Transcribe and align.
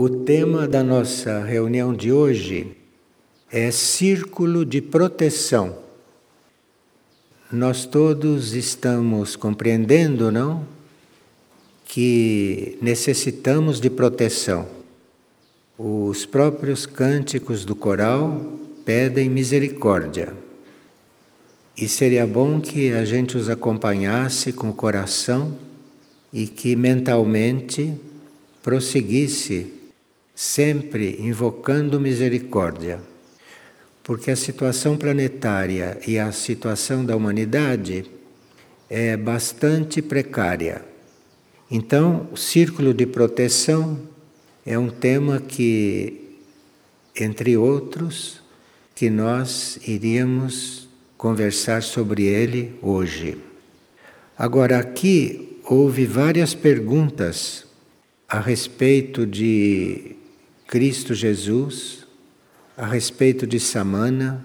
O 0.00 0.08
tema 0.08 0.68
da 0.68 0.84
nossa 0.84 1.42
reunião 1.42 1.92
de 1.92 2.12
hoje 2.12 2.70
é 3.50 3.68
Círculo 3.72 4.64
de 4.64 4.80
Proteção. 4.80 5.76
Nós 7.50 7.84
todos 7.84 8.54
estamos 8.54 9.34
compreendendo, 9.34 10.30
não? 10.30 10.64
Que 11.84 12.78
necessitamos 12.80 13.80
de 13.80 13.90
proteção. 13.90 14.68
Os 15.76 16.24
próprios 16.24 16.86
cânticos 16.86 17.64
do 17.64 17.74
coral 17.74 18.56
pedem 18.84 19.28
misericórdia. 19.28 20.32
E 21.76 21.88
seria 21.88 22.24
bom 22.24 22.60
que 22.60 22.92
a 22.92 23.04
gente 23.04 23.36
os 23.36 23.48
acompanhasse 23.48 24.52
com 24.52 24.70
o 24.70 24.74
coração 24.74 25.58
e 26.32 26.46
que 26.46 26.76
mentalmente 26.76 27.92
prosseguisse 28.62 29.76
sempre 30.40 31.16
invocando 31.18 31.98
misericórdia, 31.98 33.00
porque 34.04 34.30
a 34.30 34.36
situação 34.36 34.96
planetária 34.96 35.98
e 36.06 36.16
a 36.16 36.30
situação 36.30 37.04
da 37.04 37.16
humanidade 37.16 38.04
é 38.88 39.16
bastante 39.16 40.00
precária. 40.00 40.84
Então, 41.68 42.28
o 42.30 42.36
círculo 42.36 42.94
de 42.94 43.04
proteção 43.04 43.98
é 44.64 44.78
um 44.78 44.88
tema 44.88 45.40
que, 45.40 46.38
entre 47.18 47.56
outros, 47.56 48.40
que 48.94 49.10
nós 49.10 49.80
iríamos 49.88 50.88
conversar 51.16 51.82
sobre 51.82 52.26
ele 52.26 52.78
hoje. 52.80 53.38
Agora, 54.38 54.78
aqui 54.78 55.58
houve 55.64 56.06
várias 56.06 56.54
perguntas 56.54 57.66
a 58.28 58.38
respeito 58.38 59.26
de 59.26 60.14
Cristo 60.68 61.14
Jesus, 61.14 62.06
a 62.76 62.84
respeito 62.84 63.46
de 63.46 63.58
Samana. 63.58 64.44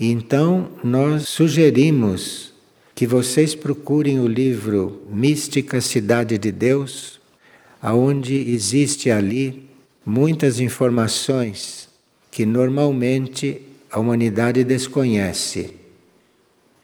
Então 0.00 0.70
nós 0.82 1.28
sugerimos 1.28 2.54
que 2.94 3.06
vocês 3.06 3.54
procurem 3.54 4.20
o 4.20 4.26
livro 4.26 5.02
Mística 5.10 5.82
Cidade 5.82 6.38
de 6.38 6.50
Deus, 6.50 7.20
aonde 7.82 8.34
existe 8.34 9.10
ali 9.10 9.68
muitas 10.04 10.60
informações 10.60 11.90
que 12.30 12.46
normalmente 12.46 13.60
a 13.90 14.00
humanidade 14.00 14.64
desconhece. 14.64 15.74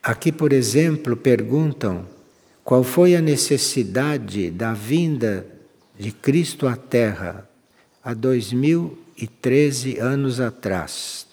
Aqui, 0.02 0.30
por 0.30 0.52
exemplo, 0.52 1.16
perguntam 1.16 2.06
qual 2.62 2.84
foi 2.84 3.16
a 3.16 3.22
necessidade 3.22 4.50
da 4.50 4.74
vinda 4.74 5.46
de 5.98 6.12
Cristo 6.12 6.66
à 6.66 6.76
Terra 6.76 7.48
há 8.06 8.14
2013 8.14 9.98
anos 9.98 10.38
atrás. 10.38 11.26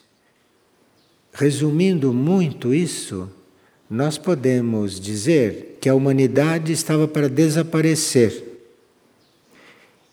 Resumindo 1.31 2.11
muito 2.11 2.73
isso, 2.73 3.29
nós 3.87 4.17
podemos 4.17 4.99
dizer 4.99 5.77
que 5.79 5.87
a 5.87 5.93
humanidade 5.93 6.73
estava 6.73 7.07
para 7.07 7.29
desaparecer 7.29 8.43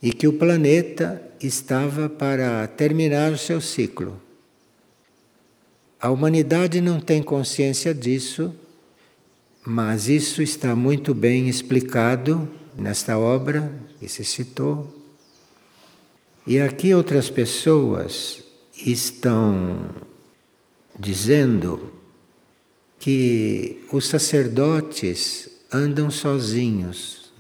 e 0.03 0.13
que 0.13 0.29
o 0.29 0.35
planeta 0.35 1.23
estava 1.41 2.11
para 2.11 2.67
terminar 2.67 3.33
o 3.33 3.39
seu 3.39 3.59
ciclo. 3.63 4.21
A 5.99 6.11
humanidade 6.11 6.83
não 6.83 7.01
tem 7.01 7.23
consciência 7.23 7.95
disso, 7.95 8.55
mas 9.65 10.09
isso 10.09 10.43
está 10.43 10.77
muito 10.77 11.15
bem 11.15 11.49
explicado 11.49 12.47
nesta 12.77 13.19
obra 13.19 13.73
que 13.99 14.07
se 14.07 14.27
citou 14.27 15.00
e 16.51 16.59
aqui 16.59 16.93
outras 16.93 17.31
pessoas 17.31 18.43
estão 18.85 19.89
dizendo 20.99 21.93
que 22.99 23.85
os 23.93 24.09
sacerdotes 24.09 25.49
andam 25.73 26.11
sozinhos 26.11 27.31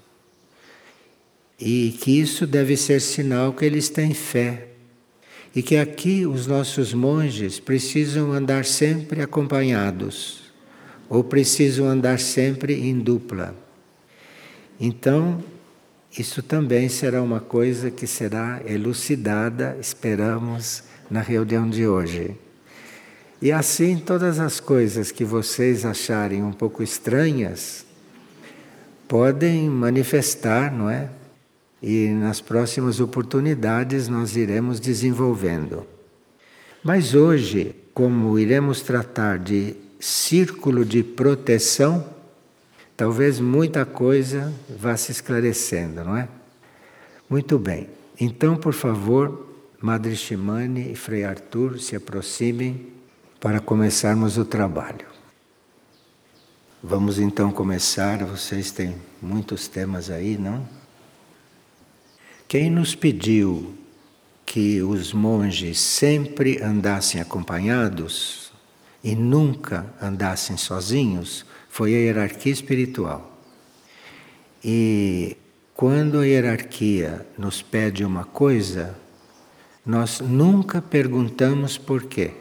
e 1.58 1.98
que 2.00 2.20
isso 2.20 2.46
deve 2.46 2.76
ser 2.76 3.00
sinal 3.00 3.52
que 3.52 3.64
eles 3.64 3.88
têm 3.88 4.14
fé 4.14 4.68
e 5.56 5.60
que 5.60 5.76
aqui 5.76 6.24
os 6.24 6.46
nossos 6.46 6.94
monges 6.94 7.58
precisam 7.58 8.30
andar 8.30 8.64
sempre 8.64 9.22
acompanhados 9.22 10.52
ou 11.08 11.24
precisam 11.24 11.84
andar 11.84 12.20
sempre 12.20 12.74
em 12.74 12.96
dupla. 12.96 13.56
Então, 14.78 15.42
isso 16.18 16.42
também 16.42 16.88
será 16.88 17.22
uma 17.22 17.40
coisa 17.40 17.90
que 17.90 18.06
será 18.06 18.60
elucidada, 18.66 19.76
esperamos, 19.80 20.82
na 21.10 21.20
reunião 21.20 21.68
de 21.68 21.86
hoje. 21.86 22.36
E 23.42 23.50
assim, 23.50 23.96
todas 23.96 24.38
as 24.38 24.60
coisas 24.60 25.10
que 25.10 25.24
vocês 25.24 25.84
acharem 25.84 26.42
um 26.42 26.52
pouco 26.52 26.82
estranhas 26.82 27.86
podem 29.08 29.68
manifestar, 29.68 30.72
não 30.72 30.90
é? 30.90 31.08
E 31.82 32.08
nas 32.08 32.40
próximas 32.40 33.00
oportunidades 33.00 34.08
nós 34.08 34.36
iremos 34.36 34.78
desenvolvendo. 34.78 35.86
Mas 36.82 37.14
hoje, 37.14 37.74
como 37.94 38.38
iremos 38.38 38.82
tratar 38.82 39.38
de 39.38 39.74
círculo 39.98 40.84
de 40.84 41.02
proteção, 41.02 42.04
talvez 43.00 43.40
muita 43.40 43.86
coisa 43.86 44.52
vá 44.68 44.94
se 44.94 45.10
esclarecendo, 45.10 46.04
não 46.04 46.18
é? 46.18 46.28
Muito 47.30 47.58
bem. 47.58 47.88
Então, 48.20 48.58
por 48.58 48.74
favor, 48.74 49.48
Madre 49.80 50.14
Shimane 50.14 50.92
e 50.92 50.94
Frei 50.94 51.24
Arthur 51.24 51.80
se 51.80 51.96
aproximem 51.96 52.88
para 53.40 53.58
começarmos 53.58 54.36
o 54.36 54.44
trabalho. 54.44 55.06
Vamos 56.82 57.18
então 57.18 57.50
começar. 57.50 58.22
Vocês 58.22 58.70
têm 58.70 58.96
muitos 59.22 59.66
temas 59.66 60.10
aí, 60.10 60.36
não? 60.36 60.68
Quem 62.46 62.68
nos 62.68 62.94
pediu 62.94 63.72
que 64.44 64.82
os 64.82 65.14
monges 65.14 65.80
sempre 65.80 66.62
andassem 66.62 67.18
acompanhados 67.18 68.52
e 69.02 69.16
nunca 69.16 69.86
andassem 70.02 70.58
sozinhos 70.58 71.46
foi 71.70 71.94
a 71.94 71.98
hierarquia 71.98 72.52
espiritual. 72.52 73.38
E 74.62 75.36
quando 75.72 76.18
a 76.18 76.26
hierarquia 76.26 77.26
nos 77.38 77.62
pede 77.62 78.04
uma 78.04 78.24
coisa, 78.24 78.98
nós 79.86 80.20
nunca 80.20 80.82
perguntamos 80.82 81.78
por 81.78 82.04
quê. 82.04 82.32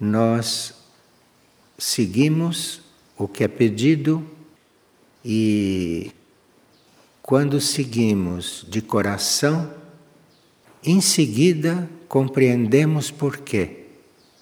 Nós 0.00 0.72
seguimos 1.76 2.80
o 3.18 3.28
que 3.28 3.44
é 3.44 3.48
pedido 3.48 4.24
e 5.24 6.12
quando 7.20 7.60
seguimos 7.60 8.64
de 8.68 8.80
coração, 8.80 9.74
em 10.82 11.00
seguida 11.00 11.88
compreendemos 12.08 13.10
por 13.10 13.38
quê, 13.38 13.86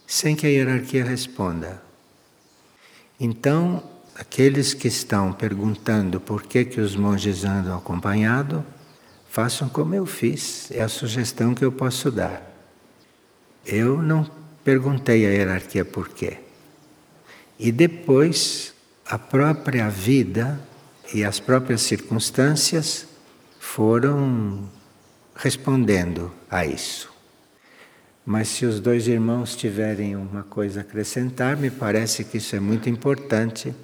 sem 0.06 0.36
que 0.36 0.46
a 0.46 0.50
hierarquia 0.50 1.04
responda. 1.04 1.91
Então, 3.24 3.80
aqueles 4.16 4.74
que 4.74 4.88
estão 4.88 5.32
perguntando 5.32 6.18
por 6.18 6.42
que, 6.42 6.64
que 6.64 6.80
os 6.80 6.96
monges 6.96 7.44
andam 7.44 7.78
acompanhados, 7.78 8.64
façam 9.30 9.68
como 9.68 9.94
eu 9.94 10.04
fiz, 10.04 10.72
é 10.72 10.82
a 10.82 10.88
sugestão 10.88 11.54
que 11.54 11.64
eu 11.64 11.70
posso 11.70 12.10
dar. 12.10 12.42
Eu 13.64 14.02
não 14.02 14.28
perguntei 14.64 15.24
à 15.24 15.30
hierarquia 15.30 15.84
por 15.84 16.08
quê. 16.08 16.38
E 17.60 17.70
depois, 17.70 18.74
a 19.06 19.16
própria 19.16 19.88
vida 19.88 20.60
e 21.14 21.22
as 21.22 21.38
próprias 21.38 21.82
circunstâncias 21.82 23.06
foram 23.60 24.68
respondendo 25.36 26.32
a 26.50 26.66
isso. 26.66 27.11
Mas 28.24 28.48
se 28.48 28.64
os 28.64 28.78
dois 28.78 29.08
irmãos 29.08 29.56
tiverem 29.56 30.14
uma 30.14 30.44
coisa 30.44 30.80
a 30.80 30.82
acrescentar, 30.82 31.56
me 31.56 31.70
parece 31.70 32.24
que 32.24 32.38
isso 32.38 32.54
é 32.54 32.60
muito 32.60 32.88
importante, 32.88 33.74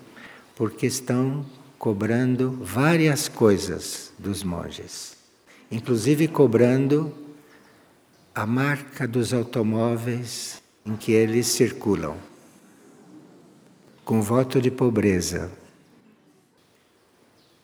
porque 0.54 0.86
estão 0.86 1.44
cobrando 1.78 2.52
várias 2.62 3.28
coisas 3.28 4.12
dos 4.18 4.44
monges, 4.44 5.16
inclusive 5.70 6.28
cobrando 6.28 7.12
a 8.34 8.46
marca 8.46 9.08
dos 9.08 9.32
automóveis 9.32 10.62
em 10.86 10.96
que 10.96 11.12
eles 11.12 11.48
circulam, 11.48 12.16
com 14.04 14.22
voto 14.22 14.60
de 14.60 14.70
pobreza. 14.70 15.50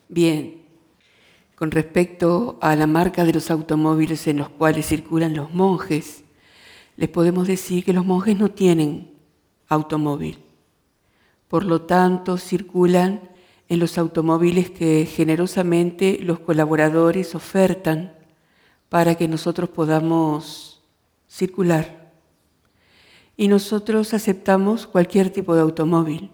Bien. 0.09 0.63
Con 1.57 1.71
respecto 1.71 2.59
a 2.61 2.75
la 2.75 2.87
marca 2.87 3.25
de 3.25 3.33
los 3.33 3.51
automóviles 3.51 4.27
en 4.27 4.39
los 4.39 4.49
cuales 4.49 4.87
circulan 4.87 5.35
los 5.35 5.55
monjes, 5.55 6.24
les 6.97 7.09
podemos 7.09 7.47
decir 7.47 7.85
que 7.85 7.93
los 7.93 8.07
monjes 8.07 8.39
no 8.39 8.51
tienen 8.51 9.13
automóvil. 9.69 10.39
Por 11.49 11.65
lo 11.65 11.83
tanto, 11.83 12.37
circulan 12.39 13.31
en 13.69 13.79
los 13.81 13.99
automóviles 13.99 14.71
que 14.71 15.07
generosamente 15.07 16.19
los 16.21 16.41
colaboradores 16.41 17.35
ofertan 17.35 18.13
para 18.89 19.15
que 19.15 19.29
nosotros 19.29 19.69
podamos 19.69 20.83
circular. 21.29 22.13
Y 23.37 23.49
nosotros 23.49 24.15
aceptamos 24.15 24.87
cualquier 24.87 25.31
tipo 25.31 25.55
de 25.55 25.63
automóvil. 25.63 26.31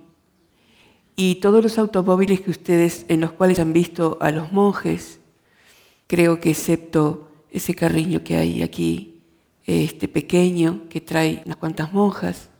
Y 1.16 1.36
todos 1.36 1.62
los 1.62 1.78
automóviles 1.78 2.40
que 2.40 2.50
ustedes, 2.50 3.06
en 3.08 3.20
los 3.20 3.32
cuales 3.32 3.58
han 3.58 3.72
visto 3.72 4.18
a 4.20 4.30
los 4.30 4.52
monjes, 4.52 5.20
creo 6.06 6.40
que 6.40 6.50
excepto 6.50 7.28
ese 7.50 7.74
carriño 7.74 8.22
que 8.22 8.36
hay 8.36 8.62
aquí, 8.62 9.09
este 9.70 10.08
pequeño, 10.08 10.88
que 10.88 11.00
trae 11.00 11.42
unas 11.44 11.56
cuantas 11.56 11.92
monjas, 11.92 12.50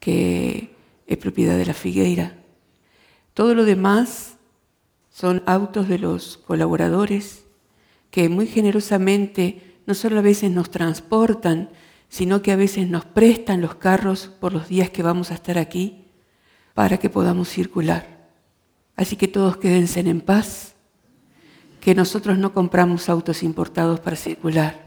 que 0.00 0.74
es 1.06 1.16
propiedad 1.18 1.56
de 1.56 1.66
la 1.66 1.74
Figueira. 1.74 2.36
Todo 3.32 3.54
lo 3.54 3.64
demás 3.64 4.36
son 5.10 5.42
autos 5.46 5.88
de 5.88 5.98
los 5.98 6.36
colaboradores 6.38 7.44
que 8.10 8.28
muy 8.28 8.46
generosamente 8.46 9.80
no 9.86 9.94
solo 9.94 10.18
a 10.18 10.22
veces 10.22 10.50
nos 10.50 10.70
transportan, 10.70 11.70
sino 12.08 12.42
que 12.42 12.52
a 12.52 12.56
veces 12.56 12.88
nos 12.88 13.04
prestan 13.04 13.60
los 13.60 13.74
carros 13.74 14.30
por 14.40 14.52
los 14.52 14.68
días 14.68 14.90
que 14.90 15.02
vamos 15.02 15.30
a 15.30 15.34
estar 15.34 15.58
aquí 15.58 16.04
para 16.74 16.98
que 16.98 17.10
podamos 17.10 17.48
circular. 17.48 18.28
Así 18.96 19.16
que 19.16 19.26
todos 19.26 19.56
quédense 19.56 20.00
en 20.00 20.20
paz, 20.20 20.74
que 21.80 21.94
nosotros 21.94 22.38
no 22.38 22.54
compramos 22.54 23.08
autos 23.08 23.42
importados 23.42 23.98
para 24.00 24.16
circular, 24.16 24.83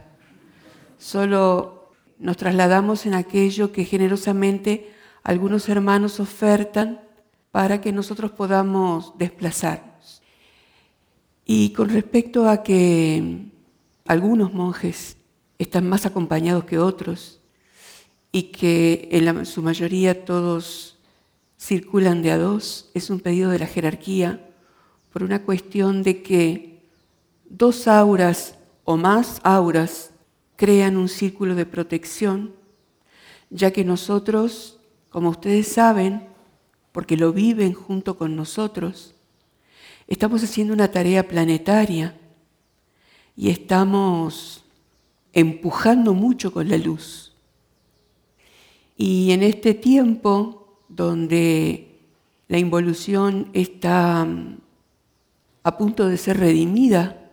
solo 0.98 1.92
nos 2.20 2.38
trasladamos 2.38 3.06
en 3.06 3.14
aquello 3.14 3.72
que 3.72 3.86
generosamente 3.86 4.92
algunos 5.24 5.70
hermanos 5.70 6.20
ofertan 6.20 7.02
para 7.52 7.82
que 7.82 7.92
nosotros 7.92 8.32
podamos 8.32 9.18
desplazarnos. 9.18 10.22
Y 11.46 11.72
con 11.72 11.90
respecto 11.90 12.50
a 12.50 12.64
que 12.64 13.46
algunos 14.06 14.54
monjes 14.54 15.18
están 15.58 15.88
más 15.88 16.06
acompañados 16.06 16.66
que 16.66 16.80
otros 16.80 17.42
y 18.32 18.44
que 18.44 19.10
en 19.12 19.46
su 19.46 19.62
mayoría 19.62 20.26
todos 20.26 20.98
circulan 21.60 22.22
de 22.22 22.32
a 22.32 22.38
dos, 22.38 22.92
es 22.94 23.10
un 23.10 23.20
pedido 23.20 23.50
de 23.50 23.60
la 23.60 23.68
jerarquía 23.68 24.50
por 25.12 25.24
una 25.24 25.44
cuestión 25.44 26.04
de 26.04 26.22
que 26.22 26.84
dos 27.50 27.88
auras 27.88 28.58
o 28.84 28.98
más 28.98 29.40
auras 29.44 30.12
crean 30.58 30.98
un 30.98 31.08
círculo 31.08 31.56
de 31.56 31.66
protección, 31.66 32.54
ya 33.50 33.72
que 33.72 33.86
nosotros, 33.86 34.80
como 35.10 35.30
ustedes 35.30 35.68
saben, 35.68 36.28
porque 36.92 37.16
lo 37.16 37.32
viven 37.32 37.74
junto 37.74 38.18
con 38.18 38.36
nosotros, 38.36 39.16
estamos 40.08 40.44
haciendo 40.44 40.74
una 40.74 40.92
tarea 40.92 41.28
planetaria 41.28 42.18
y 43.36 43.50
estamos 43.50 44.66
empujando 45.32 46.16
mucho 46.16 46.52
con 46.52 46.68
la 46.68 46.78
luz. 46.78 47.36
Y 48.98 49.32
en 49.32 49.44
este 49.44 49.76
tiempo 49.76 50.82
donde 50.90 52.00
la 52.48 52.58
involución 52.58 53.50
está 53.54 54.26
mm, 54.26 54.58
a 55.62 55.78
punto 55.78 56.08
de 56.08 56.18
ser 56.18 56.40
redimida, 56.40 57.30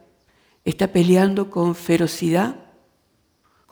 está 0.66 0.88
peleando 0.88 1.50
con 1.50 1.74
ferocidad 1.74 2.63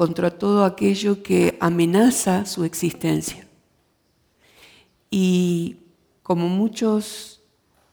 contra 0.02 0.36
todo 0.36 0.64
aquello 0.64 1.22
que 1.22 1.56
amenaza 1.60 2.44
su 2.44 2.64
existencia. 2.64 3.46
Y 5.12 5.76
como 6.24 6.48
muchos 6.48 7.40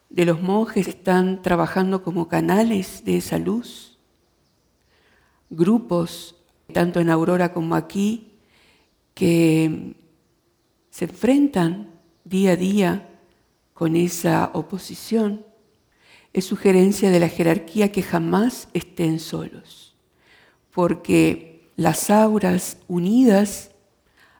de 0.08 0.24
los 0.24 0.42
monjes 0.42 0.88
están 0.88 1.40
trabajando 1.40 2.02
como 2.02 2.26
canales 2.26 3.04
de 3.04 3.18
esa 3.18 3.38
luz, 3.38 3.96
grupos, 5.50 6.34
tanto 6.72 6.98
en 6.98 7.10
Aurora 7.10 7.52
como 7.52 7.76
aquí, 7.76 8.32
que 9.14 9.94
se 10.90 11.04
enfrentan 11.04 11.92
día 12.24 12.50
a 12.50 12.56
día 12.56 13.08
con 13.72 13.94
esa 13.94 14.50
oposición, 14.52 15.46
es 16.32 16.44
sugerencia 16.44 17.08
de 17.08 17.20
la 17.20 17.28
jerarquía 17.28 17.92
que 17.92 18.02
jamás 18.02 18.66
estén 18.74 19.20
solos, 19.20 19.94
porque 20.72 21.49
las 21.80 22.10
auras 22.10 22.76
unidas 22.88 23.70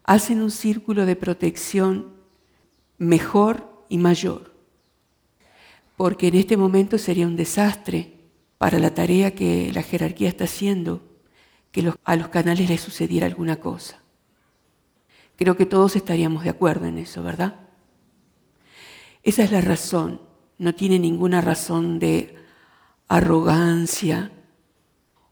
hacen 0.04 0.42
un 0.42 0.50
círculo 0.50 1.06
de 1.06 1.16
protección 1.16 2.12
mejor 2.98 3.86
y 3.88 3.96
mayor, 3.96 4.52
porque 5.96 6.28
en 6.28 6.34
este 6.34 6.58
momento 6.58 6.98
sería 6.98 7.26
un 7.26 7.36
desastre 7.36 8.12
para 8.58 8.78
la 8.78 8.92
tarea 8.92 9.34
que 9.34 9.72
la 9.72 9.82
jerarquía 9.82 10.28
está 10.28 10.44
haciendo 10.44 11.00
que 11.72 11.90
a 12.04 12.16
los 12.16 12.28
canales 12.28 12.68
les 12.68 12.82
sucediera 12.82 13.26
alguna 13.26 13.56
cosa. 13.56 14.02
Creo 15.36 15.56
que 15.56 15.64
todos 15.64 15.96
estaríamos 15.96 16.44
de 16.44 16.50
acuerdo 16.50 16.84
en 16.84 16.98
eso, 16.98 17.22
¿verdad? 17.22 17.58
Esa 19.22 19.44
es 19.44 19.50
la 19.50 19.62
razón. 19.62 20.20
No 20.58 20.74
tiene 20.74 20.98
ninguna 20.98 21.40
razón 21.40 22.00
de 22.00 22.36
arrogancia 23.08 24.30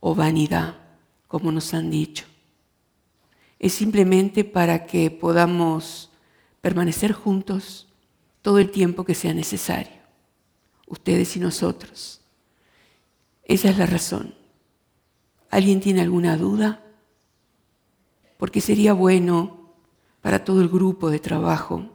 o 0.00 0.14
vanidad, 0.14 0.77
como 1.28 1.52
nos 1.52 1.72
han 1.74 1.90
dicho. 1.90 2.24
Es 3.58 3.74
simplemente 3.74 4.44
para 4.44 4.86
que 4.86 5.10
podamos 5.10 6.10
permanecer 6.60 7.12
juntos 7.12 7.86
todo 8.42 8.58
el 8.58 8.70
tiempo 8.70 9.04
que 9.04 9.14
sea 9.14 9.34
necesario, 9.34 10.00
ustedes 10.86 11.36
y 11.36 11.40
nosotros. 11.40 12.20
Esa 13.44 13.70
es 13.70 13.78
la 13.78 13.86
razón. 13.86 14.34
¿Alguien 15.50 15.80
tiene 15.80 16.02
alguna 16.02 16.36
duda? 16.36 16.82
Porque 18.36 18.60
sería 18.60 18.92
bueno 18.92 19.74
para 20.20 20.44
todo 20.44 20.60
el 20.60 20.68
grupo 20.68 21.10
de 21.10 21.18
trabajo, 21.18 21.88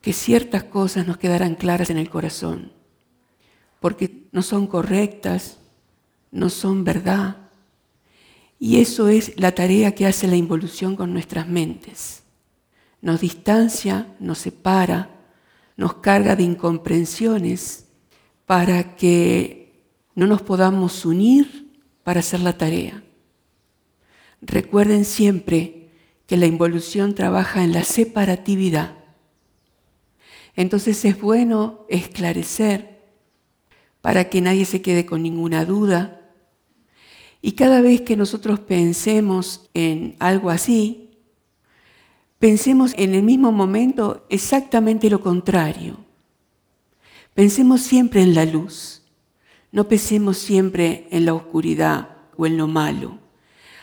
que 0.00 0.12
ciertas 0.12 0.64
cosas 0.64 1.06
nos 1.06 1.18
quedaran 1.18 1.54
claras 1.54 1.90
en 1.90 1.98
el 1.98 2.10
corazón, 2.10 2.72
porque 3.80 4.28
no 4.32 4.42
son 4.42 4.66
correctas, 4.66 5.58
no 6.30 6.48
son 6.50 6.84
verdad. 6.84 7.49
Y 8.62 8.82
eso 8.82 9.08
es 9.08 9.32
la 9.40 9.52
tarea 9.52 9.94
que 9.94 10.06
hace 10.06 10.28
la 10.28 10.36
involución 10.36 10.94
con 10.94 11.14
nuestras 11.14 11.48
mentes. 11.48 12.22
Nos 13.00 13.20
distancia, 13.20 14.14
nos 14.20 14.36
separa, 14.36 15.08
nos 15.78 15.94
carga 15.94 16.36
de 16.36 16.42
incomprensiones 16.42 17.86
para 18.44 18.96
que 18.96 19.88
no 20.14 20.26
nos 20.26 20.42
podamos 20.42 21.06
unir 21.06 21.72
para 22.04 22.20
hacer 22.20 22.40
la 22.40 22.58
tarea. 22.58 23.02
Recuerden 24.42 25.06
siempre 25.06 25.88
que 26.26 26.36
la 26.36 26.44
involución 26.44 27.14
trabaja 27.14 27.64
en 27.64 27.72
la 27.72 27.82
separatividad. 27.82 28.94
Entonces 30.54 31.02
es 31.06 31.18
bueno 31.18 31.86
esclarecer 31.88 33.00
para 34.02 34.28
que 34.28 34.42
nadie 34.42 34.66
se 34.66 34.82
quede 34.82 35.06
con 35.06 35.22
ninguna 35.22 35.64
duda. 35.64 36.19
Y 37.42 37.52
cada 37.52 37.80
vez 37.80 38.02
que 38.02 38.16
nosotros 38.16 38.60
pensemos 38.60 39.70
en 39.72 40.16
algo 40.18 40.50
así, 40.50 41.10
pensemos 42.38 42.92
en 42.96 43.14
el 43.14 43.22
mismo 43.22 43.50
momento 43.50 44.26
exactamente 44.28 45.08
lo 45.08 45.20
contrario. 45.20 45.96
Pensemos 47.34 47.80
siempre 47.80 48.22
en 48.22 48.34
la 48.34 48.44
luz, 48.44 49.02
no 49.72 49.88
pensemos 49.88 50.36
siempre 50.36 51.06
en 51.10 51.24
la 51.24 51.34
oscuridad 51.34 52.16
o 52.36 52.44
en 52.46 52.56
lo 52.56 52.66
malo. 52.66 53.18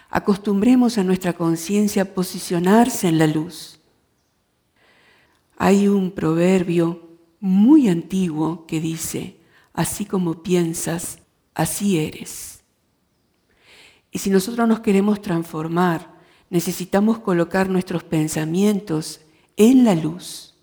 Acostumbremos 0.09 0.97
a 0.97 1.03
nuestra 1.03 1.33
conciencia 1.33 2.03
a 2.03 2.05
posicionarse 2.13 3.07
en 3.07 3.17
la 3.17 3.27
luz. 3.27 3.79
Hay 5.57 5.87
un 5.87 6.11
proverbio 6.11 7.07
muy 7.39 7.87
antiguo 7.89 8.65
que 8.67 8.79
dice, 8.79 9.37
así 9.73 10.05
como 10.05 10.43
piensas, 10.43 11.19
así 11.55 11.97
eres. 11.97 12.56
Y 14.11 14.19
si 14.19 14.29
nosotros 14.29 14.67
nos 14.67 14.79
queremos 14.79 15.21
transformar, 15.21 16.15
necesitamos 16.49 17.19
colocar 17.19 17.69
nuestros 17.69 18.03
pensamientos 18.03 19.21
en 19.55 19.83
la 19.83 19.95
luz. 19.95 20.53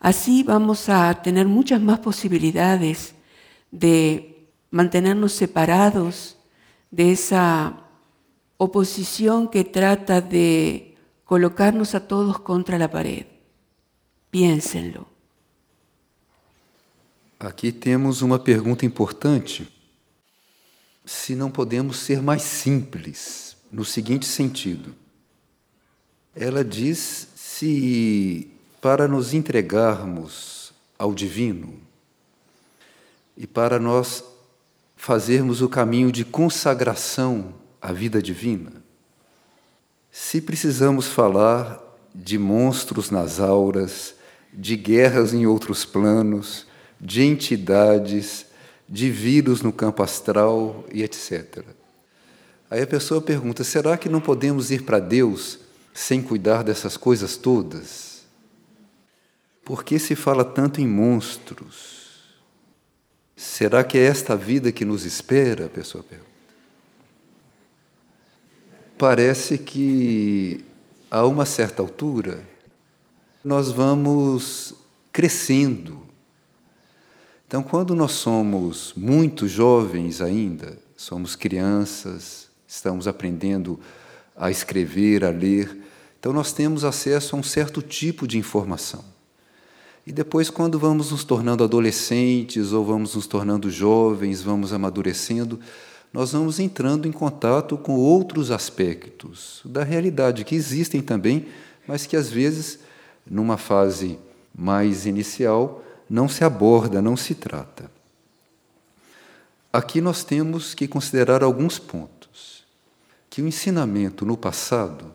Así 0.00 0.42
vamos 0.42 0.88
a 0.88 1.22
tener 1.22 1.46
muchas 1.46 1.80
más 1.80 1.98
posibilidades 1.98 3.14
de 3.70 4.48
mantenernos 4.70 5.32
separados 5.32 6.36
de 6.90 7.12
esa 7.12 7.84
oposición 8.56 9.48
que 9.48 9.64
trata 9.64 10.20
de 10.20 10.96
colocarnos 11.24 11.94
a 11.94 12.06
todos 12.06 12.38
contra 12.40 12.78
la 12.78 12.90
pared. 12.90 13.26
Piénsenlo. 14.30 15.06
Aqui 17.40 17.70
temos 17.70 18.20
uma 18.20 18.38
pergunta 18.38 18.84
importante. 18.84 19.77
Se 21.08 21.34
não 21.34 21.50
podemos 21.50 21.96
ser 22.00 22.20
mais 22.20 22.42
simples, 22.42 23.56
no 23.72 23.82
seguinte 23.82 24.26
sentido. 24.26 24.94
Ela 26.36 26.62
diz 26.62 27.28
se 27.34 28.50
para 28.78 29.08
nos 29.08 29.32
entregarmos 29.32 30.70
ao 30.98 31.14
divino 31.14 31.80
e 33.34 33.46
para 33.46 33.78
nós 33.78 34.22
fazermos 34.96 35.62
o 35.62 35.68
caminho 35.68 36.12
de 36.12 36.26
consagração 36.26 37.54
à 37.80 37.90
vida 37.90 38.20
divina? 38.20 38.72
Se 40.12 40.42
precisamos 40.42 41.06
falar 41.06 41.80
de 42.14 42.36
monstros 42.36 43.10
nas 43.10 43.40
auras, 43.40 44.14
de 44.52 44.76
guerras 44.76 45.32
em 45.32 45.46
outros 45.46 45.86
planos, 45.86 46.66
de 47.00 47.22
entidades, 47.22 48.44
de 48.88 49.10
vírus 49.10 49.60
no 49.60 49.72
campo 49.72 50.02
astral 50.02 50.84
e 50.92 51.02
etc. 51.02 51.64
Aí 52.70 52.82
a 52.82 52.86
pessoa 52.86 53.20
pergunta: 53.20 53.62
será 53.64 53.96
que 53.96 54.08
não 54.08 54.20
podemos 54.20 54.70
ir 54.70 54.82
para 54.82 54.98
Deus 54.98 55.58
sem 55.92 56.22
cuidar 56.22 56.62
dessas 56.62 56.96
coisas 56.96 57.36
todas? 57.36 58.22
Por 59.64 59.84
que 59.84 59.98
se 59.98 60.14
fala 60.14 60.44
tanto 60.44 60.80
em 60.80 60.86
monstros? 60.86 61.98
Será 63.36 63.84
que 63.84 63.98
é 63.98 64.02
esta 64.02 64.34
vida 64.34 64.72
que 64.72 64.84
nos 64.84 65.04
espera? 65.04 65.66
A 65.66 65.68
pessoa 65.68 66.02
pergunta. 66.02 66.28
Parece 68.96 69.58
que 69.58 70.64
a 71.10 71.24
uma 71.24 71.46
certa 71.46 71.82
altura 71.82 72.42
nós 73.44 73.70
vamos 73.70 74.74
crescendo. 75.12 76.07
Então, 77.48 77.62
quando 77.62 77.94
nós 77.94 78.12
somos 78.12 78.92
muito 78.94 79.48
jovens 79.48 80.20
ainda, 80.20 80.78
somos 80.94 81.34
crianças, 81.34 82.46
estamos 82.66 83.08
aprendendo 83.08 83.80
a 84.36 84.50
escrever, 84.50 85.24
a 85.24 85.30
ler, 85.30 85.74
então 86.20 86.30
nós 86.30 86.52
temos 86.52 86.84
acesso 86.84 87.34
a 87.34 87.38
um 87.38 87.42
certo 87.42 87.80
tipo 87.80 88.28
de 88.28 88.36
informação. 88.36 89.02
E 90.06 90.12
depois, 90.12 90.50
quando 90.50 90.78
vamos 90.78 91.10
nos 91.10 91.24
tornando 91.24 91.64
adolescentes 91.64 92.72
ou 92.72 92.84
vamos 92.84 93.14
nos 93.14 93.26
tornando 93.26 93.70
jovens, 93.70 94.42
vamos 94.42 94.74
amadurecendo, 94.74 95.58
nós 96.12 96.32
vamos 96.32 96.60
entrando 96.60 97.08
em 97.08 97.12
contato 97.12 97.78
com 97.78 97.94
outros 97.94 98.50
aspectos 98.50 99.62
da 99.64 99.82
realidade 99.82 100.44
que 100.44 100.54
existem 100.54 101.00
também, 101.00 101.46
mas 101.86 102.04
que 102.04 102.14
às 102.14 102.28
vezes, 102.28 102.80
numa 103.26 103.56
fase 103.56 104.18
mais 104.54 105.06
inicial, 105.06 105.82
não 106.08 106.28
se 106.28 106.44
aborda, 106.44 107.02
não 107.02 107.16
se 107.16 107.34
trata. 107.34 107.90
Aqui 109.72 110.00
nós 110.00 110.24
temos 110.24 110.74
que 110.74 110.88
considerar 110.88 111.42
alguns 111.42 111.78
pontos. 111.78 112.64
Que 113.28 113.42
o 113.42 113.46
ensinamento 113.46 114.24
no 114.24 114.36
passado 114.36 115.14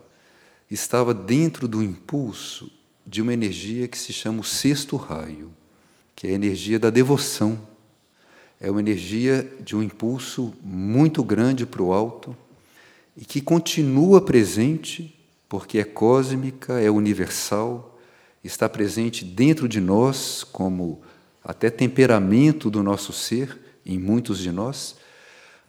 estava 0.70 1.12
dentro 1.12 1.66
do 1.66 1.82
impulso 1.82 2.70
de 3.06 3.20
uma 3.20 3.34
energia 3.34 3.88
que 3.88 3.98
se 3.98 4.12
chama 4.12 4.40
o 4.40 4.44
sexto 4.44 4.96
raio, 4.96 5.52
que 6.14 6.26
é 6.26 6.30
a 6.30 6.34
energia 6.34 6.78
da 6.78 6.90
devoção. 6.90 7.58
É 8.60 8.70
uma 8.70 8.80
energia 8.80 9.42
de 9.60 9.74
um 9.76 9.82
impulso 9.82 10.54
muito 10.62 11.22
grande 11.22 11.66
para 11.66 11.82
o 11.82 11.92
alto 11.92 12.36
e 13.16 13.24
que 13.24 13.40
continua 13.40 14.20
presente 14.20 15.14
porque 15.48 15.78
é 15.78 15.84
cósmica, 15.84 16.80
é 16.80 16.90
universal, 16.90 17.93
está 18.44 18.68
presente 18.68 19.24
dentro 19.24 19.66
de 19.66 19.80
nós 19.80 20.44
como 20.44 21.00
até 21.42 21.70
temperamento 21.70 22.70
do 22.70 22.82
nosso 22.82 23.12
ser, 23.12 23.58
em 23.84 23.98
muitos 23.98 24.38
de 24.38 24.52
nós, 24.52 24.96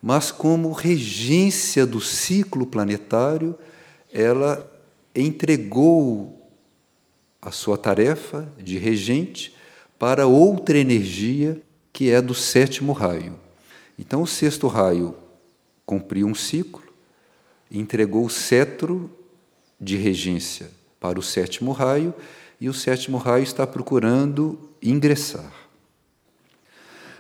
mas 0.02 0.32
como 0.32 0.72
regência 0.72 1.86
do 1.86 2.00
ciclo 2.00 2.66
planetário, 2.66 3.58
ela 4.14 4.72
entregou 5.16 6.50
a 7.42 7.52
sua 7.52 7.78
tarefa 7.78 8.48
de 8.58 8.78
regente 8.78 9.56
para 9.98 10.28
outra 10.28 10.78
energia 10.78 11.62
que 11.92 12.12
é 12.12 12.22
do 12.22 12.34
sétimo 12.34 12.92
raio. 12.92 13.40
Então, 13.98 14.22
o 14.22 14.28
sexto 14.28 14.68
raio 14.68 15.16
cumpriu 15.86 16.28
um 16.28 16.36
ciclo, 16.36 16.84
entregou 17.72 18.26
o 18.26 18.30
cetro 18.30 19.10
de 19.80 19.96
regência 19.96 20.70
para 21.00 21.20
o 21.20 21.24
sétimo 21.24 21.72
raio, 21.72 22.14
e 22.60 22.70
o 22.70 22.74
sétimo 22.74 23.18
raio 23.18 23.44
está 23.44 23.66
procurando 23.66 24.60
ingressar. 24.82 25.52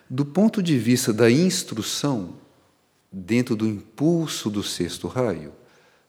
Do 0.10 0.26
ponto 0.26 0.62
de 0.62 0.78
vista 0.78 1.12
da 1.12 1.30
instrução, 1.32 2.36
dentro 3.12 3.56
do 3.56 3.68
impulso 3.68 4.50
do 4.50 4.62
sexto 4.62 5.08
raio, 5.08 5.52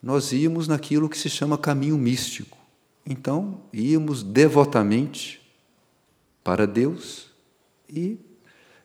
nós 0.03 0.33
íamos 0.33 0.69
naquilo 0.69 1.09
que 1.09 1.19
se 1.19 1.31
chama 1.31 1.57
caminho 1.57 1.97
místico. 1.97 2.59
Então, 3.07 3.63
íamos 3.73 4.23
devotamente 4.23 5.41
para 6.43 6.67
Deus 6.67 7.31
e 7.89 8.19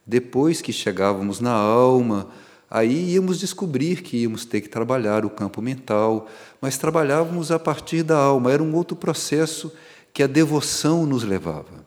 depois 0.06 0.62
que 0.62 0.72
chegávamos 0.72 1.40
na 1.40 1.52
alma, 1.52 2.30
aí 2.70 3.14
íamos 3.14 3.40
descobrir 3.40 4.02
que 4.02 4.18
íamos 4.18 4.46
ter 4.46 4.62
que 4.62 4.70
trabalhar 4.70 5.26
o 5.26 5.30
campo 5.30 5.62
mental, 5.62 6.28
mas 6.60 6.78
trabalhávamos 6.78 7.52
a 7.52 7.60
partir 7.60 8.04
da 8.04 8.18
alma, 8.18 8.52
era 8.52 8.64
um 8.64 8.76
outro 8.76 8.96
processo 8.96 9.72
que 10.14 10.24
a 10.24 10.28
devoção 10.28 11.06
nos 11.06 11.24
levava. 11.24 11.86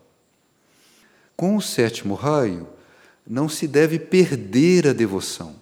Com 1.37 1.57
o 1.57 1.63
sétimo 1.63 2.15
raio, 2.15 2.69
não 3.27 3.49
se 3.49 3.67
deve 3.67 3.99
perder 3.99 4.89
a 4.89 4.93
devoção, 4.93 5.57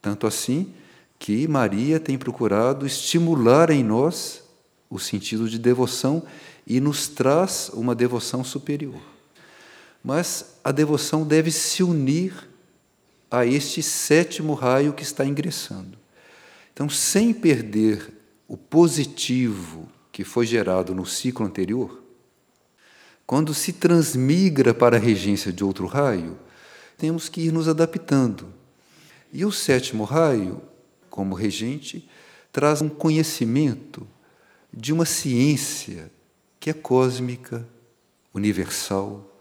tanto 0.00 0.26
assim 0.26 0.72
que 1.18 1.48
Maria 1.48 1.98
tem 1.98 2.16
procurado 2.16 2.86
estimular 2.86 3.70
em 3.70 3.82
nós 3.82 4.42
o 4.88 4.98
sentido 4.98 5.48
de 5.48 5.58
devoção 5.58 6.22
e 6.66 6.80
nos 6.80 7.08
traz 7.08 7.70
uma 7.72 7.94
devoção 7.94 8.44
superior. 8.44 9.00
Mas 10.02 10.56
a 10.62 10.70
devoção 10.70 11.26
deve 11.26 11.50
se 11.50 11.82
unir 11.82 12.48
a 13.30 13.44
este 13.44 13.82
sétimo 13.82 14.54
raio 14.54 14.92
que 14.92 15.02
está 15.02 15.24
ingressando. 15.24 15.98
Então, 16.72 16.88
sem 16.88 17.34
perder 17.34 18.12
o 18.46 18.56
positivo 18.56 19.88
que 20.18 20.24
foi 20.24 20.44
gerado 20.44 20.96
no 20.96 21.06
ciclo 21.06 21.46
anterior, 21.46 22.02
quando 23.24 23.54
se 23.54 23.72
transmigra 23.72 24.74
para 24.74 24.96
a 24.96 24.98
regência 24.98 25.52
de 25.52 25.62
outro 25.62 25.86
raio, 25.86 26.36
temos 26.96 27.28
que 27.28 27.42
ir 27.42 27.52
nos 27.52 27.68
adaptando. 27.68 28.52
E 29.32 29.44
o 29.44 29.52
sétimo 29.52 30.02
raio, 30.02 30.60
como 31.08 31.36
regente, 31.36 32.10
traz 32.50 32.82
um 32.82 32.88
conhecimento 32.88 34.04
de 34.74 34.92
uma 34.92 35.04
ciência 35.04 36.10
que 36.58 36.68
é 36.68 36.72
cósmica, 36.72 37.64
universal. 38.34 39.40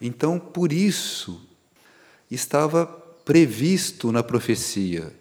Então, 0.00 0.36
por 0.36 0.72
isso, 0.72 1.48
estava 2.28 2.86
previsto 3.24 4.10
na 4.10 4.24
profecia 4.24 5.16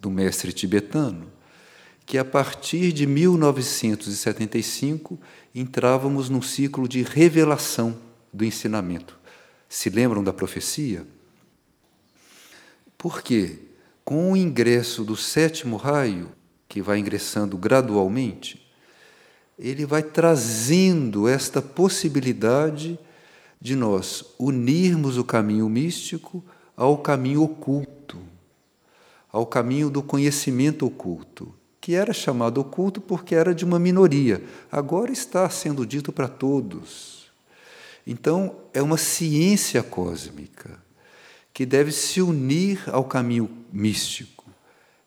do 0.00 0.10
mestre 0.10 0.52
tibetano 0.52 1.33
que 2.06 2.18
a 2.18 2.24
partir 2.24 2.92
de 2.92 3.06
1975 3.06 5.18
entrávamos 5.54 6.28
num 6.28 6.42
ciclo 6.42 6.88
de 6.88 7.02
revelação 7.02 7.96
do 8.32 8.44
ensinamento. 8.44 9.18
Se 9.68 9.88
lembram 9.88 10.22
da 10.22 10.32
profecia? 10.32 11.06
Porque, 12.98 13.58
com 14.04 14.32
o 14.32 14.36
ingresso 14.36 15.04
do 15.04 15.16
sétimo 15.16 15.76
raio, 15.76 16.30
que 16.68 16.82
vai 16.82 16.98
ingressando 16.98 17.56
gradualmente, 17.56 18.60
ele 19.58 19.86
vai 19.86 20.02
trazendo 20.02 21.28
esta 21.28 21.62
possibilidade 21.62 22.98
de 23.60 23.76
nós 23.76 24.24
unirmos 24.38 25.16
o 25.16 25.24
caminho 25.24 25.68
místico 25.68 26.44
ao 26.76 26.98
caminho 26.98 27.42
oculto, 27.42 28.18
ao 29.30 29.46
caminho 29.46 29.88
do 29.88 30.02
conhecimento 30.02 30.84
oculto, 30.84 31.54
que 31.84 31.94
era 31.94 32.14
chamado 32.14 32.62
oculto 32.62 32.98
porque 32.98 33.34
era 33.34 33.54
de 33.54 33.62
uma 33.62 33.78
minoria, 33.78 34.42
agora 34.72 35.12
está 35.12 35.50
sendo 35.50 35.84
dito 35.84 36.10
para 36.10 36.26
todos. 36.26 37.26
Então, 38.06 38.56
é 38.72 38.80
uma 38.80 38.96
ciência 38.96 39.82
cósmica 39.82 40.82
que 41.52 41.66
deve 41.66 41.92
se 41.92 42.22
unir 42.22 42.82
ao 42.86 43.04
caminho 43.04 43.50
místico, 43.70 44.46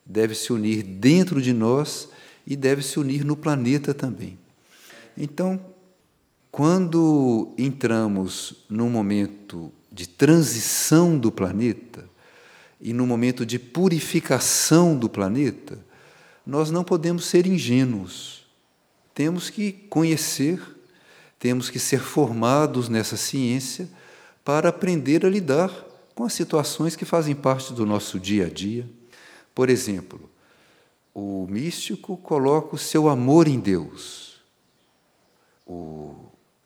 deve 0.05 0.35
se 0.35 0.53
unir 0.53 0.83
dentro 0.83 1.41
de 1.41 1.51
nós 1.51 2.09
e 2.45 2.55
deve 2.55 2.83
se 2.83 2.99
unir 2.99 3.25
no 3.25 3.35
planeta 3.35 3.91
também. 3.91 4.37
Então, 5.17 5.59
quando 6.51 7.55
entramos 7.57 8.65
num 8.69 8.91
momento 8.91 9.71
de 9.91 10.07
transição 10.07 11.17
do 11.17 11.31
planeta 11.31 12.07
e 12.79 12.93
num 12.93 13.07
momento 13.07 13.47
de 13.47 13.57
purificação 13.57 14.95
do 14.95 15.09
planeta, 15.09 15.86
nós 16.47 16.71
não 16.71 16.81
podemos 16.81 17.25
ser 17.25 17.45
ingênuos. 17.45 18.47
Temos 19.13 19.49
que 19.49 19.73
conhecer, 19.73 20.61
temos 21.37 21.69
que 21.69 21.77
ser 21.77 21.99
formados 21.99 22.87
nessa 22.87 23.17
ciência 23.17 23.89
para 24.45 24.69
aprender 24.69 25.25
a 25.25 25.29
lidar 25.29 25.69
com 26.15 26.23
as 26.23 26.31
situações 26.31 26.95
que 26.95 27.03
fazem 27.03 27.35
parte 27.35 27.73
do 27.73 27.85
nosso 27.85 28.17
dia 28.17 28.45
a 28.45 28.49
dia. 28.49 28.89
Por 29.53 29.69
exemplo, 29.69 30.29
o 31.13 31.45
místico 31.49 32.15
coloca 32.15 32.75
o 32.75 32.79
seu 32.79 33.09
amor 33.09 33.45
em 33.45 33.59
Deus. 33.59 34.39
O 35.65 36.15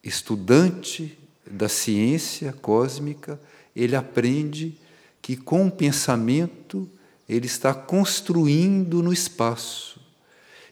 estudante 0.04 1.18
da 1.50 1.68
ciência 1.68 2.54
cósmica, 2.54 3.42
ele 3.76 3.96
aprende 3.96 4.78
que 5.24 5.36
com 5.36 5.66
o 5.66 5.72
pensamento 5.72 6.88
ele 7.32 7.46
está 7.46 7.74
construindo 7.74 9.02
no 9.02 9.14
espaço 9.14 10.02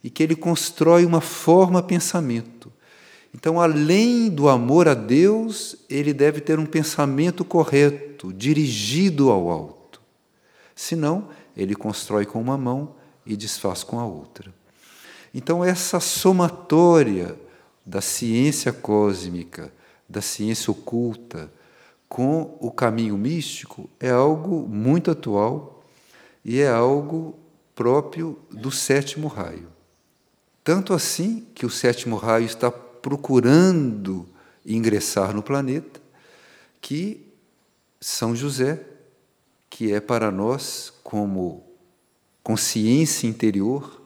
e 0.03 0.09
que 0.09 0.21
ele 0.21 0.35
constrói 0.35 1.05
uma 1.05 1.21
forma 1.21 1.81
pensamento. 1.81 2.69
Então, 3.33 3.61
além 3.61 4.29
do 4.29 4.49
amor 4.49 4.89
a 4.89 4.93
Deus, 4.93 5.77
ele 5.89 6.13
deve 6.13 6.41
ter 6.41 6.59
um 6.59 6.65
pensamento 6.65 7.45
correto, 7.45 8.33
dirigido 8.33 9.29
ao 9.29 9.49
alto. 9.49 10.01
Senão, 10.75 11.29
ele 11.55 11.75
constrói 11.75 12.25
com 12.25 12.41
uma 12.41 12.57
mão 12.57 12.95
e 13.25 13.37
desfaz 13.37 13.81
com 13.81 13.97
a 13.97 14.05
outra. 14.05 14.53
Então, 15.33 15.63
essa 15.63 16.01
somatória 16.01 17.39
da 17.85 18.01
ciência 18.01 18.73
cósmica, 18.73 19.71
da 20.09 20.21
ciência 20.21 20.71
oculta, 20.71 21.49
com 22.09 22.57
o 22.59 22.69
caminho 22.69 23.17
místico 23.17 23.89
é 23.97 24.09
algo 24.09 24.67
muito 24.67 25.09
atual 25.09 25.78
e 26.49 26.61
é 26.61 26.67
algo 26.67 27.37
próprio 27.75 28.39
do 28.49 28.71
sétimo 28.71 29.27
raio. 29.27 29.67
Tanto 30.63 30.95
assim 30.95 31.45
que 31.53 31.63
o 31.63 31.69
sétimo 31.69 32.15
raio 32.15 32.47
está 32.47 32.71
procurando 32.71 34.27
ingressar 34.65 35.31
no 35.31 35.43
planeta, 35.43 36.01
que 36.81 37.31
São 38.01 38.35
José, 38.35 38.83
que 39.69 39.93
é 39.93 39.99
para 39.99 40.31
nós 40.31 40.91
como 41.03 41.67
consciência 42.41 43.27
interior, 43.27 44.01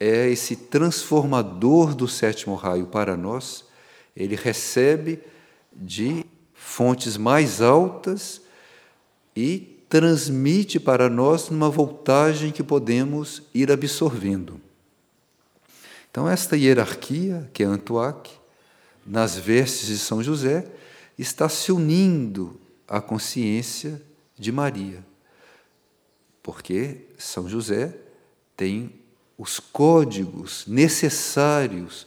é 0.00 0.30
esse 0.30 0.56
transformador 0.56 1.94
do 1.94 2.08
sétimo 2.08 2.54
raio 2.54 2.86
para 2.86 3.14
nós, 3.14 3.66
ele 4.16 4.36
recebe 4.36 5.20
de 5.70 6.24
fontes 6.54 7.18
mais 7.18 7.60
altas 7.60 8.40
e 9.36 9.71
transmite 9.92 10.80
para 10.80 11.10
nós 11.10 11.50
numa 11.50 11.68
voltagem 11.68 12.50
que 12.50 12.62
podemos 12.62 13.42
ir 13.52 13.70
absorvendo. 13.70 14.58
Então, 16.10 16.26
esta 16.26 16.56
hierarquia, 16.56 17.50
que 17.52 17.62
é 17.62 17.66
Antuac, 17.66 18.30
nas 19.06 19.36
vestes 19.36 19.88
de 19.88 19.98
São 19.98 20.22
José, 20.22 20.66
está 21.18 21.46
se 21.46 21.70
unindo 21.70 22.58
à 22.88 23.02
consciência 23.02 24.00
de 24.38 24.50
Maria, 24.50 25.04
porque 26.42 27.02
São 27.18 27.46
José 27.46 27.94
tem 28.56 28.94
os 29.36 29.60
códigos 29.60 30.64
necessários 30.66 32.06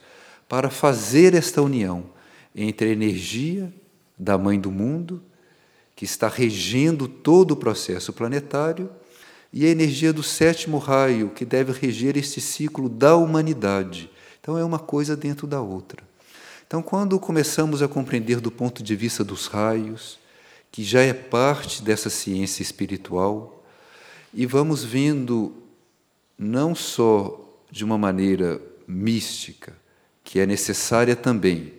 para 0.49 0.71
fazer 0.71 1.35
esta 1.35 1.61
união 1.61 2.05
entre 2.55 2.89
a 2.89 2.93
energia 2.93 3.71
da 4.17 4.39
Mãe 4.39 4.59
do 4.59 4.71
Mundo, 4.71 5.21
que 5.95 6.05
está 6.05 6.27
regendo 6.27 7.07
todo 7.07 7.51
o 7.51 7.55
processo 7.55 8.11
planetário, 8.11 8.89
e 9.53 9.65
a 9.65 9.69
energia 9.69 10.11
do 10.11 10.21
sétimo 10.21 10.77
raio, 10.77 11.29
que 11.29 11.45
deve 11.45 11.71
reger 11.71 12.17
este 12.17 12.41
ciclo 12.41 12.89
da 12.89 13.15
humanidade. 13.15 14.09
Então, 14.41 14.57
é 14.57 14.65
uma 14.65 14.79
coisa 14.79 15.15
dentro 15.15 15.47
da 15.47 15.61
outra. 15.61 16.03
Então, 16.67 16.81
quando 16.81 17.17
começamos 17.19 17.81
a 17.81 17.87
compreender 17.87 18.41
do 18.41 18.51
ponto 18.51 18.83
de 18.83 18.95
vista 18.95 19.23
dos 19.23 19.47
raios, 19.47 20.19
que 20.71 20.83
já 20.83 21.01
é 21.01 21.13
parte 21.13 21.81
dessa 21.81 22.09
ciência 22.09 22.61
espiritual, 22.61 23.63
e 24.33 24.45
vamos 24.45 24.83
vendo 24.83 25.53
não 26.37 26.75
só 26.75 27.39
de 27.71 27.85
uma 27.85 27.97
maneira 27.97 28.61
mística, 28.85 29.73
que 30.21 30.39
é 30.39 30.45
necessária 30.45 31.15
também, 31.15 31.71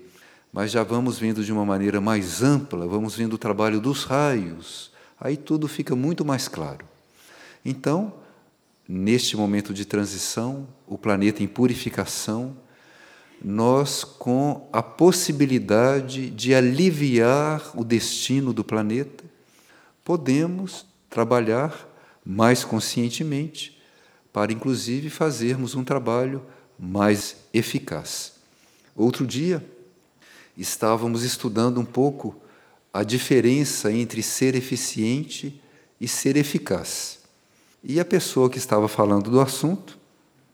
mas 0.56 0.70
já 0.70 0.82
vamos 0.82 1.18
vendo 1.18 1.44
de 1.44 1.52
uma 1.52 1.66
maneira 1.66 2.00
mais 2.00 2.42
ampla, 2.42 2.86
vamos 2.86 3.14
vendo 3.14 3.34
o 3.34 3.38
trabalho 3.38 3.78
dos 3.78 4.04
raios, 4.04 4.90
aí 5.20 5.36
tudo 5.36 5.68
fica 5.68 5.94
muito 5.94 6.24
mais 6.24 6.48
claro. 6.48 6.82
Então, 7.62 8.14
neste 8.88 9.36
momento 9.36 9.74
de 9.74 9.84
transição, 9.84 10.66
o 10.86 10.96
planeta 10.96 11.42
em 11.42 11.46
purificação, 11.46 12.56
nós, 13.44 14.02
com 14.02 14.66
a 14.72 14.82
possibilidade 14.82 16.30
de 16.30 16.54
aliviar 16.54 17.78
o 17.78 17.84
destino 17.84 18.50
do 18.50 18.64
planeta, 18.64 19.24
podemos 20.02 20.86
trabalhar 21.10 21.86
mais 22.24 22.64
conscientemente 22.64 23.78
para, 24.32 24.54
inclusive, 24.54 25.10
fazermos 25.10 25.74
um 25.74 25.84
trabalho 25.84 26.42
mais 26.78 27.36
eficaz. 27.52 28.32
Outro 28.96 29.26
dia, 29.26 29.62
estávamos 30.56 31.22
estudando 31.22 31.80
um 31.80 31.84
pouco 31.84 32.34
a 32.92 33.02
diferença 33.02 33.92
entre 33.92 34.22
ser 34.22 34.54
eficiente 34.54 35.60
e 36.00 36.08
ser 36.08 36.36
eficaz. 36.36 37.18
E 37.84 38.00
a 38.00 38.04
pessoa 38.04 38.48
que 38.48 38.58
estava 38.58 38.88
falando 38.88 39.30
do 39.30 39.40
assunto, 39.40 39.98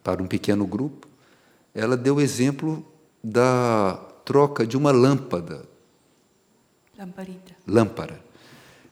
para 0.03 0.23
um 0.23 0.27
pequeno 0.27 0.67
grupo, 0.67 1.09
ela 1.75 1.97
deu 1.97 2.17
o 2.17 2.21
exemplo 2.21 2.85
da 3.23 3.95
troca 4.25 4.67
de 4.67 4.77
uma 4.77 4.91
lâmpada. 4.91 5.65
Lamparita. 6.99 7.55
Lâmpada. 7.67 8.21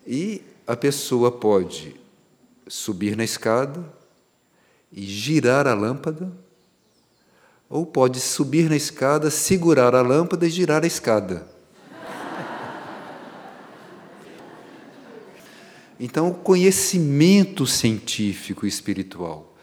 E 0.07 0.43
a 0.67 0.77
pessoa 0.77 1.33
pode 1.33 1.97
subir 2.69 3.17
na 3.17 3.25
escada 3.25 3.85
e 4.93 5.03
girar 5.03 5.67
a 5.67 5.75
lâmpada 5.75 6.33
ou 7.71 7.87
pode 7.87 8.19
subir 8.19 8.69
na 8.69 8.75
escada, 8.75 9.31
segurar 9.31 9.95
a 9.95 10.03
lâmpada 10.03 10.45
e 10.45 10.51
girar 10.51 10.83
a 10.83 10.89
escada. 10.89 11.47
Então, 16.03 16.31
o 16.31 16.35
conhecimento 16.35 17.67
científico 17.67 18.67
e 18.67 18.69
espiritual, 18.69 19.55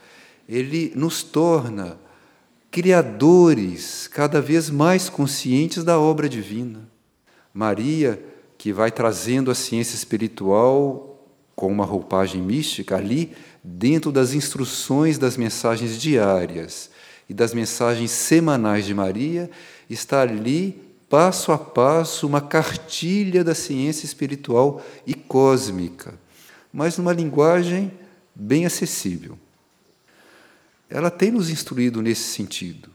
ele 0.48 0.92
nos 0.94 1.22
torna 1.22 1.98
criadores 2.70 4.08
cada 4.08 4.40
vez 4.40 4.70
mais 4.70 5.10
conscientes 5.10 5.84
da 5.84 5.98
obra 5.98 6.28
divina. 6.28 6.88
Maria, 7.52 8.22
que 8.56 8.72
vai 8.72 8.90
trazendo 8.90 9.50
a 9.50 9.54
ciência 9.54 9.96
espiritual 9.96 11.26
com 11.56 11.66
uma 11.66 11.84
roupagem 11.84 12.40
mística 12.40 12.96
ali, 12.96 13.32
dentro 13.62 14.12
das 14.12 14.32
instruções 14.32 15.18
das 15.18 15.36
mensagens 15.36 16.00
diárias 16.00 16.88
e 17.28 17.34
das 17.34 17.52
mensagens 17.52 18.10
semanais 18.10 18.86
de 18.86 18.94
Maria, 18.94 19.50
está 19.88 20.22
ali, 20.22 20.80
passo 21.08 21.52
a 21.52 21.58
passo, 21.58 22.26
uma 22.26 22.40
cartilha 22.40 23.44
da 23.44 23.54
ciência 23.54 24.06
espiritual 24.06 24.84
e 25.06 25.14
cósmica, 25.14 26.14
mas 26.72 26.96
numa 26.96 27.12
linguagem 27.12 27.92
bem 28.34 28.64
acessível. 28.64 29.38
Ela 30.88 31.10
tem 31.10 31.30
nos 31.30 31.50
instruído 31.50 32.00
nesse 32.00 32.22
sentido, 32.22 32.90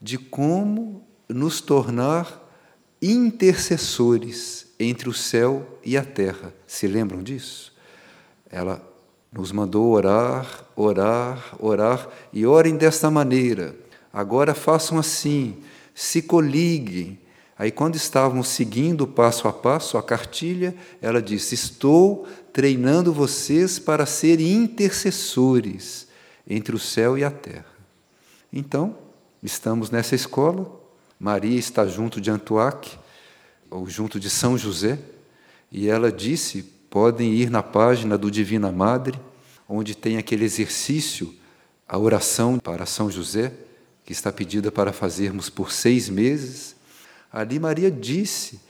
de 0.00 0.18
como 0.18 1.06
nos 1.28 1.60
tornar 1.60 2.40
intercessores 3.00 4.66
entre 4.78 5.08
o 5.08 5.12
céu 5.12 5.78
e 5.84 5.96
a 5.96 6.04
terra. 6.04 6.52
Se 6.66 6.86
lembram 6.86 7.22
disso? 7.22 7.72
Ela 8.50 8.91
nos 9.32 9.50
mandou 9.50 9.90
orar, 9.90 10.66
orar, 10.76 11.56
orar, 11.58 12.08
e 12.32 12.44
orem 12.44 12.76
desta 12.76 13.10
maneira. 13.10 13.74
Agora 14.12 14.54
façam 14.54 14.98
assim, 14.98 15.56
se 15.94 16.20
coliguem. 16.20 17.18
Aí, 17.58 17.70
quando 17.70 17.96
estávamos 17.96 18.48
seguindo 18.48 19.06
passo 19.06 19.48
a 19.48 19.52
passo 19.52 19.96
a 19.96 20.02
cartilha, 20.02 20.74
ela 21.00 21.22
disse: 21.22 21.54
Estou 21.54 22.26
treinando 22.52 23.12
vocês 23.12 23.78
para 23.78 24.04
serem 24.04 24.52
intercessores 24.52 26.06
entre 26.46 26.74
o 26.74 26.78
céu 26.78 27.16
e 27.16 27.24
a 27.24 27.30
terra. 27.30 27.64
Então, 28.52 28.96
estamos 29.42 29.90
nessa 29.90 30.14
escola. 30.14 30.80
Maria 31.18 31.58
está 31.58 31.86
junto 31.86 32.20
de 32.20 32.30
Antuac, 32.30 32.98
ou 33.70 33.88
junto 33.88 34.18
de 34.20 34.28
São 34.28 34.58
José, 34.58 34.98
e 35.70 35.88
ela 35.88 36.12
disse 36.12 36.71
podem 36.92 37.32
ir 37.32 37.48
na 37.48 37.62
página 37.62 38.18
do 38.18 38.30
Divina 38.30 38.70
Madre, 38.70 39.18
onde 39.66 39.94
tem 39.94 40.18
aquele 40.18 40.44
exercício, 40.44 41.34
a 41.88 41.96
oração 41.96 42.58
para 42.58 42.84
São 42.84 43.10
José, 43.10 43.50
que 44.04 44.12
está 44.12 44.30
pedida 44.30 44.70
para 44.70 44.92
fazermos 44.92 45.48
por 45.48 45.72
seis 45.72 46.10
meses. 46.10 46.76
Ali 47.32 47.58
Maria 47.58 47.90
disse 47.90 48.60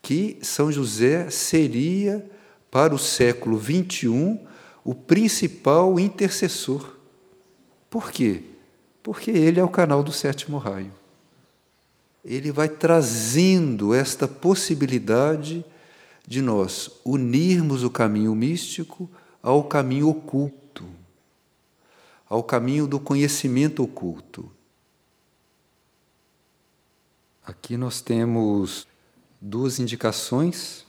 que 0.00 0.38
São 0.42 0.70
José 0.70 1.28
seria, 1.28 2.24
para 2.70 2.94
o 2.94 2.98
século 3.00 3.60
XXI, 3.60 4.38
o 4.84 4.94
principal 4.94 5.98
intercessor. 5.98 6.96
Por 7.90 8.12
quê? 8.12 8.44
Porque 9.02 9.32
ele 9.32 9.58
é 9.58 9.64
o 9.64 9.68
canal 9.68 10.04
do 10.04 10.12
sétimo 10.12 10.56
raio. 10.56 10.92
Ele 12.24 12.52
vai 12.52 12.68
trazendo 12.68 13.92
esta 13.92 14.28
possibilidade 14.28 15.64
de 16.32 16.40
nós 16.40 16.90
unirmos 17.04 17.84
o 17.84 17.90
caminho 17.90 18.34
místico 18.34 19.06
ao 19.42 19.64
caminho 19.64 20.08
oculto, 20.08 20.86
ao 22.26 22.42
caminho 22.42 22.86
do 22.86 22.98
conhecimento 22.98 23.82
oculto. 23.82 24.50
Aqui 27.44 27.76
nós 27.76 28.00
temos 28.00 28.86
duas 29.38 29.78
indicações. 29.78 30.86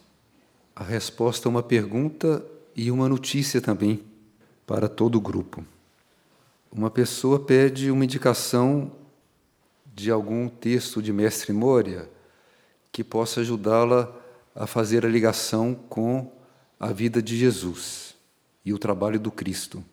A 0.73 0.82
resposta 0.82 1.49
a 1.49 1.51
uma 1.51 1.62
pergunta 1.62 2.41
e 2.73 2.89
uma 2.89 3.10
notícia 3.10 3.60
também 3.60 4.01
para 4.65 4.88
todo 4.88 5.17
o 5.17 5.21
grupo. 5.21 5.62
Uma 6.71 6.89
pessoa 6.89 7.38
pede 7.38 7.91
uma 7.91 8.06
indicação 8.06 8.93
de 9.93 10.10
algum 10.10 10.47
texto 10.47 11.01
de 11.01 11.12
Mestre 11.12 11.51
Moria 11.51 12.10
que 12.93 13.03
possa 13.03 13.41
ajudá-la 13.41 14.22
a 14.55 14.67
fazer 14.67 15.05
a 15.05 15.09
ligação 15.09 15.73
com 15.73 16.31
a 16.79 16.91
vida 16.91 17.21
de 17.21 17.37
Jesus 17.37 18.15
e 18.65 18.73
o 18.73 18.77
trabalho 18.77 19.19
do 19.19 19.31
Cristo. 19.31 19.83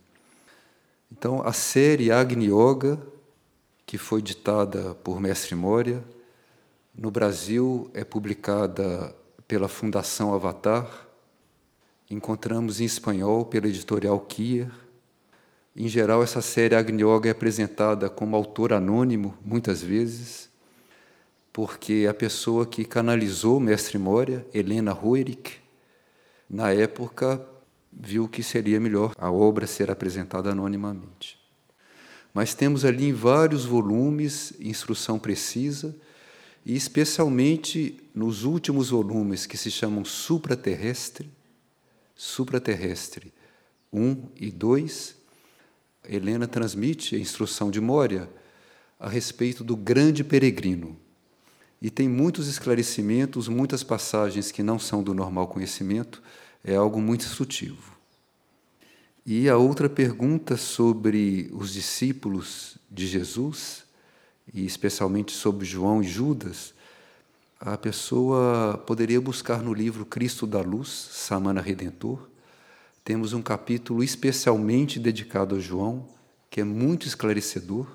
Então, 1.11 1.43
a 1.47 1.53
série 1.53 2.13
Agni 2.13 2.47
Yoga, 2.47 3.01
que 3.87 3.97
foi 3.99 4.21
ditada 4.21 4.95
por 4.97 5.21
Mestre 5.21 5.55
Moria, 5.55 6.03
no 6.95 7.11
Brasil 7.11 7.91
é 7.95 8.05
publicada 8.05 9.15
pela 9.49 9.69
Fundação 9.69 10.35
Avatar, 10.35 11.09
encontramos 12.11 12.81
em 12.81 12.85
espanhol 12.85 13.45
pela 13.45 13.69
editorial 13.69 14.21
Kier. 14.21 14.71
Em 15.75 15.89
geral, 15.89 16.23
essa 16.23 16.43
série 16.43 16.75
Agni 16.75 17.03
Yoga 17.03 17.29
é 17.29 17.33
apresentada 17.33 18.11
como 18.11 18.37
autor 18.37 18.73
anônimo, 18.73 19.35
muitas 19.45 19.83
vezes, 19.83 20.50
porque 21.53 22.07
a 22.09 22.15
pessoa 22.15 22.65
que 22.65 22.85
canalizou 22.85 23.57
o 23.57 23.61
Mestre 23.61 23.99
Moria, 23.99 24.47
Helena 24.55 24.93
Ruerik, 24.93 25.55
na 26.49 26.73
época 26.73 27.45
viu 27.93 28.29
que 28.29 28.43
seria 28.43 28.79
melhor 28.79 29.15
a 29.19 29.31
obra 29.31 29.67
ser 29.67 29.91
apresentada 29.91 30.51
anonimamente. 30.51 31.39
Mas 32.33 32.55
temos 32.55 32.85
ali 32.85 33.07
em 33.07 33.13
vários 33.13 33.65
volumes 33.65 34.53
instrução 34.61 35.19
precisa, 35.19 35.97
e 36.65 36.77
especialmente 36.77 37.99
nos 38.15 38.45
últimos 38.45 38.91
volumes 38.91 39.47
que 39.47 39.57
se 39.57 39.71
chamam 39.71 40.05
Supraterrestre, 40.05 41.31
Supraterrestre 42.15 43.33
1 43.93 44.29
e 44.37 44.51
2, 44.51 45.17
Helena 46.09 46.47
transmite 46.47 47.17
a 47.17 47.19
instrução 47.19 47.71
de 47.71 47.81
Mória 47.81 48.29
a 48.99 49.09
respeito 49.09 49.65
do 49.65 49.75
grande 49.75 50.23
peregrino. 50.23 51.00
E 51.81 51.89
tem 51.89 52.09
muitos 52.09 52.47
esclarecimentos, 52.47 53.49
muitas 53.49 53.83
passagens 53.83 54.53
que 54.53 54.63
não 54.63 54.79
são 54.79 55.03
do 55.03 55.15
normal 55.15 55.49
conhecimento, 55.49 56.23
é 56.63 56.75
algo 56.75 57.01
muito 57.01 57.25
instrutivo. 57.25 57.97
E 59.25 59.49
a 59.49 59.57
outra 59.57 59.89
pergunta 59.89 60.57
sobre 60.57 61.51
os 61.53 61.73
discípulos 61.73 62.77
de 62.91 63.07
Jesus, 63.07 63.85
e 64.53 64.67
especialmente 64.67 65.33
sobre 65.33 65.65
João 65.65 66.03
e 66.03 66.07
Judas, 66.07 66.75
a 67.59 67.77
pessoa 67.77 68.83
poderia 68.87 69.21
buscar 69.21 69.63
no 69.63 69.73
livro 69.73 70.05
Cristo 70.05 70.47
da 70.47 70.61
Luz, 70.61 70.89
Samana 70.89 71.61
Redentor. 71.61 72.29
Temos 73.05 73.33
um 73.33 73.43
capítulo 73.43 74.03
especialmente 74.03 74.99
dedicado 74.99 75.57
a 75.57 75.59
João, 75.59 76.07
que 76.51 76.61
é 76.61 76.65
muito 76.65 77.07
esclarecedor, 77.07 77.87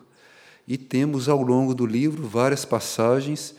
e 0.67 0.77
temos 0.77 1.27
ao 1.27 1.41
longo 1.41 1.75
do 1.75 1.85
livro 1.85 2.27
várias 2.27 2.63
passagens 2.63 3.55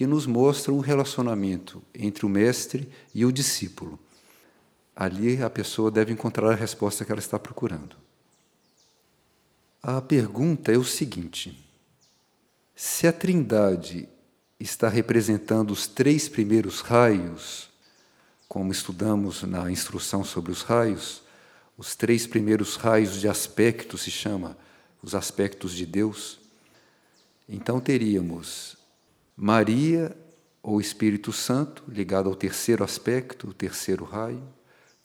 que 0.00 0.06
nos 0.06 0.24
mostram 0.24 0.78
o 0.78 0.80
relacionamento 0.80 1.82
entre 1.94 2.24
o 2.24 2.28
mestre 2.30 2.88
e 3.14 3.22
o 3.26 3.30
discípulo. 3.30 3.98
Ali 4.96 5.42
a 5.42 5.50
pessoa 5.50 5.90
deve 5.90 6.10
encontrar 6.10 6.50
a 6.50 6.54
resposta 6.54 7.04
que 7.04 7.12
ela 7.12 7.20
está 7.20 7.38
procurando. 7.38 7.96
A 9.82 10.00
pergunta 10.00 10.72
é 10.72 10.78
o 10.78 10.84
seguinte: 10.84 11.70
se 12.74 13.06
a 13.06 13.12
Trindade 13.12 14.08
está 14.58 14.88
representando 14.88 15.70
os 15.70 15.86
três 15.86 16.30
primeiros 16.30 16.80
raios, 16.80 17.68
como 18.48 18.72
estudamos 18.72 19.42
na 19.42 19.70
instrução 19.70 20.24
sobre 20.24 20.50
os 20.50 20.62
raios, 20.62 21.20
os 21.76 21.94
três 21.94 22.26
primeiros 22.26 22.76
raios 22.76 23.20
de 23.20 23.28
aspecto 23.28 23.98
se 23.98 24.10
chama 24.10 24.56
os 25.02 25.14
aspectos 25.14 25.74
de 25.74 25.84
Deus. 25.84 26.40
Então 27.46 27.78
teríamos 27.78 28.79
Maria 29.42 30.14
ou 30.62 30.82
Espírito 30.82 31.32
Santo 31.32 31.82
ligado 31.88 32.28
ao 32.28 32.34
terceiro 32.34 32.84
aspecto, 32.84 33.48
o 33.48 33.54
terceiro 33.54 34.04
raio, 34.04 34.42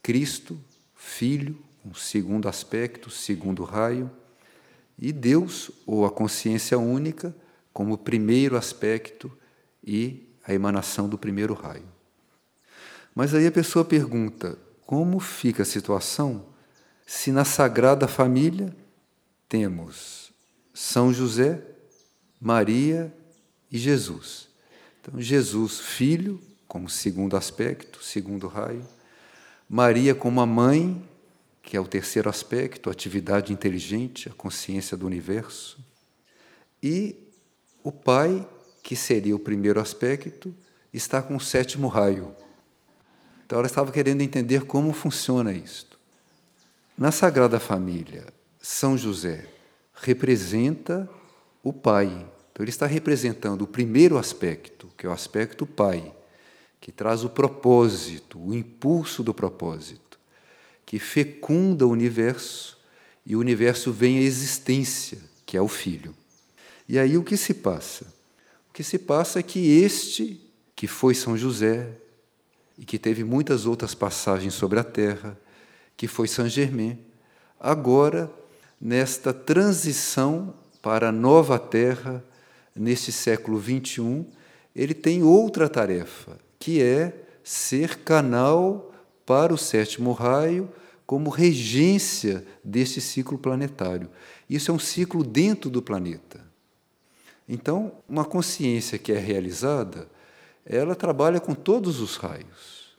Cristo, 0.04 0.60
Filho, 0.93 1.58
um 1.86 1.93
segundo 1.93 2.50
aspecto, 2.50 3.10
segundo 3.10 3.63
raio, 3.63 4.12
e 5.00 5.13
Deus 5.13 5.71
ou 5.86 6.06
a 6.06 6.12
consciência 6.12 6.78
única 6.78 7.34
como 7.71 7.98
primeiro 7.98 8.58
aspecto 8.58 9.32
e 9.82 10.28
a 10.45 10.54
emanação 10.54 11.08
do 11.08 11.17
primeiro 11.17 11.54
raio. 11.54 11.88
Mas 13.15 13.34
aí 13.34 13.48
a 13.48 13.52
pessoa 13.52 13.86
pergunta: 13.86 14.60
como 14.86 15.17
fica 15.21 15.63
a 15.63 15.65
situação 15.65 16.48
se 17.08 17.32
na 17.32 17.45
Sagrada 17.45 18.06
Família 18.06 18.76
temos 19.48 20.34
São 20.74 21.13
José, 21.13 21.62
Maria 22.41 23.15
e 23.71 23.78
Jesus? 23.78 24.47
Então, 25.01 25.21
Jesus, 25.21 25.80
filho, 25.80 26.41
como 26.67 26.89
segundo 26.89 27.38
aspecto, 27.38 28.04
segundo 28.04 28.47
raio, 28.47 28.86
Maria 29.69 30.13
como 30.13 30.41
a 30.41 30.45
mãe, 30.45 31.08
que 31.62 31.75
é 31.75 31.80
o 31.80 31.88
terceiro 31.88 32.30
aspecto, 32.30 32.89
a 32.89 32.93
atividade 32.93 33.51
inteligente, 33.51 34.30
a 34.30 34.34
consciência 34.34 34.95
do 34.95 35.06
universo, 35.06 35.80
e 36.82 37.15
o 37.84 37.91
pai 37.91 38.47
que 38.86 38.95
seria 38.95 39.36
o 39.36 39.39
primeiro 39.39 39.80
aspecto, 39.80 40.54
está 40.93 41.19
com 41.19 41.36
o 41.36 41.39
sétimo 41.39 41.88
raio. 41.88 42.36
Então 43.43 43.58
ela 43.58 43.67
estava 43.67 43.91
querendo 43.91 44.21
entender 44.21 44.65
como 44.65 44.93
funciona 44.93 45.51
isto. 45.51 45.97
Na 46.95 47.12
Sagrada 47.12 47.60
Família, 47.60 48.28
São 48.62 48.95
José 48.95 49.47
representa 49.93 51.10
o 51.63 51.73
pai. 51.73 52.28
Então 52.55 52.63
ele 52.63 52.69
está 52.69 52.85
representando 52.85 53.63
o 53.63 53.67
primeiro 53.67 54.17
aspecto, 54.17 54.89
que 54.97 55.05
é 55.05 55.09
o 55.09 55.11
aspecto 55.11 55.65
pai, 55.65 56.15
que 56.79 56.89
traz 56.89 57.25
o 57.25 57.29
propósito, 57.29 58.39
o 58.39 58.55
impulso 58.55 59.21
do 59.21 59.33
propósito, 59.33 60.17
que 60.85 60.97
fecunda 60.97 61.85
o 61.85 61.89
universo 61.89 62.79
e 63.25 63.35
o 63.35 63.41
universo 63.41 63.91
vem 63.91 64.19
à 64.19 64.21
existência, 64.21 65.17
que 65.45 65.57
é 65.57 65.61
o 65.61 65.67
filho. 65.67 66.15
E 66.87 66.97
aí 66.97 67.17
o 67.17 67.25
que 67.25 67.35
se 67.35 67.53
passa? 67.53 68.15
que 68.71 68.83
se 68.83 68.99
passa 68.99 69.39
é 69.39 69.43
que 69.43 69.81
este, 69.81 70.41
que 70.73 70.87
foi 70.87 71.13
São 71.13 71.37
José, 71.37 71.89
e 72.77 72.85
que 72.85 72.97
teve 72.97 73.23
muitas 73.25 73.65
outras 73.65 73.93
passagens 73.93 74.53
sobre 74.53 74.79
a 74.79 74.83
terra, 74.83 75.37
que 75.97 76.07
foi 76.07 76.27
Saint 76.27 76.49
Germain, 76.49 76.97
agora, 77.59 78.31
nesta 78.79 79.33
transição 79.33 80.53
para 80.81 81.09
a 81.09 81.11
nova 81.11 81.59
terra, 81.59 82.23
neste 82.75 83.11
século 83.11 83.61
XXI, 83.61 84.25
ele 84.75 84.93
tem 84.93 85.23
outra 85.23 85.69
tarefa, 85.69 86.38
que 86.59 86.81
é 86.81 87.13
ser 87.43 87.99
canal 87.99 88.93
para 89.25 89.53
o 89.53 89.57
sétimo 89.57 90.11
raio, 90.11 90.69
como 91.05 91.29
regência 91.29 92.45
deste 92.63 92.99
ciclo 92.99 93.38
planetário. 93.38 94.09
Isso 94.49 94.71
é 94.71 94.73
um 94.73 94.79
ciclo 94.79 95.23
dentro 95.23 95.69
do 95.69 95.81
planeta. 95.81 96.43
Então, 97.47 97.91
uma 98.09 98.25
consciência 98.25 98.97
que 98.97 99.11
é 99.11 99.19
realizada, 99.19 100.07
ela 100.65 100.95
trabalha 100.95 101.39
com 101.39 101.53
todos 101.53 101.99
os 101.99 102.17
raios 102.17 102.97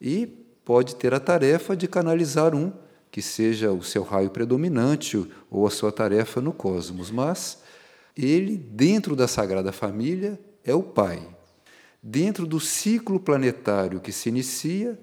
e 0.00 0.26
pode 0.64 0.96
ter 0.96 1.14
a 1.14 1.20
tarefa 1.20 1.76
de 1.76 1.86
canalizar 1.86 2.54
um 2.54 2.72
que 3.10 3.22
seja 3.22 3.72
o 3.72 3.82
seu 3.82 4.02
raio 4.02 4.30
predominante 4.30 5.24
ou 5.50 5.66
a 5.66 5.70
sua 5.70 5.92
tarefa 5.92 6.40
no 6.40 6.52
cosmos, 6.52 7.10
mas 7.10 7.58
ele, 8.16 8.56
dentro 8.56 9.14
da 9.14 9.28
Sagrada 9.28 9.72
Família, 9.72 10.38
é 10.64 10.74
o 10.74 10.82
Pai. 10.82 11.26
Dentro 12.02 12.46
do 12.46 12.58
ciclo 12.58 13.20
planetário 13.20 14.00
que 14.00 14.12
se 14.12 14.28
inicia, 14.28 14.98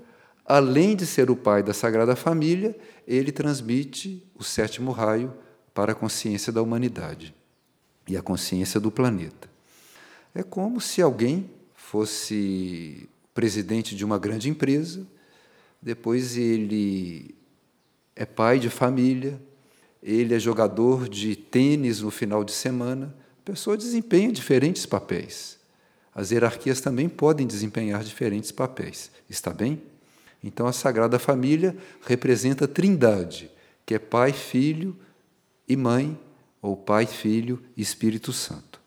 além 0.46 0.96
de 0.96 1.06
ser 1.06 1.30
o 1.30 1.36
Pai 1.36 1.62
da 1.62 1.74
Sagrada 1.74 2.16
Família, 2.16 2.76
ele 3.08 3.32
transmite 3.32 4.26
o 4.36 4.44
sétimo 4.44 4.92
raio 4.92 5.34
para 5.74 5.92
a 5.92 5.96
consciência 5.96 6.52
da 6.52 6.62
humanidade 6.62 7.36
e 8.08 8.18
a 8.18 8.22
consciência 8.22 8.80
do 8.80 8.90
planeta. 8.90 9.50
É 10.34 10.42
como 10.42 10.80
se 10.80 11.02
alguém 11.02 11.50
fosse 11.76 13.08
presidente 13.34 13.96
de 13.96 14.04
uma 14.04 14.18
grande 14.18 14.50
empresa, 14.50 15.06
depois 15.82 16.36
ele 16.36 17.36
é 18.16 18.26
pai 18.26 18.58
de 18.58 18.70
família, 18.70 19.40
ele 20.02 20.36
é 20.36 20.40
jogador 20.40 21.08
de 21.10 21.36
tênis 21.36 22.02
no 22.02 22.12
final 22.12 22.44
de 22.44 22.52
semana. 22.52 23.16
A 23.42 23.46
pessoa 23.46 23.78
desempenha 23.78 24.32
diferentes 24.32 24.86
papéis. 24.86 25.58
As 26.14 26.32
hierarquias 26.32 26.82
também 26.82 27.08
podem 27.08 27.46
desempenhar 27.46 28.04
diferentes 28.04 28.52
papéis. 28.52 29.12
Está 29.30 29.52
bem? 29.52 29.82
Então 30.44 30.68
a 30.68 30.74
Sagrada 30.74 31.20
Família 31.20 31.76
representa 32.06 32.66
a 32.66 32.68
Trindade, 32.68 33.50
que 33.86 33.96
é 33.96 34.00
pai, 34.00 34.34
filho 34.34 34.96
e 35.68 35.76
mãe 35.76 36.18
ou 36.62 36.76
Pai, 36.76 37.06
Filho 37.06 37.62
e 37.76 37.82
Espírito 37.82 38.34
Santo. 38.34 38.80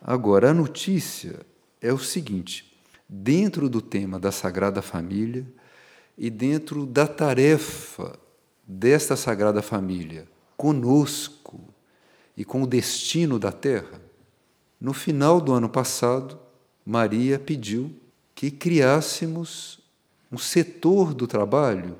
Agora, 0.00 0.50
a 0.50 0.54
notícia 0.54 1.40
é 1.80 1.92
o 1.92 1.98
seguinte: 1.98 2.72
dentro 3.08 3.68
do 3.68 3.80
tema 3.80 4.18
da 4.18 4.32
Sagrada 4.32 4.80
Família, 4.80 5.46
e 6.16 6.28
dentro 6.28 6.84
da 6.84 7.06
tarefa 7.06 8.18
desta 8.72 9.16
Sagrada 9.16 9.60
Família 9.60 10.28
conosco 10.56 11.60
e 12.36 12.44
com 12.44 12.62
o 12.62 12.66
destino 12.66 13.36
da 13.36 13.50
Terra, 13.50 14.00
no 14.80 14.92
final 14.92 15.40
do 15.40 15.52
ano 15.52 15.68
passado, 15.68 16.38
Maria 16.86 17.36
pediu 17.36 17.92
que 18.32 18.48
criássemos 18.48 19.80
um 20.30 20.38
setor 20.38 21.12
do 21.12 21.26
trabalho 21.26 21.96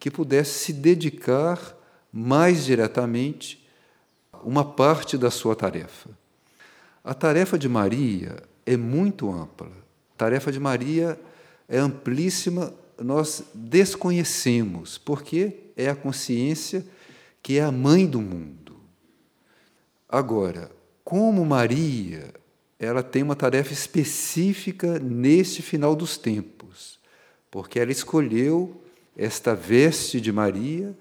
que 0.00 0.10
pudesse 0.10 0.64
se 0.64 0.72
dedicar 0.72 1.76
mais 2.10 2.64
diretamente 2.64 3.68
uma 4.42 4.64
parte 4.64 5.18
da 5.18 5.30
sua 5.30 5.54
tarefa. 5.54 6.08
A 7.04 7.12
tarefa 7.12 7.58
de 7.58 7.68
Maria 7.68 8.42
é 8.64 8.78
muito 8.78 9.30
ampla. 9.30 9.68
A 10.14 10.16
tarefa 10.16 10.50
de 10.50 10.58
Maria 10.58 11.20
é 11.68 11.78
amplíssima, 11.78 12.72
nós 12.98 13.44
desconhecemos, 13.54 14.96
porque 14.96 15.67
é 15.78 15.88
a 15.88 15.94
consciência 15.94 16.84
que 17.40 17.58
é 17.58 17.62
a 17.62 17.70
mãe 17.72 18.04
do 18.06 18.20
mundo. 18.20 18.76
Agora, 20.08 20.70
como 21.04 21.46
Maria, 21.46 22.34
ela 22.78 23.02
tem 23.02 23.22
uma 23.22 23.36
tarefa 23.36 23.72
específica 23.72 24.98
neste 24.98 25.62
final 25.62 25.94
dos 25.94 26.18
tempos, 26.18 26.98
porque 27.50 27.78
ela 27.78 27.92
escolheu 27.92 28.82
esta 29.16 29.54
veste 29.54 30.20
de 30.20 30.32
Maria 30.32 30.96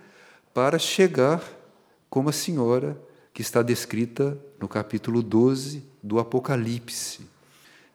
para 0.54 0.78
chegar 0.78 1.44
como 2.10 2.30
a 2.30 2.34
senhora 2.34 3.00
que 3.34 3.42
está 3.42 3.62
descrita 3.62 4.38
no 4.60 4.68
capítulo 4.68 5.22
12 5.22 5.84
do 6.02 6.20
Apocalipse, 6.20 7.22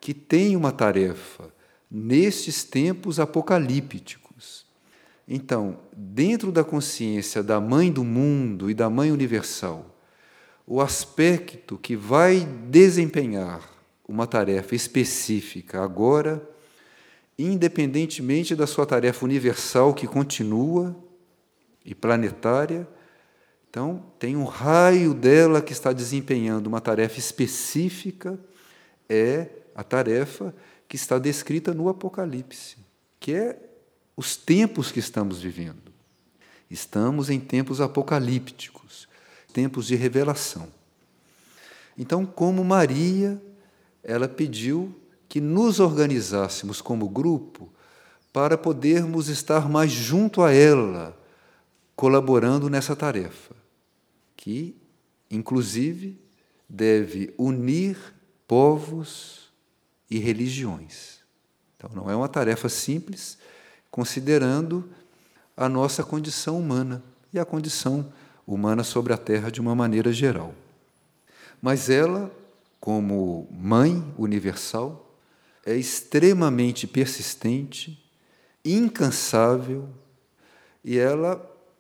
que 0.00 0.12
tem 0.12 0.56
uma 0.56 0.70
tarefa 0.70 1.52
nestes 1.90 2.64
tempos 2.64 3.18
apocalípticos. 3.18 4.21
Então, 5.34 5.78
dentro 5.96 6.52
da 6.52 6.62
consciência 6.62 7.42
da 7.42 7.58
mãe 7.58 7.90
do 7.90 8.04
mundo 8.04 8.70
e 8.70 8.74
da 8.74 8.90
mãe 8.90 9.10
universal, 9.10 9.98
o 10.66 10.78
aspecto 10.78 11.78
que 11.78 11.96
vai 11.96 12.40
desempenhar 12.68 13.66
uma 14.06 14.26
tarefa 14.26 14.74
específica 14.74 15.82
agora, 15.82 16.46
independentemente 17.38 18.54
da 18.54 18.66
sua 18.66 18.84
tarefa 18.84 19.24
universal 19.24 19.94
que 19.94 20.06
continua 20.06 20.94
e 21.82 21.94
planetária, 21.94 22.86
então, 23.70 24.04
tem 24.18 24.36
um 24.36 24.44
raio 24.44 25.14
dela 25.14 25.62
que 25.62 25.72
está 25.72 25.94
desempenhando 25.94 26.66
uma 26.66 26.78
tarefa 26.78 27.18
específica, 27.18 28.38
é 29.08 29.48
a 29.74 29.82
tarefa 29.82 30.54
que 30.86 30.94
está 30.94 31.18
descrita 31.18 31.72
no 31.72 31.88
Apocalipse, 31.88 32.76
que 33.18 33.32
é 33.32 33.71
os 34.22 34.36
tempos 34.36 34.92
que 34.92 35.00
estamos 35.00 35.40
vivendo. 35.40 35.92
Estamos 36.70 37.28
em 37.28 37.40
tempos 37.40 37.80
apocalípticos, 37.80 39.08
tempos 39.52 39.88
de 39.88 39.96
revelação. 39.96 40.68
Então, 41.98 42.24
como 42.24 42.62
Maria, 42.62 43.42
ela 44.00 44.28
pediu 44.28 44.94
que 45.28 45.40
nos 45.40 45.80
organizássemos 45.80 46.80
como 46.80 47.08
grupo 47.08 47.68
para 48.32 48.56
podermos 48.56 49.26
estar 49.28 49.68
mais 49.68 49.90
junto 49.90 50.40
a 50.40 50.52
ela, 50.52 51.20
colaborando 51.96 52.70
nessa 52.70 52.94
tarefa 52.94 53.56
que, 54.36 54.76
inclusive, 55.28 56.16
deve 56.68 57.34
unir 57.36 57.96
povos 58.46 59.52
e 60.08 60.20
religiões. 60.20 61.18
Então, 61.76 61.90
não 61.92 62.08
é 62.08 62.14
uma 62.14 62.28
tarefa 62.28 62.68
simples, 62.68 63.36
considerando 63.92 64.88
a 65.54 65.68
nossa 65.68 66.02
condição 66.02 66.58
humana 66.58 67.02
e 67.32 67.38
a 67.38 67.44
condição 67.44 68.10
humana 68.46 68.82
sobre 68.82 69.12
a 69.12 69.18
Terra 69.18 69.50
de 69.50 69.60
uma 69.60 69.74
maneira 69.74 70.10
geral. 70.10 70.54
Mas 71.60 71.90
ela, 71.90 72.34
como 72.80 73.46
mãe 73.52 74.02
universal, 74.16 75.14
é 75.64 75.76
extremamente 75.76 76.86
persistente, 76.86 78.02
incansável 78.64 79.88
e 80.82 80.98
ela 80.98 81.36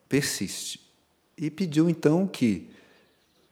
persiste 0.06 0.80
e 1.36 1.50
pediu 1.50 1.88
então 1.88 2.26
que 2.26 2.70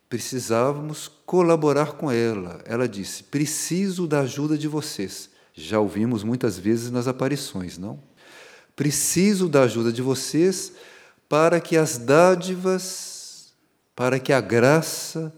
precisávamos 0.07 1.11
colaborar 1.25 1.93
com 1.93 2.11
ela. 2.11 2.63
Ela 2.67 2.87
disse: 2.87 3.25
Preciso 3.25 4.07
da 4.07 4.21
ajuda 4.21 4.59
de 4.59 4.69
vocês. 4.69 5.31
Já 5.55 5.81
ouvimos 5.81 6.23
muitas 6.23 6.59
vezes 6.59 6.91
nas 6.91 7.09
aparições, 7.09 7.79
não? 7.79 8.10
Preciso 8.81 9.47
da 9.47 9.65
ajuda 9.65 9.93
de 9.93 10.01
vocês 10.01 10.73
para 11.29 11.61
que 11.61 11.77
as 11.77 11.99
dádivas, 11.99 13.53
para 13.95 14.19
que 14.19 14.33
a 14.33 14.41
graça 14.41 15.31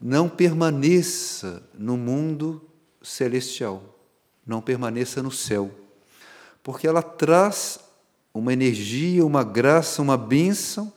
não 0.00 0.26
permaneça 0.26 1.62
no 1.74 1.98
mundo 1.98 2.66
celestial, 3.02 3.82
não 4.46 4.62
permaneça 4.62 5.22
no 5.22 5.30
céu. 5.30 5.70
Porque 6.62 6.86
ela 6.86 7.02
traz 7.02 7.78
uma 8.32 8.54
energia, 8.54 9.22
uma 9.22 9.44
graça, 9.44 10.00
uma 10.00 10.16
bênção 10.16 10.90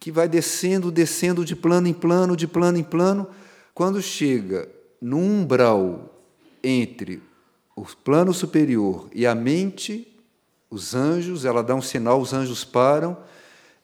que 0.00 0.10
vai 0.10 0.30
descendo, 0.30 0.90
descendo 0.90 1.44
de 1.44 1.54
plano 1.54 1.88
em 1.88 1.92
plano, 1.92 2.34
de 2.34 2.46
plano 2.46 2.78
em 2.78 2.82
plano, 2.82 3.28
quando 3.74 4.00
chega 4.00 4.66
no 4.98 5.18
umbral 5.18 6.22
entre 6.64 7.22
o 7.76 7.84
plano 7.84 8.32
superior 8.32 9.10
e 9.12 9.26
a 9.26 9.34
mente, 9.34 10.07
os 10.70 10.94
anjos, 10.94 11.44
ela 11.44 11.62
dá 11.62 11.74
um 11.74 11.82
sinal, 11.82 12.20
os 12.20 12.32
anjos 12.32 12.64
param, 12.64 13.16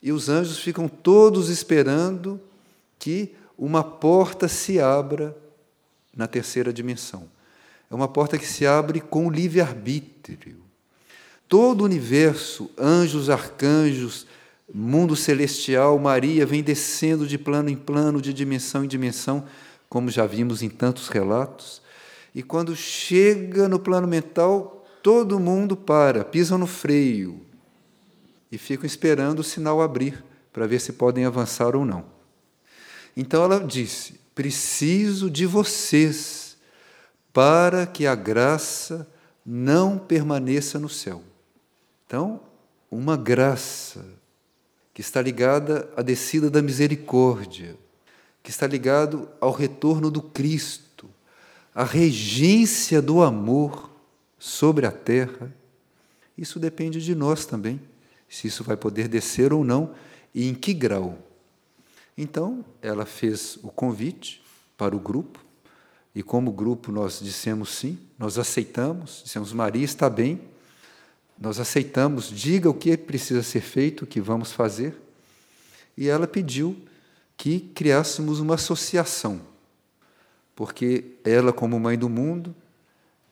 e 0.02 0.12
os 0.12 0.28
anjos 0.28 0.58
ficam 0.58 0.86
todos 0.86 1.48
esperando 1.48 2.40
que 2.98 3.34
uma 3.56 3.82
porta 3.82 4.48
se 4.48 4.78
abra 4.78 5.36
na 6.14 6.26
terceira 6.26 6.72
dimensão. 6.72 7.28
É 7.90 7.94
uma 7.94 8.08
porta 8.08 8.36
que 8.36 8.46
se 8.46 8.66
abre 8.66 9.00
com 9.00 9.30
livre-arbítrio. 9.30 10.58
Todo 11.48 11.82
o 11.82 11.84
universo, 11.84 12.70
anjos, 12.78 13.30
arcanjos, 13.30 14.26
mundo 14.72 15.14
celestial, 15.14 15.98
Maria 15.98 16.44
vem 16.44 16.62
descendo 16.62 17.26
de 17.26 17.38
plano 17.38 17.68
em 17.68 17.76
plano, 17.76 18.20
de 18.20 18.32
dimensão 18.32 18.84
em 18.84 18.88
dimensão, 18.88 19.44
como 19.88 20.10
já 20.10 20.26
vimos 20.26 20.62
em 20.62 20.68
tantos 20.68 21.08
relatos. 21.08 21.82
E 22.34 22.42
quando 22.42 22.74
chega 22.74 23.68
no 23.68 23.78
plano 23.78 24.08
mental, 24.08 24.83
todo 25.04 25.38
mundo 25.38 25.76
para, 25.76 26.24
pisam 26.24 26.56
no 26.56 26.66
freio 26.66 27.38
e 28.50 28.56
ficam 28.56 28.86
esperando 28.86 29.40
o 29.40 29.44
sinal 29.44 29.82
abrir 29.82 30.24
para 30.50 30.66
ver 30.66 30.80
se 30.80 30.94
podem 30.94 31.26
avançar 31.26 31.76
ou 31.76 31.84
não. 31.84 32.06
Então 33.14 33.44
ela 33.44 33.60
disse: 33.60 34.18
preciso 34.34 35.30
de 35.30 35.44
vocês 35.44 36.56
para 37.34 37.86
que 37.86 38.06
a 38.06 38.14
graça 38.14 39.06
não 39.44 39.98
permaneça 39.98 40.78
no 40.78 40.88
céu. 40.88 41.22
Então, 42.06 42.40
uma 42.90 43.14
graça 43.14 44.06
que 44.94 45.02
está 45.02 45.20
ligada 45.20 45.86
à 45.98 46.00
descida 46.00 46.48
da 46.48 46.62
misericórdia, 46.62 47.76
que 48.42 48.48
está 48.48 48.66
ligado 48.66 49.28
ao 49.38 49.52
retorno 49.52 50.10
do 50.10 50.22
Cristo, 50.22 51.10
à 51.74 51.84
regência 51.84 53.02
do 53.02 53.20
amor 53.20 53.92
sobre 54.44 54.85
a 54.85 54.92
terra. 54.92 55.50
Isso 56.37 56.59
depende 56.59 57.02
de 57.02 57.14
nós 57.14 57.46
também, 57.46 57.80
se 58.28 58.46
isso 58.46 58.62
vai 58.62 58.76
poder 58.76 59.09
descer 59.09 59.54
ou 59.54 59.64
não 59.64 59.94
e 60.35 60.46
em 60.46 60.54
que 60.54 60.74
grau. 60.74 61.18
Então, 62.16 62.62
ela 62.83 63.07
fez 63.07 63.59
o 63.62 63.68
convite 63.68 64.44
para 64.76 64.94
o 64.94 65.00
grupo, 65.00 65.42
e 66.14 66.22
como 66.22 66.52
grupo 66.52 66.92
nós 66.92 67.20
dissemos 67.20 67.70
sim, 67.70 67.98
nós 68.18 68.38
aceitamos, 68.38 69.22
dissemos 69.24 69.50
Maria 69.52 69.83
está 69.85 70.11
bem, 70.11 70.38
nós 71.40 71.59
aceitamos, 71.59 72.28
diga 72.28 72.68
o 72.68 72.74
que 72.74 72.98
precisa 72.98 73.42
ser 73.42 73.62
feito, 73.62 74.02
o 74.02 74.07
que 74.07 74.20
vamos 74.20 74.52
fazer. 74.52 74.94
E 75.96 76.07
ela 76.07 76.26
pediu 76.26 76.76
que 77.35 77.61
criássemos 77.61 78.40
uma 78.40 78.57
associação, 78.57 79.40
porque 80.54 81.16
ela, 81.24 81.50
como 81.50 81.80
mãe 81.80 81.96
do 81.98 82.11
mundo, 82.11 82.54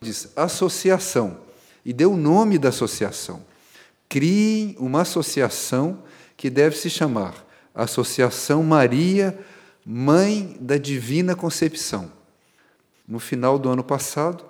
diz 0.03 0.31
associação, 0.35 1.39
e 1.83 1.91
deu 1.91 2.13
o 2.13 2.17
nome 2.17 2.57
da 2.57 2.69
associação. 2.69 3.43
Criem 4.07 4.75
uma 4.79 5.01
associação 5.01 6.03
que 6.37 6.49
deve 6.49 6.77
se 6.77 6.89
chamar 6.89 7.45
Associação 7.73 8.63
Maria, 8.63 9.37
Mãe 9.85 10.55
da 10.59 10.77
Divina 10.77 11.35
Concepção. 11.35 12.11
No 13.07 13.19
final 13.19 13.57
do 13.57 13.69
ano 13.69 13.83
passado, 13.83 14.45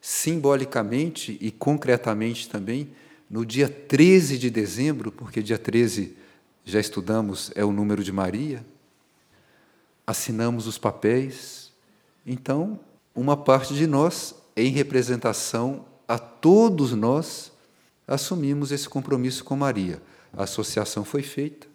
simbolicamente 0.00 1.36
e 1.40 1.50
concretamente 1.50 2.48
também, 2.48 2.90
no 3.28 3.44
dia 3.44 3.68
13 3.68 4.38
de 4.38 4.50
dezembro, 4.50 5.12
porque 5.12 5.42
dia 5.42 5.58
13 5.58 6.16
já 6.64 6.80
estudamos 6.80 7.50
é 7.54 7.64
o 7.64 7.72
número 7.72 8.02
de 8.02 8.12
Maria, 8.12 8.64
assinamos 10.06 10.66
os 10.66 10.78
papéis, 10.78 11.72
então 12.26 12.80
uma 13.14 13.36
parte 13.36 13.74
de 13.74 13.86
nós, 13.86 14.34
em 14.56 14.70
representação 14.70 15.84
a 16.06 16.18
todos 16.18 16.92
nós, 16.92 17.52
assumimos 18.06 18.72
esse 18.72 18.88
compromisso 18.88 19.44
com 19.44 19.56
Maria. 19.56 20.02
A 20.32 20.44
associação 20.44 21.04
foi 21.04 21.22
feita, 21.22 21.66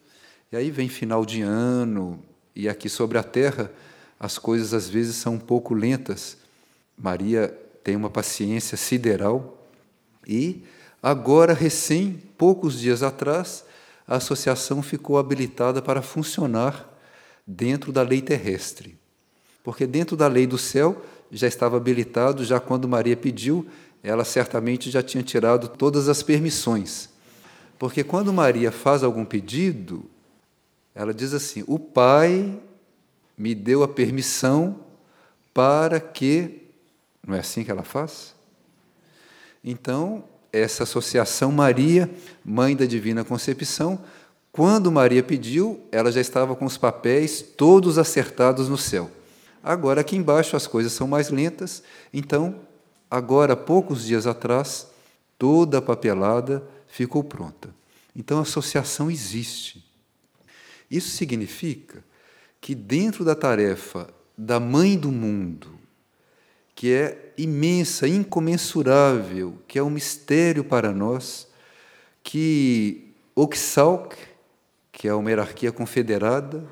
e 0.51 0.57
aí 0.57 0.69
vem 0.69 0.89
final 0.89 1.25
de 1.25 1.41
ano, 1.41 2.21
e 2.55 2.69
aqui 2.69 2.89
sobre 2.89 3.17
a 3.17 3.23
terra 3.23 3.71
as 4.19 4.37
coisas 4.37 4.73
às 4.73 4.89
vezes 4.89 5.15
são 5.17 5.35
um 5.35 5.39
pouco 5.39 5.73
lentas. 5.73 6.37
Maria 6.97 7.47
tem 7.83 7.95
uma 7.95 8.09
paciência 8.09 8.77
sideral 8.77 9.67
e 10.27 10.63
agora, 11.03 11.53
recém, 11.53 12.21
poucos 12.37 12.79
dias 12.79 13.03
atrás, 13.03 13.63
a 14.07 14.15
associação 14.15 14.81
ficou 14.81 15.17
habilitada 15.17 15.81
para 15.81 16.01
funcionar 16.01 16.91
dentro 17.45 17.91
da 17.91 18.01
lei 18.01 18.21
terrestre. 18.21 18.97
Porque 19.63 19.85
dentro 19.85 20.15
da 20.15 20.27
lei 20.27 20.47
do 20.47 20.57
céu 20.57 21.03
já 21.35 21.47
estava 21.47 21.77
habilitado, 21.77 22.45
já 22.45 22.59
quando 22.59 22.87
Maria 22.87 23.17
pediu, 23.17 23.67
ela 24.01 24.23
certamente 24.23 24.89
já 24.89 25.03
tinha 25.03 25.21
tirado 25.21 25.67
todas 25.67 26.07
as 26.07 26.23
permissões. 26.23 27.09
Porque 27.77 28.03
quando 28.03 28.31
Maria 28.31 28.71
faz 28.71 29.03
algum 29.03 29.25
pedido, 29.25 30.05
ela 30.93 31.13
diz 31.13 31.33
assim: 31.33 31.63
O 31.67 31.77
Pai 31.77 32.57
me 33.37 33.53
deu 33.53 33.83
a 33.83 33.87
permissão 33.87 34.79
para 35.53 35.99
que. 35.99 36.63
Não 37.27 37.35
é 37.35 37.39
assim 37.39 37.63
que 37.63 37.71
ela 37.71 37.83
faz? 37.83 38.33
Então, 39.63 40.23
essa 40.53 40.83
associação 40.83 41.51
Maria, 41.51 42.09
Mãe 42.45 42.75
da 42.75 42.85
Divina 42.85 43.25
Concepção, 43.25 43.99
quando 44.51 44.89
Maria 44.89 45.21
pediu, 45.21 45.81
ela 45.91 46.11
já 46.11 46.21
estava 46.21 46.55
com 46.55 46.63
os 46.63 46.77
papéis 46.77 47.41
todos 47.41 47.97
acertados 47.97 48.69
no 48.69 48.77
céu. 48.77 49.11
Agora, 49.67 50.01
aqui 50.01 50.15
embaixo, 50.15 50.55
as 50.55 50.67
coisas 50.67 50.93
são 50.93 51.07
mais 51.07 51.31
lentas, 51.31 51.81
então, 52.13 52.61
agora, 53.09 53.55
poucos 53.55 54.05
dias 54.05 54.27
atrás, 54.27 54.85
toda 55.39 55.79
a 55.79 55.81
papelada 55.81 56.63
ficou 56.87 57.23
pronta. 57.23 57.73
Então, 58.15 58.37
a 58.37 58.43
associação 58.43 59.09
existe. 59.09 59.83
Isso 60.89 61.09
significa 61.17 62.03
que, 62.61 62.75
dentro 62.75 63.25
da 63.25 63.33
tarefa 63.33 64.07
da 64.37 64.59
mãe 64.59 64.95
do 64.95 65.11
mundo, 65.11 65.79
que 66.75 66.93
é 66.93 67.33
imensa, 67.35 68.07
incomensurável, 68.07 69.57
que 69.67 69.79
é 69.79 69.83
um 69.83 69.89
mistério 69.89 70.63
para 70.63 70.91
nós, 70.91 71.47
que 72.21 73.15
Oxalc, 73.33 74.13
que 74.91 75.07
é 75.07 75.13
uma 75.15 75.31
hierarquia 75.31 75.71
confederada, 75.71 76.63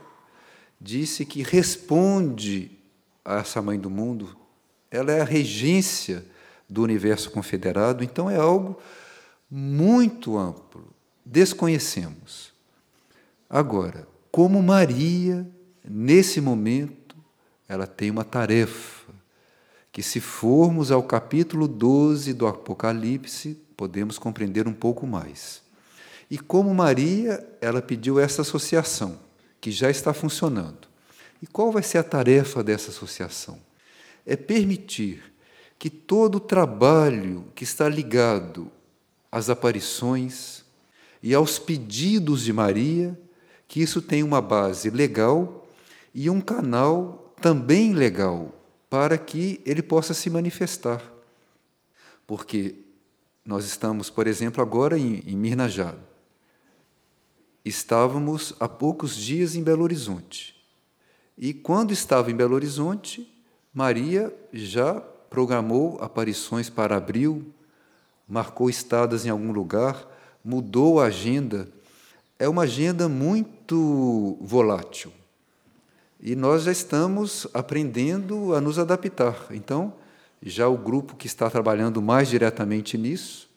disse 0.80 1.26
que 1.26 1.42
responde 1.42 2.83
essa 3.26 3.62
mãe 3.62 3.80
do 3.80 3.90
mundo, 3.90 4.36
ela 4.92 5.12
é 5.12 5.22
a 5.22 5.26
regência 5.26 6.26
do 6.70 6.82
universo 6.84 7.32
confederado, 7.32 8.04
então 8.04 8.30
é 8.30 8.38
algo 8.38 8.80
muito 9.50 10.38
amplo. 10.38 10.94
Desconhecemos. 11.26 12.52
Agora, 13.50 14.08
como 14.32 14.62
Maria, 14.62 15.48
nesse 15.88 16.42
momento, 16.42 17.16
ela 17.68 17.86
tem 17.86 18.10
uma 18.10 18.24
tarefa 18.24 19.14
que, 19.92 20.02
se 20.02 20.20
formos 20.20 20.92
ao 20.92 21.04
capítulo 21.04 21.68
12 21.68 22.34
do 22.34 22.48
Apocalipse, 22.48 23.56
podemos 23.78 24.18
compreender 24.18 24.68
um 24.68 24.74
pouco 24.74 25.06
mais. 25.06 25.62
E 26.30 26.38
como 26.40 26.74
Maria, 26.74 27.48
ela 27.62 27.82
pediu 27.82 28.20
essa 28.20 28.42
associação, 28.42 29.20
que 29.62 29.72
já 29.72 29.90
está 29.90 30.14
funcionando. 30.14 30.93
E 31.44 31.46
qual 31.46 31.74
vai 31.74 31.84
ser 31.84 31.98
a 31.98 32.04
tarefa 32.04 32.64
dessa 32.64 32.90
associação? 32.90 33.60
É 34.26 34.34
permitir 34.38 35.22
que 35.78 35.90
todo 35.90 36.36
o 36.36 36.40
trabalho 36.40 37.52
que 37.54 37.66
está 37.66 37.90
ligado 37.90 38.72
às 39.30 39.50
aparições 39.50 40.64
e 41.22 41.34
aos 41.34 41.60
pedidos 41.60 42.44
de 42.44 42.54
Maria 42.54 43.20
que 43.68 43.82
isso 43.82 44.02
tem 44.02 44.24
uma 44.24 44.40
base 44.42 44.90
legal 44.90 45.68
e 46.14 46.30
um 46.30 46.40
canal 46.40 47.36
também 47.42 47.92
legal 47.92 48.58
para 48.90 49.18
que 49.18 49.60
ele 49.66 49.84
possa 49.84 50.14
se 50.14 50.30
manifestar. 50.30 51.04
Porque 52.26 52.76
nós 53.44 53.66
estamos, 53.66 54.10
por 54.10 54.28
exemplo, 54.28 54.62
agora 54.62 54.98
em, 54.98 55.22
em 55.28 55.36
Mirnajá. 55.36 55.94
Estávamos 57.66 58.54
há 58.62 58.70
poucos 58.70 59.18
dias 59.18 59.58
em 59.58 59.62
Belo 59.62 59.84
Horizonte. 59.84 60.63
E 61.38 61.54
quando 61.54 61.92
estava 61.92 62.32
em 62.32 62.36
Belo 62.36 62.56
Horizonte, 62.56 63.32
Maria 63.74 64.34
já 64.52 65.02
programou 65.30 65.98
aparições 66.02 66.70
para 66.70 66.96
abril, 66.96 67.46
marcou 68.28 68.70
estadas 68.70 69.26
em 69.26 69.30
algum 69.30 69.52
lugar, 69.52 70.08
mudou 70.44 71.00
a 71.00 71.06
agenda 71.06 71.68
é 72.44 72.50
uma 72.50 72.64
agenda 72.64 73.08
muito 73.08 74.38
volátil. 74.42 75.14
E 76.20 76.36
nós 76.36 76.64
já 76.64 76.74
estamos 76.74 77.48
aprendendo 77.54 78.54
a 78.54 78.60
nos 78.60 78.78
adaptar. 78.78 79.48
Então, 79.52 79.94
já 80.42 80.68
o 80.68 80.78
grupo 80.78 81.16
que 81.16 81.26
está 81.26 81.50
trabalhando 81.50 82.02
mais 82.02 82.28
diretamente 82.28 82.98
nisso, 82.98 83.50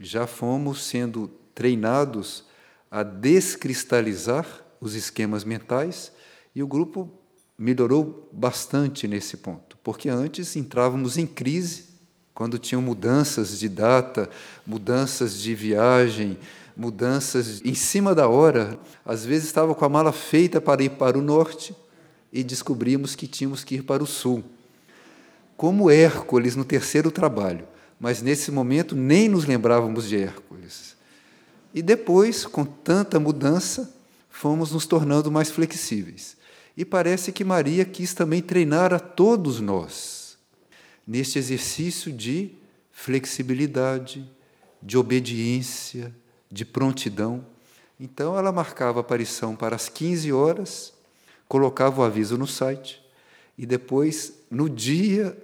já 0.00 0.26
fomos 0.26 0.84
sendo 0.84 1.28
treinados 1.54 2.44
a 2.90 3.02
descristalizar 3.02 4.46
os 4.80 4.94
esquemas 4.94 5.44
mentais 5.44 6.10
e 6.54 6.62
o 6.62 6.66
grupo 6.66 7.10
melhorou 7.58 8.28
bastante 8.32 9.06
nesse 9.08 9.36
ponto, 9.36 9.76
porque 9.82 10.08
antes 10.08 10.56
entrávamos 10.56 11.16
em 11.16 11.26
crise 11.26 11.94
quando 12.34 12.58
tinham 12.58 12.82
mudanças 12.82 13.58
de 13.58 13.68
data, 13.68 14.28
mudanças 14.66 15.38
de 15.38 15.54
viagem, 15.54 16.36
mudanças 16.76 17.62
em 17.64 17.74
cima 17.74 18.14
da 18.14 18.28
hora. 18.28 18.78
Às 19.04 19.24
vezes 19.24 19.46
estava 19.46 19.74
com 19.74 19.84
a 19.84 19.88
mala 19.88 20.12
feita 20.12 20.60
para 20.60 20.82
ir 20.82 20.90
para 20.90 21.16
o 21.16 21.22
norte 21.22 21.74
e 22.32 22.42
descobrimos 22.42 23.14
que 23.14 23.28
tínhamos 23.28 23.62
que 23.62 23.76
ir 23.76 23.82
para 23.84 24.02
o 24.02 24.06
sul. 24.06 24.42
Como 25.56 25.88
Hércules 25.88 26.56
no 26.56 26.64
terceiro 26.64 27.12
trabalho, 27.12 27.66
mas 28.00 28.20
nesse 28.20 28.50
momento 28.50 28.96
nem 28.96 29.28
nos 29.28 29.44
lembrávamos 29.44 30.08
de 30.08 30.16
Hércules. 30.16 30.96
E 31.72 31.80
depois, 31.80 32.44
com 32.44 32.64
tanta 32.64 33.20
mudança, 33.20 33.94
fomos 34.28 34.72
nos 34.72 34.86
tornando 34.86 35.30
mais 35.30 35.50
flexíveis. 35.50 36.36
E 36.76 36.84
parece 36.84 37.30
que 37.30 37.44
Maria 37.44 37.84
quis 37.84 38.14
também 38.14 38.42
treinar 38.42 38.92
a 38.92 38.98
todos 38.98 39.60
nós 39.60 40.36
neste 41.06 41.38
exercício 41.38 42.12
de 42.12 42.50
flexibilidade, 42.90 44.28
de 44.82 44.96
obediência, 44.96 46.14
de 46.50 46.64
prontidão. 46.64 47.46
Então 47.98 48.36
ela 48.36 48.50
marcava 48.50 49.00
a 49.00 49.02
aparição 49.02 49.54
para 49.54 49.76
as 49.76 49.88
15 49.88 50.32
horas, 50.32 50.92
colocava 51.46 52.00
o 52.00 52.04
aviso 52.04 52.36
no 52.36 52.46
site 52.46 53.04
e 53.56 53.64
depois, 53.64 54.32
no 54.50 54.68
dia, 54.68 55.36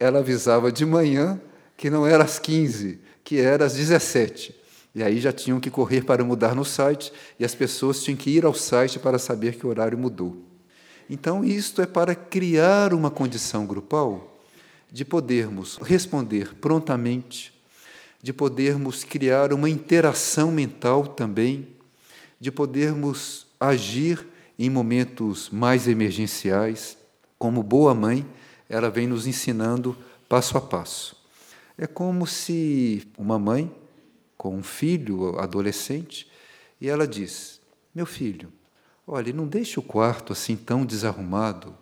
ela 0.00 0.20
avisava 0.20 0.72
de 0.72 0.86
manhã 0.86 1.40
que 1.76 1.90
não 1.90 2.06
era 2.06 2.24
às 2.24 2.38
15, 2.38 2.98
que 3.22 3.38
era 3.38 3.66
às 3.66 3.74
17. 3.74 4.54
E 4.94 5.02
aí 5.02 5.20
já 5.20 5.32
tinham 5.32 5.60
que 5.60 5.70
correr 5.70 6.02
para 6.02 6.24
mudar 6.24 6.54
no 6.54 6.64
site 6.64 7.12
e 7.38 7.44
as 7.44 7.54
pessoas 7.54 8.02
tinham 8.02 8.16
que 8.16 8.30
ir 8.30 8.44
ao 8.44 8.54
site 8.54 8.98
para 8.98 9.18
saber 9.18 9.56
que 9.56 9.66
o 9.66 9.68
horário 9.68 9.98
mudou. 9.98 10.47
Então, 11.08 11.44
isto 11.44 11.80
é 11.80 11.86
para 11.86 12.14
criar 12.14 12.92
uma 12.92 13.10
condição 13.10 13.66
grupal 13.66 14.38
de 14.90 15.04
podermos 15.04 15.78
responder 15.82 16.54
prontamente 16.54 17.58
de 18.22 18.32
podermos 18.32 19.04
criar 19.04 19.52
uma 19.52 19.70
interação 19.70 20.50
mental 20.50 21.06
também, 21.06 21.68
de 22.40 22.50
podermos 22.50 23.46
agir 23.60 24.26
em 24.58 24.68
momentos 24.68 25.50
mais 25.50 25.86
emergenciais. 25.86 26.98
Como 27.38 27.62
boa 27.62 27.94
mãe, 27.94 28.26
ela 28.68 28.90
vem 28.90 29.06
nos 29.06 29.26
ensinando 29.26 29.96
passo 30.28 30.58
a 30.58 30.60
passo. 30.60 31.16
É 31.76 31.86
como 31.86 32.26
se 32.26 33.06
uma 33.16 33.38
mãe 33.38 33.72
com 34.36 34.56
um 34.56 34.62
filho 34.62 35.38
adolescente 35.38 36.28
e 36.80 36.88
ela 36.88 37.06
diz: 37.06 37.60
Meu 37.94 38.04
filho, 38.04 38.52
olhe, 39.08 39.32
não 39.32 39.46
deixe 39.46 39.80
o 39.80 39.82
quarto 39.82 40.32
assim 40.32 40.54
tão 40.54 40.84
desarrumado. 40.84 41.74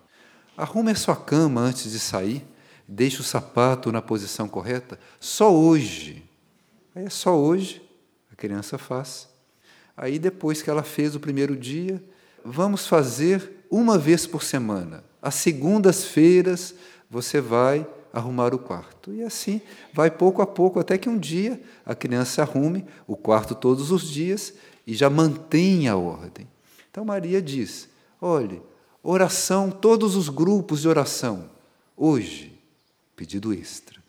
Arrume 0.55 0.91
a 0.91 0.95
sua 0.95 1.15
cama 1.15 1.61
antes 1.61 1.91
de 1.91 1.99
sair, 1.99 2.43
deixe 2.87 3.19
o 3.19 3.23
sapato 3.23 3.91
na 3.91 4.01
posição 4.01 4.47
correta. 4.47 4.97
Só 5.19 5.53
hoje 5.53 6.27
Aí 6.97 7.05
é 7.05 7.09
só 7.11 7.37
hoje, 7.37 7.79
a 8.31 8.35
criança 8.35 8.75
faz. 8.79 9.29
Aí 9.95 10.17
depois 10.17 10.63
que 10.63 10.69
ela 10.71 10.81
fez 10.81 11.13
o 11.13 11.19
primeiro 11.19 11.55
dia, 11.55 12.03
vamos 12.43 12.87
fazer 12.87 13.63
uma 13.69 13.99
vez 13.99 14.25
por 14.25 14.41
semana. 14.41 15.03
Às 15.21 15.35
segundas-feiras 15.35 16.73
você 17.07 17.39
vai 17.39 17.85
arrumar 18.11 18.51
o 18.51 18.57
quarto. 18.57 19.13
E 19.13 19.21
assim 19.21 19.61
vai 19.93 20.09
pouco 20.09 20.41
a 20.41 20.47
pouco, 20.47 20.79
até 20.79 20.97
que 20.97 21.07
um 21.07 21.19
dia 21.19 21.61
a 21.85 21.93
criança 21.93 22.41
arrume 22.41 22.83
o 23.05 23.15
quarto 23.15 23.53
todos 23.53 23.91
os 23.91 24.09
dias 24.09 24.55
e 24.87 24.95
já 24.95 25.07
mantenha 25.07 25.91
a 25.91 25.97
ordem. 25.97 26.47
Então 26.97 27.05
Maria 27.05 27.39
diz: 27.39 27.87
olhe, 28.19 28.59
oração, 29.03 29.69
todos 29.69 30.15
os 30.15 30.29
grupos 30.29 30.81
de 30.81 30.87
oração, 30.87 31.47
hoje, 31.95 32.59
pedido 33.15 33.53
extra. 33.53 34.01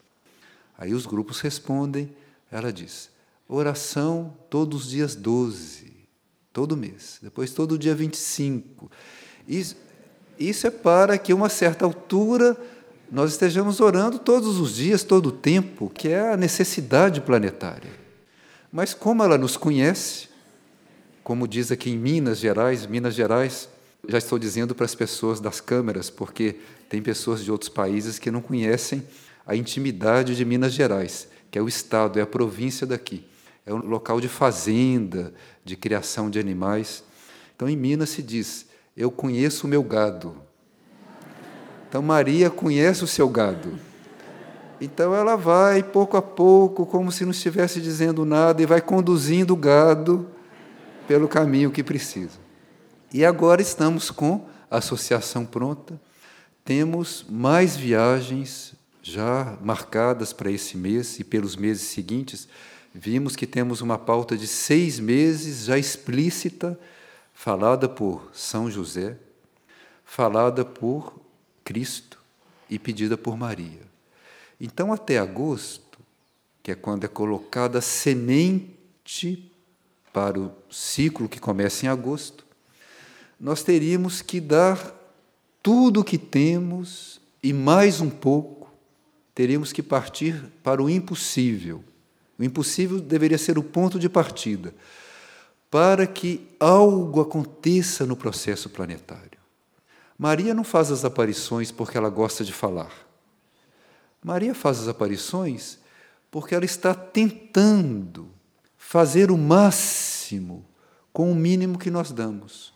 Aí 0.78 0.94
os 0.94 1.04
grupos 1.04 1.38
respondem 1.40 2.10
ela 2.50 2.72
diz: 2.72 3.10
oração 3.46 4.34
todos 4.48 4.84
os 4.86 4.90
dias 4.90 5.14
12, 5.14 5.92
todo 6.50 6.78
mês, 6.78 7.18
depois 7.20 7.52
todo 7.52 7.76
dia 7.76 7.94
25. 7.94 8.90
Isso, 9.46 9.76
isso 10.38 10.66
é 10.66 10.70
para 10.70 11.18
que, 11.18 11.30
a 11.30 11.34
uma 11.34 11.50
certa 11.50 11.84
altura, 11.84 12.56
nós 13.12 13.32
estejamos 13.32 13.80
orando 13.80 14.18
todos 14.18 14.58
os 14.58 14.76
dias, 14.76 15.04
todo 15.04 15.26
o 15.26 15.32
tempo, 15.32 15.90
que 15.90 16.08
é 16.08 16.32
a 16.32 16.38
necessidade 16.38 17.20
planetária. 17.20 17.90
Mas 18.72 18.94
como 18.94 19.22
ela 19.22 19.36
nos 19.36 19.58
conhece, 19.58 20.27
como 21.28 21.46
diz 21.46 21.70
aqui 21.70 21.90
em 21.90 21.98
Minas 21.98 22.38
Gerais, 22.38 22.86
Minas 22.86 23.12
Gerais, 23.12 23.68
já 24.08 24.16
estou 24.16 24.38
dizendo 24.38 24.74
para 24.74 24.86
as 24.86 24.94
pessoas 24.94 25.40
das 25.40 25.60
câmeras, 25.60 26.08
porque 26.08 26.56
tem 26.88 27.02
pessoas 27.02 27.44
de 27.44 27.52
outros 27.52 27.68
países 27.68 28.18
que 28.18 28.30
não 28.30 28.40
conhecem 28.40 29.06
a 29.46 29.54
intimidade 29.54 30.34
de 30.34 30.42
Minas 30.42 30.72
Gerais, 30.72 31.28
que 31.50 31.58
é 31.58 31.62
o 31.62 31.68
estado, 31.68 32.18
é 32.18 32.22
a 32.22 32.26
província 32.26 32.86
daqui. 32.86 33.26
É 33.66 33.74
um 33.74 33.76
local 33.76 34.22
de 34.22 34.26
fazenda, 34.26 35.34
de 35.66 35.76
criação 35.76 36.30
de 36.30 36.38
animais. 36.38 37.04
Então, 37.54 37.68
em 37.68 37.76
Minas 37.76 38.08
se 38.08 38.22
diz: 38.22 38.64
Eu 38.96 39.10
conheço 39.10 39.66
o 39.66 39.68
meu 39.68 39.82
gado. 39.82 40.34
Então, 41.90 42.00
Maria 42.00 42.48
conhece 42.48 43.04
o 43.04 43.06
seu 43.06 43.28
gado. 43.28 43.78
Então, 44.80 45.14
ela 45.14 45.36
vai 45.36 45.82
pouco 45.82 46.16
a 46.16 46.22
pouco, 46.22 46.86
como 46.86 47.12
se 47.12 47.24
não 47.24 47.32
estivesse 47.32 47.82
dizendo 47.82 48.24
nada, 48.24 48.62
e 48.62 48.66
vai 48.66 48.80
conduzindo 48.80 49.52
o 49.52 49.56
gado 49.56 50.26
pelo 51.08 51.26
caminho 51.26 51.70
que 51.70 51.82
precisa. 51.82 52.38
E 53.12 53.24
agora 53.24 53.62
estamos 53.62 54.10
com 54.10 54.46
a 54.70 54.76
associação 54.76 55.46
pronta, 55.46 55.98
temos 56.62 57.24
mais 57.26 57.74
viagens 57.74 58.74
já 59.02 59.56
marcadas 59.62 60.34
para 60.34 60.50
esse 60.50 60.76
mês 60.76 61.18
e 61.18 61.24
pelos 61.24 61.56
meses 61.56 61.88
seguintes. 61.88 62.46
Vimos 62.94 63.34
que 63.34 63.46
temos 63.46 63.80
uma 63.80 63.96
pauta 63.96 64.36
de 64.36 64.46
seis 64.46 65.00
meses 65.00 65.64
já 65.64 65.78
explícita, 65.78 66.78
falada 67.32 67.88
por 67.88 68.28
São 68.34 68.70
José, 68.70 69.16
falada 70.04 70.62
por 70.62 71.18
Cristo 71.64 72.18
e 72.68 72.78
pedida 72.78 73.16
por 73.16 73.34
Maria. 73.34 73.88
Então, 74.60 74.92
até 74.92 75.16
agosto, 75.18 75.98
que 76.62 76.70
é 76.70 76.74
quando 76.74 77.04
é 77.04 77.08
colocada 77.08 77.78
a 77.78 77.82
semente 77.82 79.47
para 80.12 80.38
o 80.38 80.52
ciclo 80.70 81.28
que 81.28 81.40
começa 81.40 81.86
em 81.86 81.88
agosto, 81.88 82.46
nós 83.38 83.62
teríamos 83.62 84.20
que 84.20 84.40
dar 84.40 84.94
tudo 85.62 86.00
o 86.00 86.04
que 86.04 86.18
temos 86.18 87.20
e 87.42 87.52
mais 87.52 88.00
um 88.00 88.10
pouco, 88.10 88.72
teríamos 89.34 89.72
que 89.72 89.82
partir 89.82 90.42
para 90.62 90.82
o 90.82 90.90
impossível. 90.90 91.84
O 92.38 92.44
impossível 92.44 93.00
deveria 93.00 93.38
ser 93.38 93.58
o 93.58 93.62
ponto 93.62 93.98
de 93.98 94.08
partida 94.08 94.74
para 95.70 96.06
que 96.06 96.48
algo 96.58 97.20
aconteça 97.20 98.06
no 98.06 98.16
processo 98.16 98.70
planetário. 98.70 99.38
Maria 100.18 100.54
não 100.54 100.64
faz 100.64 100.90
as 100.90 101.04
aparições 101.04 101.70
porque 101.70 101.96
ela 101.96 102.08
gosta 102.08 102.44
de 102.44 102.52
falar. 102.52 102.92
Maria 104.22 104.54
faz 104.54 104.80
as 104.80 104.88
aparições 104.88 105.78
porque 106.30 106.54
ela 106.54 106.64
está 106.64 106.94
tentando 106.94 108.28
fazer 108.88 109.30
o 109.30 109.36
máximo 109.36 110.64
com 111.12 111.30
o 111.30 111.34
mínimo 111.34 111.78
que 111.78 111.90
nós 111.90 112.10
damos. 112.10 112.72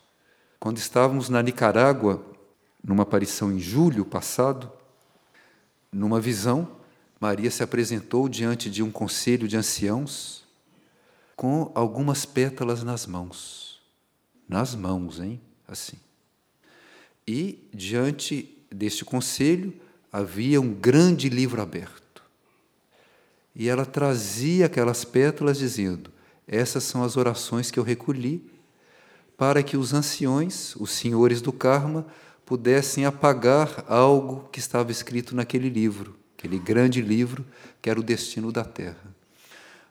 Quando 0.60 0.76
estávamos 0.76 1.30
na 1.30 1.42
Nicarágua, 1.42 2.22
numa 2.84 3.04
aparição 3.04 3.50
em 3.50 3.58
julho 3.58 4.04
passado, 4.04 4.70
numa 5.90 6.20
visão, 6.20 6.76
Maria 7.18 7.50
se 7.50 7.62
apresentou 7.62 8.28
diante 8.28 8.68
de 8.68 8.82
um 8.82 8.90
conselho 8.90 9.48
de 9.48 9.56
anciãos 9.56 10.44
com 11.34 11.72
algumas 11.74 12.26
pétalas 12.26 12.82
nas 12.82 13.06
mãos. 13.06 13.80
Nas 14.46 14.74
mãos, 14.74 15.18
hein? 15.18 15.40
Assim. 15.66 15.96
E 17.26 17.66
diante 17.72 18.62
deste 18.70 19.02
conselho 19.02 19.72
havia 20.12 20.60
um 20.60 20.74
grande 20.74 21.30
livro 21.30 21.62
aberto. 21.62 22.01
E 23.54 23.68
ela 23.68 23.84
trazia 23.84 24.66
aquelas 24.66 25.04
pétalas 25.04 25.58
dizendo: 25.58 26.10
Essas 26.46 26.84
são 26.84 27.04
as 27.04 27.16
orações 27.16 27.70
que 27.70 27.78
eu 27.78 27.84
recolhi 27.84 28.44
para 29.36 29.62
que 29.62 29.76
os 29.76 29.92
anciões, 29.92 30.76
os 30.76 30.90
senhores 30.90 31.40
do 31.42 31.52
karma, 31.52 32.06
pudessem 32.46 33.04
apagar 33.04 33.84
algo 33.88 34.48
que 34.50 34.58
estava 34.58 34.90
escrito 34.90 35.34
naquele 35.34 35.68
livro, 35.68 36.16
aquele 36.36 36.58
grande 36.58 37.00
livro 37.00 37.44
que 37.80 37.90
era 37.90 37.98
o 37.98 38.02
destino 38.02 38.52
da 38.52 38.64
Terra. 38.64 39.14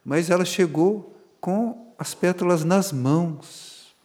Mas 0.03 0.29
ela 0.29 0.45
chegou 0.45 1.15
com 1.39 1.93
as 1.97 2.13
pétalas 2.13 2.63
nas 2.63 2.91
mãos. 2.91 3.95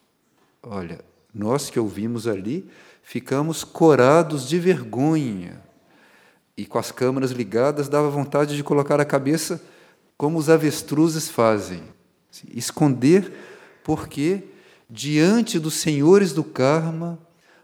Olha, 0.61 0.99
nós 1.33 1.69
que 1.69 1.79
ouvimos 1.79 2.27
ali 2.27 2.69
ficamos 3.01 3.63
corados 3.63 4.47
de 4.47 4.59
vergonha 4.59 5.66
e 6.57 6.65
com 6.65 6.79
as 6.79 6.91
câmeras 6.91 7.31
ligadas 7.31 7.87
dava 7.87 8.09
vontade 8.09 8.55
de 8.55 8.63
colocar 8.63 8.99
a 8.99 9.05
cabeça 9.05 9.61
como 10.17 10.39
os 10.39 10.49
avestruzes 10.49 11.29
fazem, 11.29 11.83
esconder 12.49 13.31
porque 13.83 14.43
diante 14.89 15.59
dos 15.59 15.75
senhores 15.75 16.33
do 16.33 16.43
karma, 16.43 17.19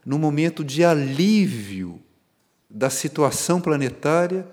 no 0.05 0.19
momento 0.19 0.63
de 0.63 0.83
alívio 0.83 1.99
da 2.69 2.89
situação 2.89 3.59
planetária, 3.59 4.47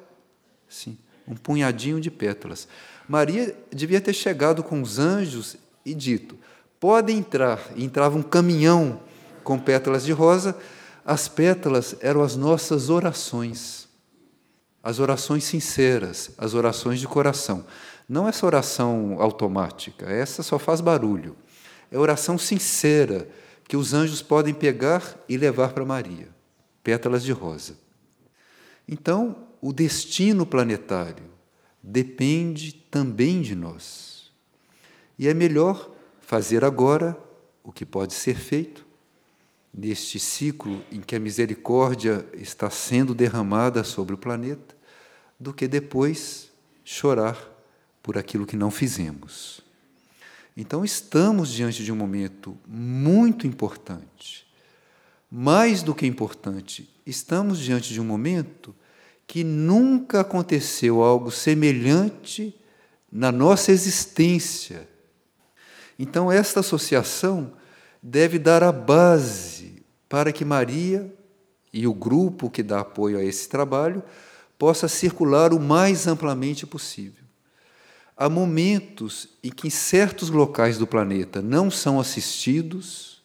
sim, 0.69 0.97
um 1.27 1.35
punhadinho 1.35 2.01
de 2.01 2.11
pétalas. 2.11 2.67
Maria 3.09 3.57
devia 3.73 4.01
ter 4.01 4.13
chegado 4.13 4.63
com 4.63 4.81
os 4.81 4.99
anjos 4.99 5.57
e 5.85 5.95
dito: 5.95 6.39
pode 6.79 7.13
entrar. 7.13 7.61
E 7.75 7.85
entrava 7.85 8.17
um 8.17 8.23
caminhão 8.23 9.01
com 9.43 9.59
pétalas 9.59 10.05
de 10.05 10.13
rosa. 10.13 10.57
As 11.05 11.29
pétalas 11.29 11.97
eram 12.01 12.23
as 12.23 12.37
nossas 12.37 12.89
orações, 12.91 13.89
as 14.83 14.99
orações 14.99 15.45
sinceras, 15.45 16.31
as 16.39 16.55
orações 16.55 17.01
de 17.01 17.07
coração. 17.07 17.65
Não 18.09 18.29
essa 18.29 18.47
oração 18.47 19.17
automática, 19.21 20.07
essa 20.07 20.43
só 20.43 20.59
faz 20.59 20.81
barulho. 20.81 21.37
É 21.91 21.99
oração 21.99 22.39
sincera 22.39 23.29
que 23.69 23.77
os 23.77 23.95
anjos 23.95 24.23
podem 24.23 24.55
pegar 24.55 25.17
e 25.29 25.37
levar 25.37 25.73
para 25.73 25.85
Maria, 25.85 26.29
pétalas 26.83 27.23
de 27.23 27.33
rosa. 27.33 27.79
Então, 28.89 29.49
o 29.61 29.73
destino 29.73 30.45
planetário 30.45 31.31
depende 31.83 32.73
também 32.73 33.43
de 33.43 33.55
nós. 33.55 34.33
E 35.19 35.29
é 35.29 35.35
melhor 35.35 35.91
fazer 36.21 36.65
agora 36.65 37.17
o 37.63 37.71
que 37.71 37.85
pode 37.85 38.15
ser 38.15 38.37
feito, 38.37 38.87
neste 39.73 40.19
ciclo 40.19 40.83
em 40.91 41.01
que 41.01 41.15
a 41.15 41.21
misericórdia 41.21 42.27
está 42.35 42.69
sendo 42.71 43.15
derramada 43.15 43.85
sobre 43.85 44.15
o 44.15 44.19
planeta, 44.19 44.77
do 45.39 45.55
que 45.55 45.69
depois 45.69 46.51
chorar 46.85 47.39
por 48.03 48.19
aquilo 48.19 48.47
que 48.47 48.57
não 48.57 48.71
fizemos. 48.71 49.61
Então, 50.57 50.85
estamos 50.85 51.51
diante 51.51 51.85
de 51.85 51.93
um 51.93 51.97
momento 51.97 52.59
muito 52.67 53.47
importante. 53.47 54.47
Mais 55.31 55.83
do 55.83 55.95
que 55.95 56.07
importante, 56.07 56.91
estamos 57.07 57.59
diante 57.61 57.93
de 57.93 58.01
um 58.01 58.05
momento 58.05 58.75
que 59.27 59.45
nunca 59.45 60.21
aconteceu 60.21 61.03
algo 61.03 61.31
semelhante 61.31 62.55
na 63.11 63.31
nossa 63.31 63.71
existência. 63.71 64.89
Então, 65.97 66.33
esta 66.33 66.61
associação 66.61 67.53
deve 68.03 68.39
dar 68.39 68.63
a 68.63 68.73
base 68.73 69.83
para 70.09 70.33
que 70.33 70.45
Maria 70.45 71.13
e 71.73 71.87
o 71.87 71.95
grupo 71.95 72.51
que 72.51 72.63
dá 72.63 72.81
apoio 72.81 73.19
a 73.19 73.25
esse 73.25 73.49
trabalho 73.49 74.03
possa 74.59 74.89
circular 74.89 75.53
o 75.53 75.61
mais 75.61 76.07
amplamente 76.07 76.67
possível. 76.67 77.25
Há 78.17 78.29
momentos 78.29 79.29
em 79.43 79.51
que 79.51 79.71
certos 79.71 80.29
locais 80.29 80.77
do 80.77 80.87
planeta 80.87 81.41
não 81.41 81.71
são 81.71 81.99
assistidos. 81.99 83.23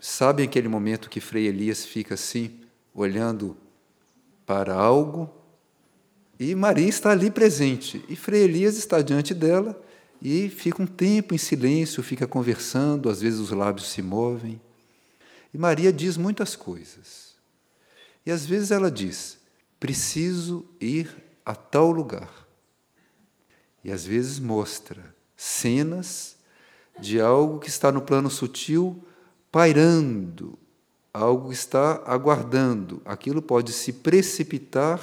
Sabe 0.00 0.42
aquele 0.42 0.68
momento 0.68 1.10
que 1.10 1.20
Frei 1.20 1.46
Elias 1.46 1.84
fica 1.84 2.14
assim, 2.14 2.60
olhando 2.94 3.56
para 4.46 4.74
algo? 4.74 5.30
E 6.40 6.54
Maria 6.54 6.88
está 6.88 7.10
ali 7.10 7.30
presente. 7.30 8.02
E 8.08 8.16
Frei 8.16 8.44
Elias 8.44 8.78
está 8.78 9.02
diante 9.02 9.34
dela 9.34 9.78
e 10.28 10.50
fica 10.50 10.82
um 10.82 10.88
tempo 10.88 11.36
em 11.36 11.38
silêncio, 11.38 12.02
fica 12.02 12.26
conversando, 12.26 13.08
às 13.08 13.20
vezes 13.20 13.38
os 13.38 13.52
lábios 13.52 13.86
se 13.86 14.02
movem. 14.02 14.60
E 15.54 15.56
Maria 15.56 15.92
diz 15.92 16.16
muitas 16.16 16.56
coisas. 16.56 17.36
E 18.26 18.32
às 18.32 18.44
vezes 18.44 18.72
ela 18.72 18.90
diz: 18.90 19.38
preciso 19.78 20.66
ir 20.80 21.16
a 21.44 21.54
tal 21.54 21.92
lugar. 21.92 22.44
E 23.84 23.92
às 23.92 24.04
vezes 24.04 24.40
mostra 24.40 25.14
cenas 25.36 26.36
de 26.98 27.20
algo 27.20 27.60
que 27.60 27.68
está 27.68 27.92
no 27.92 28.02
plano 28.02 28.28
sutil 28.28 29.00
pairando, 29.52 30.58
algo 31.14 31.50
que 31.50 31.54
está 31.54 32.02
aguardando. 32.04 33.00
Aquilo 33.04 33.40
pode 33.40 33.72
se 33.72 33.92
precipitar 33.92 35.00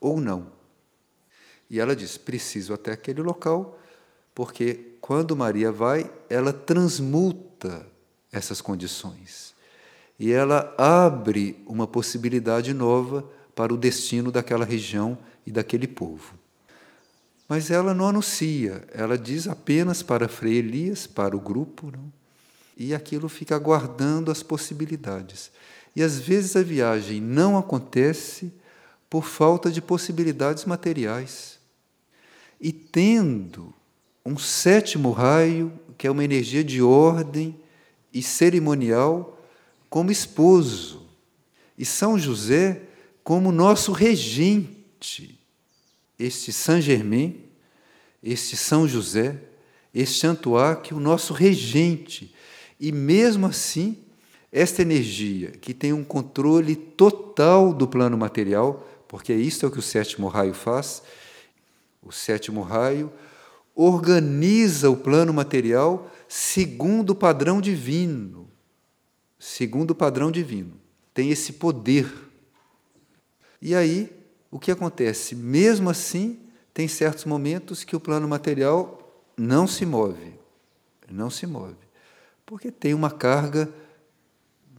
ou 0.00 0.18
não. 0.18 0.50
E 1.68 1.78
ela 1.78 1.94
diz: 1.94 2.16
preciso 2.16 2.72
até 2.72 2.92
aquele 2.92 3.20
local 3.20 3.78
porque 4.34 4.96
quando 5.00 5.36
Maria 5.36 5.70
vai, 5.70 6.10
ela 6.28 6.52
transmuta 6.52 7.86
essas 8.30 8.60
condições 8.60 9.52
e 10.18 10.32
ela 10.32 10.74
abre 10.78 11.62
uma 11.66 11.86
possibilidade 11.86 12.72
nova 12.72 13.28
para 13.54 13.74
o 13.74 13.76
destino 13.76 14.30
daquela 14.30 14.64
região 14.64 15.18
e 15.46 15.50
daquele 15.50 15.86
povo. 15.86 16.34
Mas 17.48 17.70
ela 17.70 17.92
não 17.92 18.08
anuncia, 18.08 18.84
ela 18.92 19.18
diz 19.18 19.46
apenas 19.46 20.02
para 20.02 20.28
Frei 20.28 20.58
Elias, 20.58 21.06
para 21.06 21.36
o 21.36 21.40
grupo, 21.40 21.90
não? 21.90 22.12
e 22.76 22.94
aquilo 22.94 23.28
fica 23.28 23.54
aguardando 23.54 24.30
as 24.30 24.42
possibilidades. 24.42 25.50
E 25.94 26.02
às 26.02 26.18
vezes 26.18 26.56
a 26.56 26.62
viagem 26.62 27.20
não 27.20 27.58
acontece 27.58 28.52
por 29.10 29.24
falta 29.24 29.70
de 29.70 29.82
possibilidades 29.82 30.64
materiais. 30.64 31.58
E 32.60 32.72
tendo 32.72 33.74
um 34.24 34.38
sétimo 34.38 35.10
raio, 35.10 35.72
que 35.98 36.06
é 36.06 36.10
uma 36.10 36.24
energia 36.24 36.62
de 36.62 36.80
ordem 36.82 37.58
e 38.12 38.22
cerimonial, 38.22 39.38
como 39.88 40.10
esposo, 40.10 41.06
e 41.76 41.84
São 41.84 42.18
José 42.18 42.82
como 43.24 43.52
nosso 43.52 43.92
regente 43.92 45.38
este 46.24 46.52
Saint 46.52 46.82
Germain, 46.82 47.40
este 48.22 48.56
São 48.56 48.86
José, 48.86 49.36
este 49.94 50.26
Antoine, 50.26 50.78
o 50.92 51.00
nosso 51.00 51.32
regente. 51.32 52.34
E 52.78 52.92
mesmo 52.92 53.46
assim, 53.46 53.98
esta 54.50 54.82
energia 54.82 55.50
que 55.50 55.74
tem 55.74 55.92
um 55.92 56.04
controle 56.04 56.76
total 56.76 57.72
do 57.72 57.86
plano 57.86 58.16
material, 58.16 58.88
porque 59.08 59.32
isso 59.34 59.64
é 59.64 59.68
o 59.68 59.70
que 59.70 59.78
o 59.78 59.82
sétimo 59.82 60.28
raio 60.28 60.54
faz, 60.54 61.02
o 62.02 62.12
sétimo 62.12 62.62
raio 62.62 63.12
organiza 63.74 64.90
o 64.90 64.96
plano 64.96 65.32
material 65.32 66.10
segundo 66.28 67.10
o 67.10 67.14
padrão 67.14 67.60
divino. 67.60 68.48
Segundo 69.38 69.90
o 69.92 69.94
padrão 69.94 70.30
divino. 70.30 70.74
Tem 71.12 71.30
esse 71.30 71.54
poder. 71.54 72.10
E 73.60 73.74
aí, 73.74 74.10
o 74.50 74.58
que 74.58 74.70
acontece? 74.70 75.34
Mesmo 75.34 75.90
assim, 75.90 76.38
tem 76.72 76.88
certos 76.88 77.24
momentos 77.24 77.84
que 77.84 77.96
o 77.96 78.00
plano 78.00 78.28
material 78.28 78.98
não 79.36 79.66
se 79.66 79.84
move. 79.84 80.34
Não 81.10 81.28
se 81.28 81.46
move. 81.46 81.76
Porque 82.46 82.70
tem 82.70 82.94
uma 82.94 83.10
carga 83.10 83.68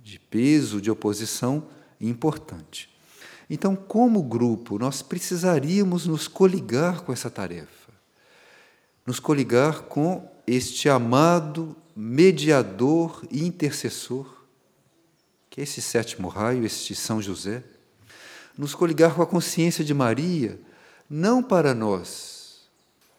de 0.01 0.19
peso, 0.19 0.81
de 0.81 0.91
oposição 0.91 1.67
importante. 1.99 2.89
Então, 3.49 3.75
como 3.75 4.23
grupo, 4.23 4.79
nós 4.79 5.01
precisaríamos 5.01 6.07
nos 6.07 6.27
coligar 6.27 7.01
com 7.01 7.13
essa 7.13 7.29
tarefa. 7.29 7.82
Nos 9.05 9.19
coligar 9.19 9.83
com 9.83 10.29
este 10.45 10.89
amado 10.89 11.75
mediador 11.95 13.23
e 13.29 13.45
intercessor, 13.45 14.43
que 15.49 15.61
é 15.61 15.63
esse 15.63 15.81
sétimo 15.81 16.27
raio, 16.27 16.65
este 16.65 16.95
São 16.95 17.21
José 17.21 17.63
nos 18.57 18.75
coligar 18.75 19.15
com 19.15 19.21
a 19.21 19.27
consciência 19.27 19.83
de 19.83 19.93
Maria, 19.93 20.59
não 21.09 21.41
para 21.41 21.73
nós, 21.73 22.69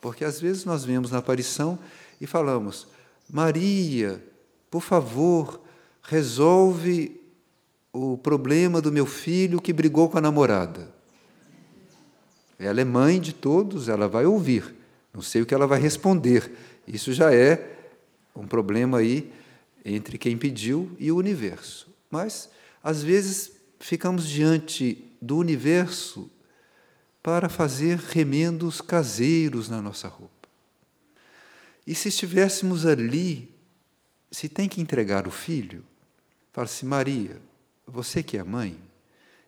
porque 0.01 0.25
às 0.25 0.41
vezes 0.41 0.65
nós 0.65 0.85
vemos 0.85 1.11
na 1.11 1.19
aparição 1.19 1.79
e 2.21 2.27
falamos: 2.27 2.87
Maria, 3.29 4.23
por 4.71 4.81
favor, 4.81 5.61
resolve 6.03 7.21
o 7.93 8.17
problema 8.19 8.81
do 8.81 8.93
meu 8.93 9.07
filho 9.07 9.61
que 9.61 9.73
brigou 9.73 10.09
com 10.09 10.19
a 10.19 10.21
namorada. 10.21 10.93
Ela 12.59 12.81
é 12.81 12.85
mãe 12.85 13.21
de 13.21 13.33
todos, 13.33 13.89
ela 13.89 14.09
vai 14.09 14.27
ouvir. 14.27 14.75
Não 15.15 15.23
sei 15.23 15.43
o 15.43 15.47
que 15.47 15.55
ela 15.55 15.67
vai 15.67 15.81
responder. 15.81 16.51
Isso 16.87 17.13
já 17.13 17.33
é 17.33 17.79
um 18.35 18.47
problema 18.47 18.99
aí 18.99 19.33
entre 19.85 20.19
quem 20.19 20.37
pediu 20.37 20.91
e 20.99 21.13
o 21.13 21.17
universo. 21.17 21.89
Mas, 22.11 22.51
às 22.83 23.03
vezes, 23.03 23.53
ficamos 23.79 24.29
diante 24.29 25.05
do 25.23 25.39
universo 25.39 26.29
para 27.23 27.49
fazer 27.49 27.99
remendos 27.99 28.81
caseiros 28.81 29.69
na 29.69 29.81
nossa 29.81 30.09
roupa. 30.09 30.49
E 31.87 31.95
se 31.95 32.09
estivéssemos 32.09 32.85
ali, 32.85 33.51
se 34.31 34.49
tem 34.49 34.69
que 34.69 34.81
entregar 34.81 35.29
o 35.29 35.31
filho, 35.31 35.85
fala-se, 36.53 36.85
Maria, 36.85 37.41
você 37.87 38.23
que 38.23 38.37
é 38.37 38.43
mãe, 38.43 38.79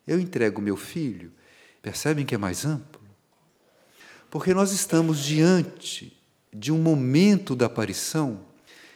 eu 0.06 0.20
entrego 0.20 0.60
meu 0.60 0.76
filho, 0.76 1.32
percebem 1.82 2.24
que 2.24 2.34
é 2.34 2.38
mais 2.38 2.64
amplo? 2.64 3.05
Porque 4.30 4.52
nós 4.52 4.72
estamos 4.72 5.24
diante 5.24 6.16
de 6.52 6.72
um 6.72 6.78
momento 6.78 7.54
da 7.54 7.66
aparição 7.66 8.40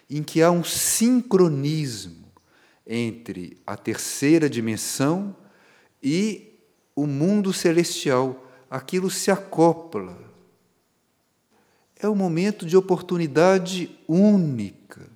em 0.08 0.22
que 0.22 0.42
há 0.42 0.50
um 0.50 0.64
sincronismo 0.64 2.24
entre 2.86 3.56
a 3.66 3.76
terceira 3.76 4.50
dimensão 4.50 5.36
e 6.02 6.58
o 6.96 7.06
mundo 7.06 7.52
celestial, 7.52 8.50
aquilo 8.68 9.08
se 9.08 9.30
acopla. 9.30 10.18
É 11.96 12.08
um 12.08 12.14
momento 12.14 12.66
de 12.66 12.76
oportunidade 12.76 13.96
única. 14.08 15.08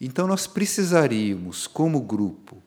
Então, 0.00 0.26
nós 0.26 0.46
precisaríamos, 0.46 1.66
como 1.66 2.00
grupo, 2.00 2.62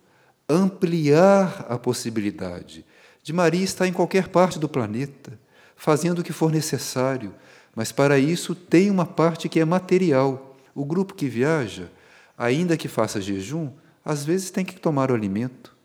ampliar 0.50 1.66
a 1.70 1.78
possibilidade 1.78 2.86
de 3.24 3.32
Maria 3.32 3.64
estar 3.64 3.88
em 3.88 3.94
qualquer 3.94 4.28
parte 4.28 4.60
do 4.60 4.68
planeta, 4.68 5.40
fazendo 5.84 6.20
o 6.20 6.24
que 6.24 6.32
for 6.32 6.50
necessário, 6.50 7.36
mas 7.76 7.92
para 7.92 8.18
isso 8.18 8.56
tem 8.56 8.90
uma 8.90 9.06
parte 9.06 9.50
que 9.50 9.60
é 9.60 9.66
material. 9.66 10.56
O 10.74 10.86
grupo 10.86 11.14
que 11.14 11.28
viaja, 11.28 11.92
ainda 12.38 12.78
que 12.78 12.88
faça 12.88 13.20
jejum, 13.20 13.70
às 14.04 14.24
vezes 14.24 14.50
tem 14.50 14.64
que 14.64 14.80
tomar 14.80 15.12
o 15.12 15.14
alimento. 15.14 15.76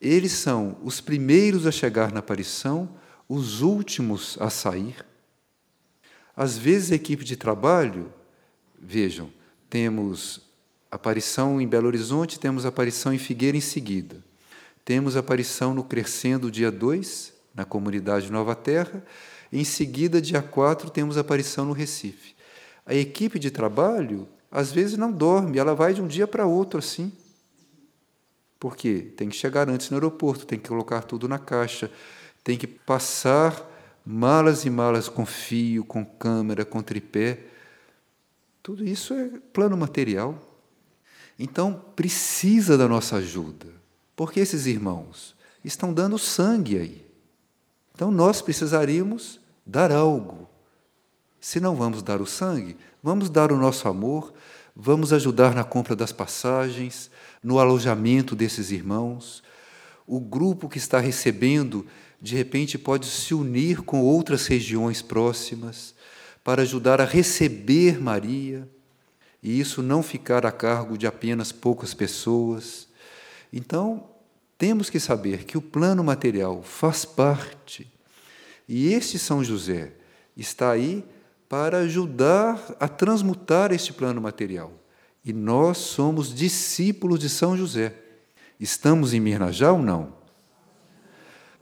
Eles 0.00 0.30
são 0.30 0.78
os 0.84 1.00
primeiros 1.00 1.66
a 1.66 1.72
chegar 1.72 2.12
na 2.12 2.20
aparição, 2.20 2.88
os 3.28 3.60
últimos 3.60 4.38
a 4.40 4.48
sair. 4.50 5.04
Às 6.36 6.56
vezes, 6.56 6.92
a 6.92 6.94
equipe 6.94 7.24
de 7.24 7.34
trabalho, 7.34 8.12
vejam, 8.80 9.32
temos 9.68 10.42
aparição 10.88 11.60
em 11.60 11.66
Belo 11.66 11.88
Horizonte, 11.88 12.38
temos 12.38 12.64
aparição 12.64 13.12
em 13.12 13.18
Figueira 13.18 13.56
em 13.56 13.60
seguida. 13.60 14.22
Temos 14.84 15.16
aparição 15.16 15.74
no 15.74 15.82
Crescendo, 15.82 16.52
dia 16.52 16.70
2, 16.70 17.33
na 17.54 17.64
comunidade 17.64 18.30
Nova 18.32 18.54
Terra. 18.54 19.04
Em 19.52 19.64
seguida, 19.64 20.20
dia 20.20 20.42
4, 20.42 20.90
temos 20.90 21.16
aparição 21.16 21.64
no 21.64 21.72
Recife. 21.72 22.34
A 22.84 22.94
equipe 22.94 23.38
de 23.38 23.50
trabalho, 23.50 24.28
às 24.50 24.72
vezes, 24.72 24.98
não 24.98 25.12
dorme, 25.12 25.58
ela 25.58 25.74
vai 25.74 25.94
de 25.94 26.02
um 26.02 26.06
dia 26.06 26.26
para 26.26 26.46
outro 26.46 26.78
assim. 26.78 27.12
Por 28.58 28.76
quê? 28.76 29.12
Tem 29.16 29.28
que 29.28 29.36
chegar 29.36 29.68
antes 29.68 29.90
no 29.90 29.96
aeroporto, 29.96 30.46
tem 30.46 30.58
que 30.58 30.68
colocar 30.68 31.02
tudo 31.02 31.28
na 31.28 31.38
caixa, 31.38 31.90
tem 32.42 32.58
que 32.58 32.66
passar 32.66 33.70
malas 34.04 34.64
e 34.64 34.70
malas 34.70 35.08
com 35.08 35.24
fio, 35.24 35.84
com 35.84 36.04
câmera, 36.04 36.64
com 36.64 36.82
tripé. 36.82 37.40
Tudo 38.62 38.84
isso 38.84 39.14
é 39.14 39.30
plano 39.52 39.76
material. 39.76 40.38
Então, 41.38 41.84
precisa 41.94 42.78
da 42.78 42.86
nossa 42.86 43.16
ajuda, 43.16 43.66
porque 44.14 44.40
esses 44.40 44.66
irmãos 44.66 45.34
estão 45.64 45.92
dando 45.92 46.18
sangue 46.18 46.78
aí. 46.78 47.03
Então, 47.94 48.10
nós 48.10 48.42
precisaríamos 48.42 49.40
dar 49.64 49.92
algo. 49.92 50.48
Se 51.40 51.60
não 51.60 51.76
vamos 51.76 52.02
dar 52.02 52.20
o 52.20 52.26
sangue, 52.26 52.76
vamos 53.02 53.30
dar 53.30 53.52
o 53.52 53.56
nosso 53.56 53.86
amor, 53.86 54.32
vamos 54.74 55.12
ajudar 55.12 55.54
na 55.54 55.62
compra 55.62 55.94
das 55.94 56.10
passagens, 56.10 57.10
no 57.42 57.58
alojamento 57.58 58.34
desses 58.34 58.70
irmãos. 58.70 59.42
O 60.06 60.18
grupo 60.18 60.68
que 60.68 60.78
está 60.78 60.98
recebendo, 60.98 61.86
de 62.20 62.34
repente, 62.34 62.76
pode 62.76 63.06
se 63.06 63.34
unir 63.34 63.82
com 63.82 64.02
outras 64.02 64.46
regiões 64.46 65.00
próximas 65.00 65.94
para 66.42 66.62
ajudar 66.62 67.00
a 67.00 67.04
receber 67.04 68.00
Maria, 68.00 68.68
e 69.42 69.60
isso 69.60 69.82
não 69.82 70.02
ficar 70.02 70.44
a 70.44 70.50
cargo 70.50 70.96
de 70.96 71.06
apenas 71.06 71.52
poucas 71.52 71.94
pessoas. 71.94 72.88
Então, 73.52 74.08
temos 74.56 74.88
que 74.88 75.00
saber 75.00 75.44
que 75.44 75.58
o 75.58 75.62
plano 75.62 76.02
material 76.04 76.62
faz 76.62 77.04
parte, 77.04 77.90
e 78.68 78.92
este 78.92 79.18
São 79.18 79.44
José 79.44 79.92
está 80.36 80.70
aí 80.70 81.04
para 81.48 81.78
ajudar 81.78 82.74
a 82.80 82.88
transmutar 82.88 83.72
este 83.72 83.92
plano 83.92 84.20
material. 84.20 84.72
E 85.24 85.32
nós 85.32 85.78
somos 85.78 86.34
discípulos 86.34 87.18
de 87.18 87.28
São 87.28 87.56
José. 87.56 87.94
Estamos 88.58 89.14
em 89.14 89.20
Mirnajá 89.20 89.72
ou 89.72 89.82
não? 89.82 90.14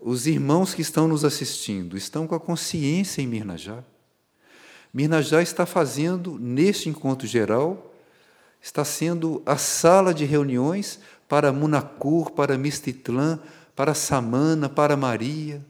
Os 0.00 0.26
irmãos 0.26 0.74
que 0.74 0.82
estão 0.82 1.06
nos 1.06 1.24
assistindo 1.24 1.96
estão 1.96 2.26
com 2.26 2.34
a 2.34 2.40
consciência 2.40 3.22
em 3.22 3.26
Mirnajá. 3.26 3.84
Mirnajá 4.92 5.40
está 5.40 5.64
fazendo, 5.64 6.38
neste 6.38 6.88
encontro 6.88 7.26
geral, 7.26 7.94
está 8.60 8.84
sendo 8.84 9.42
a 9.46 9.56
sala 9.56 10.12
de 10.12 10.24
reuniões 10.24 11.00
para 11.32 11.50
Munacur, 11.50 12.32
para 12.32 12.58
Mistitlã, 12.58 13.40
para 13.74 13.94
Samana, 13.94 14.68
para 14.68 14.98
Maria. 14.98 15.64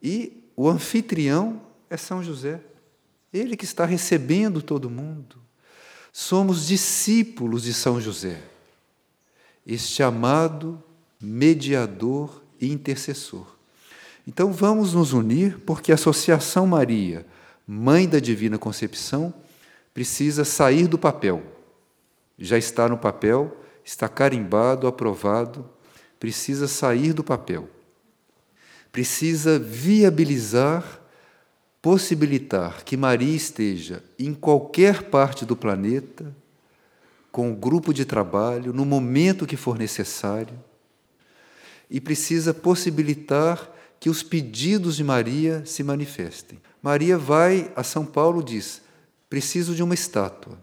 E 0.00 0.44
o 0.54 0.68
anfitrião 0.68 1.60
é 1.90 1.96
São 1.96 2.22
José. 2.22 2.60
Ele 3.32 3.56
que 3.56 3.64
está 3.64 3.84
recebendo 3.84 4.62
todo 4.62 4.88
mundo. 4.88 5.38
Somos 6.12 6.68
discípulos 6.68 7.64
de 7.64 7.74
São 7.74 8.00
José, 8.00 8.40
este 9.66 10.04
amado 10.04 10.80
mediador 11.20 12.40
e 12.60 12.70
intercessor. 12.70 13.56
Então 14.24 14.52
vamos 14.52 14.94
nos 14.94 15.12
unir, 15.12 15.58
porque 15.66 15.90
a 15.90 15.96
Associação 15.96 16.64
Maria, 16.64 17.26
Mãe 17.66 18.08
da 18.08 18.20
Divina 18.20 18.56
Concepção, 18.56 19.34
precisa 19.92 20.44
sair 20.44 20.86
do 20.86 20.96
papel. 20.96 21.42
Já 22.38 22.56
está 22.56 22.88
no 22.88 22.96
papel, 22.96 23.59
está 23.84 24.08
carimbado, 24.08 24.86
aprovado, 24.86 25.68
precisa 26.18 26.68
sair 26.68 27.12
do 27.12 27.24
papel. 27.24 27.68
Precisa 28.92 29.58
viabilizar, 29.58 31.00
possibilitar 31.80 32.84
que 32.84 32.96
Maria 32.96 33.34
esteja 33.34 34.02
em 34.18 34.34
qualquer 34.34 35.04
parte 35.04 35.44
do 35.44 35.56
planeta, 35.56 36.34
com 37.32 37.52
o 37.52 37.56
grupo 37.56 37.94
de 37.94 38.04
trabalho, 38.04 38.72
no 38.72 38.84
momento 38.84 39.46
que 39.46 39.56
for 39.56 39.78
necessário, 39.78 40.58
e 41.88 42.00
precisa 42.00 42.52
possibilitar 42.52 43.70
que 43.98 44.08
os 44.08 44.22
pedidos 44.22 44.96
de 44.96 45.04
Maria 45.04 45.62
se 45.64 45.82
manifestem. 45.82 46.60
Maria 46.82 47.18
vai 47.18 47.70
a 47.76 47.82
São 47.82 48.04
Paulo 48.04 48.40
e 48.40 48.44
diz: 48.44 48.82
preciso 49.28 49.74
de 49.74 49.82
uma 49.82 49.94
estátua. 49.94 50.58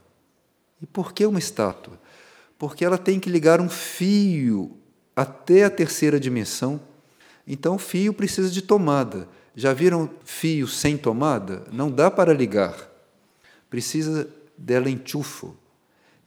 E 0.81 0.85
por 0.85 1.13
que 1.13 1.25
uma 1.25 1.39
estátua? 1.39 1.99
Porque 2.57 2.83
ela 2.83 2.97
tem 2.97 3.19
que 3.19 3.29
ligar 3.29 3.61
um 3.61 3.69
fio 3.69 4.77
até 5.15 5.63
a 5.63 5.69
terceira 5.69 6.19
dimensão. 6.19 6.79
Então 7.45 7.75
o 7.75 7.79
fio 7.79 8.13
precisa 8.13 8.49
de 8.49 8.61
tomada. 8.61 9.27
Já 9.55 9.73
viram 9.73 10.09
fio 10.23 10.67
sem 10.67 10.97
tomada? 10.97 11.63
Não 11.71 11.89
dá 11.89 12.11
para 12.11 12.33
ligar. 12.33 12.75
Precisa 13.69 14.29
dela 14.57 14.89
enchufo. 14.89 15.55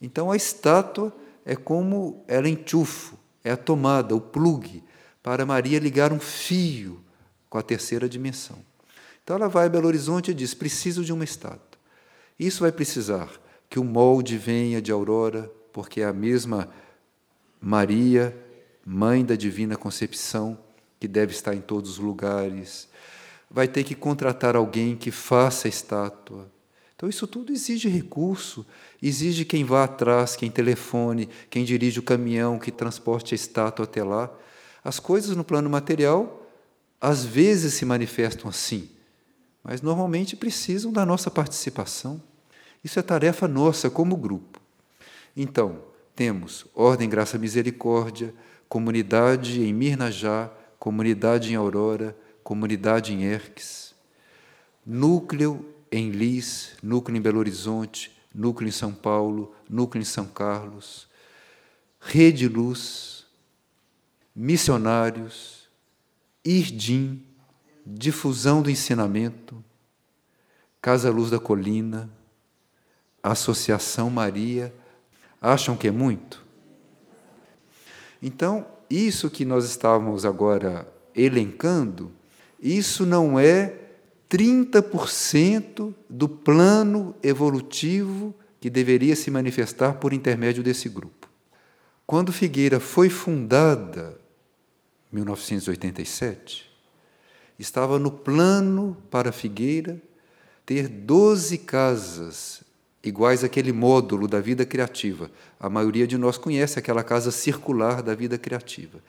Então 0.01 0.31
a 0.31 0.37
estátua 0.37 1.15
é 1.45 1.55
como 1.55 2.25
ela 2.27 2.49
enchufo, 2.49 3.19
é 3.43 3.51
a 3.51 3.57
tomada, 3.57 4.15
o 4.15 4.21
plugue, 4.21 4.85
para 5.23 5.45
Maria 5.45 5.79
ligar 5.79 6.13
um 6.13 6.21
fio 6.21 7.01
com 7.49 7.59
a 7.59 7.63
terceira 7.63 8.09
dimensão. 8.09 8.59
Então 9.23 9.37
ela 9.37 9.49
vai 9.49 9.67
a 9.67 9.69
Belo 9.69 9.87
Horizonte 9.87 10.31
e 10.31 10.35
diz: 10.35 10.55
preciso 10.55 11.05
de 11.05 11.13
uma 11.13 11.25
estátua. 11.25 11.79
Isso 12.39 12.61
vai 12.61 12.73
precisar 12.73 13.29
que 13.69 13.79
o 13.79 13.85
molde 13.85 14.39
venha 14.39 14.81
de 14.81 14.91
Aurora, 14.91 15.51
porque 15.73 16.01
é 16.01 16.05
a 16.05 16.13
mesma 16.13 16.69
Maria, 17.61 18.37
mãe 18.85 19.25
da 19.25 19.37
divina 19.37 19.77
concepção, 19.77 20.59
que 20.99 21.07
deve 21.07 21.33
estar 21.33 21.55
em 21.55 21.61
todos 21.61 21.93
os 21.93 21.99
lugares. 21.99 22.89
Vai 23.51 23.69
ter 23.69 23.85
que 23.85 23.95
contratar 23.95 24.57
alguém 24.57 24.97
que 24.97 25.11
faça 25.11 25.69
a 25.69 25.71
estátua. 25.71 26.51
Então, 26.95 27.09
isso 27.09 27.27
tudo 27.27 27.53
exige 27.53 27.89
recurso, 27.89 28.67
exige 29.03 29.45
quem 29.45 29.65
vá 29.65 29.85
atrás, 29.85 30.37
quem 30.37 30.51
telefone, 30.51 31.29
quem 31.49 31.65
dirige 31.65 31.99
o 31.99 32.03
caminhão 32.03 32.59
que 32.59 32.71
transporte 32.71 33.35
a 33.35 33.37
estátua 33.37 33.85
até 33.85 34.05
lá. 34.05 34.31
As 34.85 35.01
coisas 35.01 35.35
no 35.35 35.43
plano 35.43 35.71
material 35.71 36.47
às 37.01 37.25
vezes 37.25 37.73
se 37.73 37.87
manifestam 37.87 38.51
assim, 38.51 38.91
mas 39.65 39.81
normalmente 39.81 40.37
precisam 40.37 40.93
da 40.93 41.07
nossa 41.07 41.31
participação. 41.31 42.23
Isso 42.85 42.99
é 42.99 43.03
tarefa 43.03 43.49
nossa 43.49 43.89
como 43.89 44.17
grupo. 44.17 44.60
Então, 45.43 45.83
temos 46.15 46.67
Ordem 46.75 47.09
Graça 47.09 47.39
Misericórdia, 47.39 48.35
comunidade 48.69 49.63
em 49.63 49.73
Mirnajá, 49.73 50.51
comunidade 50.79 51.51
em 51.51 51.55
Aurora, 51.55 52.15
comunidade 52.45 53.15
em 53.15 53.23
Erques, 53.23 53.95
núcleo 54.85 55.65
em 55.91 56.11
Lis, 56.11 56.73
núcleo 56.83 57.17
em 57.17 57.23
Belo 57.23 57.39
Horizonte, 57.39 58.15
núcleo 58.35 58.69
em 58.69 58.71
São 58.71 58.93
Paulo, 58.93 59.55
núcleo 59.67 60.03
em 60.03 60.05
São 60.05 60.27
Carlos, 60.27 61.09
Rede 61.99 62.47
Luz, 62.47 63.25
missionários, 64.37 65.71
IRDIM, 66.45 67.25
difusão 67.87 68.61
do 68.61 68.71
ensinamento, 68.71 69.65
Casa 70.83 71.11
Luz 71.11 71.31
da 71.31 71.39
Colina, 71.39 72.11
Associação 73.23 74.11
Maria, 74.11 74.75
acham 75.41 75.77
que 75.77 75.89
é 75.89 75.91
muito? 75.91 76.45
Então, 78.23 78.67
isso 78.89 79.31
que 79.31 79.45
nós 79.45 79.65
estávamos 79.65 80.25
agora 80.25 80.87
elencando, 81.15 82.13
isso 82.61 83.07
não 83.07 83.39
é 83.39 83.75
30% 84.29 85.95
do 86.09 86.29
plano 86.29 87.15
evolutivo 87.23 88.35
que 88.61 88.69
deveria 88.69 89.17
se 89.17 89.31
manifestar 89.31 89.95
por 89.95 90.13
intermédio 90.13 90.63
desse 90.63 90.89
grupo. 90.89 91.29
Quando 92.07 92.33
Figueira 92.33 92.79
foi 92.79 93.09
fundada, 93.09 94.21
em 95.13 95.17
1987, 95.17 96.71
estava 97.59 97.99
no 97.99 98.11
plano 98.11 98.97
para 99.11 99.33
Figueira 99.33 100.01
ter 100.67 100.89
12 100.89 101.59
casas 101.59 102.63
iguais 103.03 103.43
àquele 103.43 103.73
módulo 103.73 104.29
da 104.29 104.41
vida 104.41 104.65
criativa. 104.65 105.31
A 105.59 105.69
maioria 105.69 106.07
de 106.07 106.19
nós 106.19 106.37
conhece 106.37 106.79
aquela 106.79 107.03
casa 107.03 107.31
circular 107.31 108.03
da 108.03 108.15
vida 108.15 108.37
criativa. 108.39 109.03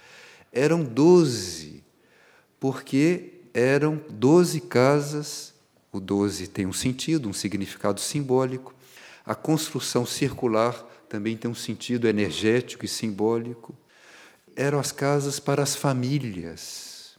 Eram 0.52 0.84
doze, 0.84 1.84
porque 2.60 3.34
eram 3.54 4.02
doze 4.10 4.62
casas. 4.62 5.54
O 5.92 6.00
doze 6.00 6.48
tem 6.48 6.66
um 6.66 6.74
sentido, 6.74 7.28
um 7.28 7.34
significado 7.34 8.00
simbólico. 8.00 8.74
A 9.26 9.36
construção 9.36 10.06
circular 10.06 10.74
também 11.10 11.36
tem 11.36 11.52
um 11.52 11.56
sentido 11.56 12.08
energético 12.08 12.86
e 12.86 12.88
simbólico. 12.88 13.76
Eram 14.56 14.80
as 14.80 14.92
casas 14.92 15.40
para 15.40 15.64
as 15.64 15.76
famílias, 15.76 17.18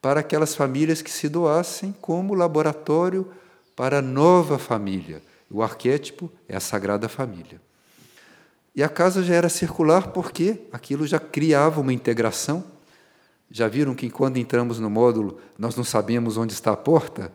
para 0.00 0.20
aquelas 0.20 0.54
famílias 0.54 1.00
que 1.02 1.10
se 1.10 1.28
doassem 1.28 1.94
como 2.00 2.34
laboratório 2.34 3.30
para 3.74 3.98
a 3.98 4.02
nova 4.02 4.58
família 4.58 5.22
o 5.50 5.62
arquétipo 5.62 6.30
é 6.48 6.56
a 6.56 6.60
Sagrada 6.60 7.08
Família. 7.08 7.60
E 8.74 8.82
a 8.82 8.88
casa 8.88 9.22
já 9.22 9.34
era 9.34 9.48
circular 9.48 10.08
porque 10.08 10.60
aquilo 10.72 11.06
já 11.06 11.18
criava 11.18 11.80
uma 11.80 11.92
integração. 11.92 12.64
Já 13.50 13.66
viram 13.66 13.94
que 13.94 14.08
quando 14.08 14.36
entramos 14.36 14.78
no 14.78 14.88
módulo 14.88 15.40
nós 15.58 15.74
não 15.74 15.82
sabemos 15.82 16.36
onde 16.36 16.52
está 16.52 16.70
a 16.70 16.76
porta? 16.76 17.32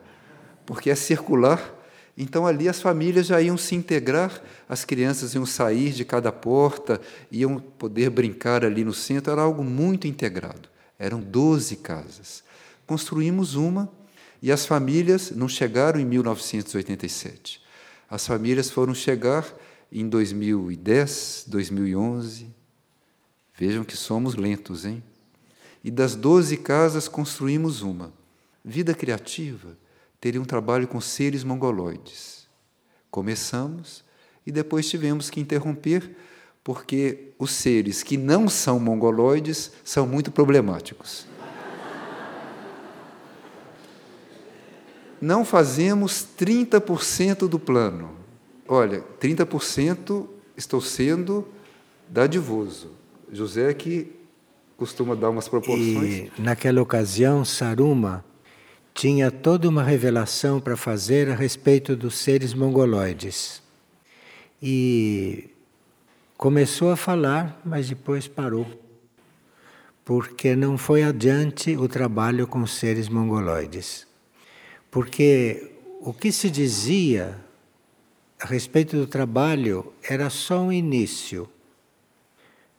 Porque 0.66 0.90
é 0.90 0.96
circular. 0.96 1.74
Então 2.18 2.48
ali 2.48 2.70
as 2.70 2.82
famílias 2.82 3.28
já 3.28 3.42
iam 3.42 3.58
se 3.58 3.76
integrar, 3.76 4.42
as 4.70 4.86
crianças 4.86 5.36
iam 5.36 5.46
sair 5.46 5.92
de 5.92 6.06
cada 6.06 6.32
porta, 6.32 7.02
iam 7.30 7.60
poder 7.60 8.10
brincar 8.10 8.64
ali 8.64 8.86
no 8.86 8.94
centro, 8.94 9.34
era 9.34 9.42
algo 9.42 9.62
muito 9.62 10.08
integrado. 10.08 10.70
Eram 10.98 11.20
12 11.20 11.76
casas. 11.76 12.42
Construímos 12.88 13.56
uma 13.56 13.92
e 14.42 14.50
as 14.50 14.66
famílias 14.66 15.32
não 15.32 15.50
chegaram 15.50 16.00
em 16.00 16.06
1987. 16.06 17.65
As 18.16 18.26
famílias 18.26 18.70
foram 18.70 18.96
chegar 18.96 19.46
em 19.92 20.08
2010, 20.08 21.48
2011. 21.48 22.48
Vejam 23.54 23.84
que 23.84 23.98
somos 23.98 24.36
lentos, 24.36 24.86
hein? 24.86 25.04
E 25.84 25.92
das 25.92 26.16
12 26.16 26.56
casas 26.56 27.10
construímos 27.10 27.82
uma. 27.82 28.14
Vida 28.64 28.94
criativa 28.94 29.78
teria 30.22 30.42
um 30.42 30.46
trabalho 30.46 30.88
com 30.88 31.02
seres 31.02 31.44
mongoloides. 31.44 32.48
Começamos 33.12 34.02
e 34.48 34.52
depois 34.52 34.90
tivemos 34.90 35.30
que 35.30 35.42
interromper 35.42 36.16
porque 36.64 37.34
os 37.38 37.52
seres 37.52 38.02
que 38.02 38.16
não 38.16 38.48
são 38.48 38.80
mongoloides 38.80 39.74
são 39.84 40.08
muito 40.08 40.32
problemáticos. 40.32 41.28
Não 45.26 45.44
fazemos 45.44 46.28
30% 46.38 47.48
do 47.48 47.58
plano. 47.58 48.12
Olha, 48.68 49.04
30% 49.20 50.28
estou 50.56 50.80
sendo 50.80 51.48
dadivoso. 52.08 52.92
José 53.32 53.74
que 53.74 54.12
costuma 54.78 55.16
dar 55.16 55.32
umas 55.32 55.48
proporções. 55.48 56.30
E 56.38 56.42
naquela 56.42 56.80
ocasião, 56.80 57.44
Saruma 57.44 58.24
tinha 58.94 59.32
toda 59.32 59.68
uma 59.68 59.82
revelação 59.82 60.62
para 60.62 60.78
fazer 60.78 61.32
a 61.32 61.36
respeito 61.36 61.96
dos 61.96 62.20
seres 62.20 62.54
mongoloides. 62.54 63.64
E 64.62 65.50
começou 66.38 66.92
a 66.92 66.96
falar, 66.96 67.60
mas 67.66 67.90
depois 67.90 68.28
parou. 68.28 68.68
Porque 70.04 70.56
não 70.56 70.78
foi 70.78 71.02
adiante 71.02 71.76
o 71.76 71.88
trabalho 71.88 72.46
com 72.46 72.62
os 72.62 72.76
seres 72.76 73.10
mongoloides. 73.10 74.06
Porque 74.96 75.74
o 76.00 76.14
que 76.14 76.32
se 76.32 76.50
dizia 76.50 77.38
a 78.40 78.46
respeito 78.46 78.96
do 78.96 79.06
trabalho 79.06 79.92
era 80.02 80.30
só 80.30 80.62
um 80.62 80.72
início. 80.72 81.50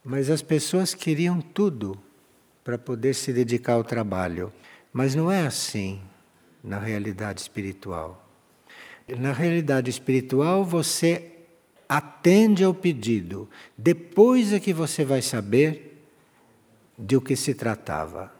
Mas 0.02 0.30
as 0.30 0.40
pessoas 0.40 0.94
queriam 0.94 1.42
tudo 1.42 2.00
para 2.64 2.78
poder 2.78 3.14
se 3.14 3.34
dedicar 3.34 3.74
ao 3.74 3.84
trabalho. 3.84 4.50
Mas 4.94 5.14
não 5.14 5.30
é 5.30 5.46
assim 5.46 6.00
na 6.64 6.78
realidade 6.78 7.42
espiritual. 7.42 8.26
Na 9.18 9.34
realidade 9.34 9.90
espiritual, 9.90 10.64
você 10.64 11.32
atende 11.86 12.64
ao 12.64 12.72
pedido. 12.72 13.46
Depois 13.76 14.54
é 14.54 14.58
que 14.58 14.72
você 14.72 15.04
vai 15.04 15.20
saber 15.20 16.02
de 16.98 17.14
o 17.14 17.20
que 17.20 17.36
se 17.36 17.52
tratava. 17.52 18.35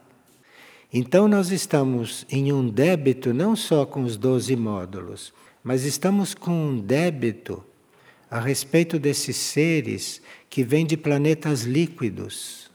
Então, 0.99 1.28
nós 1.28 1.51
estamos 1.51 2.24
em 2.30 2.55
um 2.55 2.70
débito 2.70 3.34
não 3.34 3.55
só 3.55 3.84
com 3.84 4.03
os 4.03 4.16
12 4.16 4.57
módulos, 4.57 5.30
mas 5.62 5.84
estamos 5.84 6.32
com 6.34 6.68
um 6.68 6.80
débito 6.80 7.62
a 8.30 8.40
respeito 8.40 8.99
desses 8.99 9.36
seres 9.36 10.22
que 10.49 10.64
vêm 10.64 10.86
de 10.86 10.97
planetas 10.97 11.64
líquidos, 11.64 12.70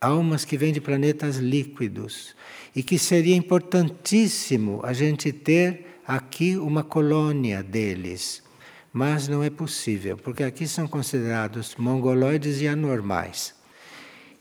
almas 0.00 0.46
que 0.46 0.56
vêm 0.56 0.72
de 0.72 0.80
planetas 0.80 1.36
líquidos, 1.36 2.34
e 2.74 2.82
que 2.82 2.98
seria 2.98 3.36
importantíssimo 3.36 4.80
a 4.82 4.94
gente 4.94 5.30
ter 5.30 5.98
aqui 6.06 6.56
uma 6.56 6.82
colônia 6.82 7.62
deles. 7.62 8.42
Mas 8.90 9.28
não 9.28 9.42
é 9.42 9.50
possível, 9.50 10.16
porque 10.16 10.42
aqui 10.42 10.66
são 10.66 10.88
considerados 10.88 11.76
mongoloides 11.76 12.62
e 12.62 12.66
anormais. 12.66 13.54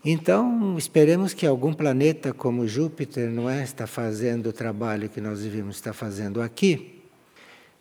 Então, 0.04 0.78
esperemos 0.80 1.34
que 1.34 1.45
algum 1.45 1.74
planeta 1.74 2.34
como 2.34 2.68
Júpiter 2.68 3.30
não 3.30 3.47
é, 3.47 3.64
está 3.64 3.86
fazendo 3.86 4.47
o 4.47 4.54
trabalho 4.54 5.08
que 5.08 5.22
nós 5.22 5.41
devíamos 5.41 5.76
estar 5.76 5.93
fazendo 5.93 6.41
aqui. 6.41 7.02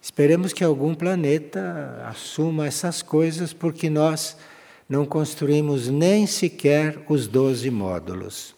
Esperemos 0.02 0.52
que 0.52 0.62
algum 0.62 0.94
planeta 0.94 2.02
assuma 2.06 2.66
essas 2.66 3.00
coisas, 3.00 3.54
porque 3.54 3.88
nós 3.88 4.36
não 4.88 5.06
construímos 5.06 5.88
nem 5.88 6.26
sequer 6.26 6.98
os 7.08 7.26
12 7.26 7.70
módulos. 7.70 8.54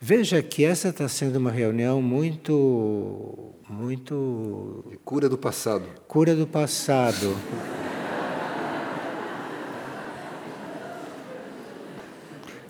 Veja 0.00 0.42
que 0.42 0.64
essa 0.64 0.88
está 0.88 1.08
sendo 1.08 1.36
uma 1.36 1.50
reunião 1.50 2.02
muito. 2.02 3.54
muito. 3.68 4.84
Cura 5.04 5.28
do 5.28 5.38
passado. 5.38 5.84
Cura 6.06 6.34
do 6.34 6.46
passado. 6.46 7.36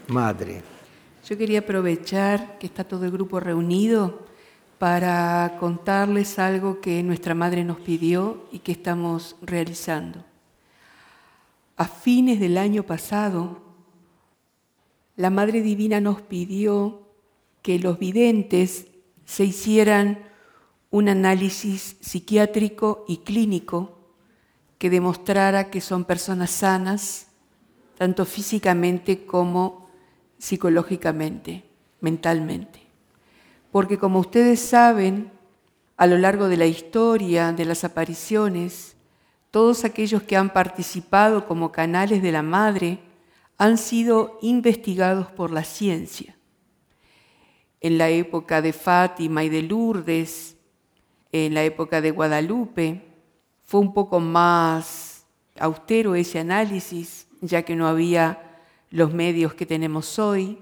Madre. 0.09 0.63
Yo 1.27 1.39
quería 1.39 1.61
aprovechar 1.61 2.59
que 2.59 2.67
está 2.67 2.85
todo 2.85 3.05
el 3.07 3.11
grupo 3.11 3.41
reunido 3.41 4.27
para 4.79 5.57
contarles 5.59 6.39
algo 6.39 6.81
que 6.81 7.03
nuestra 7.03 7.35
madre 7.35 7.65
nos 7.65 7.79
pidió 7.79 8.47
y 8.53 8.59
que 8.59 8.73
estamos 8.73 9.37
realizando. 9.41 10.25
A 11.77 11.87
fines 11.87 12.39
del 12.39 12.59
año 12.59 12.83
pasado, 12.83 13.63
la 15.17 15.31
Madre 15.31 15.63
Divina 15.63 16.01
nos 16.01 16.21
pidió 16.21 17.09
que 17.63 17.79
los 17.79 17.99
videntes 17.99 18.89
se 19.25 19.45
hicieran 19.45 20.19
un 20.91 21.09
análisis 21.09 21.97
psiquiátrico 22.01 23.05
y 23.09 23.19
clínico 23.19 23.99
que 24.79 24.91
demostrara 24.91 25.71
que 25.71 25.81
son 25.81 26.05
personas 26.05 26.51
sanas, 26.51 27.29
tanto 27.97 28.27
físicamente 28.27 29.25
como 29.25 29.84
psicológicamente, 30.39 31.64
mentalmente. 32.01 32.80
Porque 33.70 33.99
como 33.99 34.20
ustedes 34.20 34.61
saben, 34.61 35.32
a 35.97 36.07
lo 36.07 36.18
largo 36.18 36.49
de 36.49 36.57
la 36.57 36.66
historia 36.66 37.53
de 37.53 37.64
las 37.64 37.85
apariciones, 37.85 38.97
todos 39.51 39.85
aquellos 39.85 40.22
que 40.22 40.37
han 40.37 40.53
participado 40.53 41.47
como 41.47 41.72
canales 41.72 42.22
de 42.22 42.32
la 42.32 42.43
Madre 42.43 42.99
han 43.57 43.78
sido 43.78 44.39
investigados 44.43 45.30
por 45.30 45.51
la 45.51 45.64
ciencia. 45.64 46.37
En 47.80 47.99
la 47.99 48.09
época 48.11 48.62
de 48.62 48.72
Fátima 48.72 49.45
y 49.45 49.49
de 49.49 49.62
Lourdes, 49.62 50.57
en 51.30 51.55
la 51.55 51.62
época 51.62 52.01
de 52.01 52.11
Guadalupe, 52.11 53.03
fue 53.64 53.80
un 53.80 53.95
poco 53.95 54.20
más 54.20 55.24
austero 55.59 56.14
ese 56.14 56.39
análisis, 56.39 57.28
ya 57.41 57.62
que 57.62 57.76
no 57.76 57.87
había 57.87 58.54
los 58.91 59.12
medios 59.12 59.55
que 59.55 59.66
tenemos 59.66 60.18
hoy, 60.18 60.59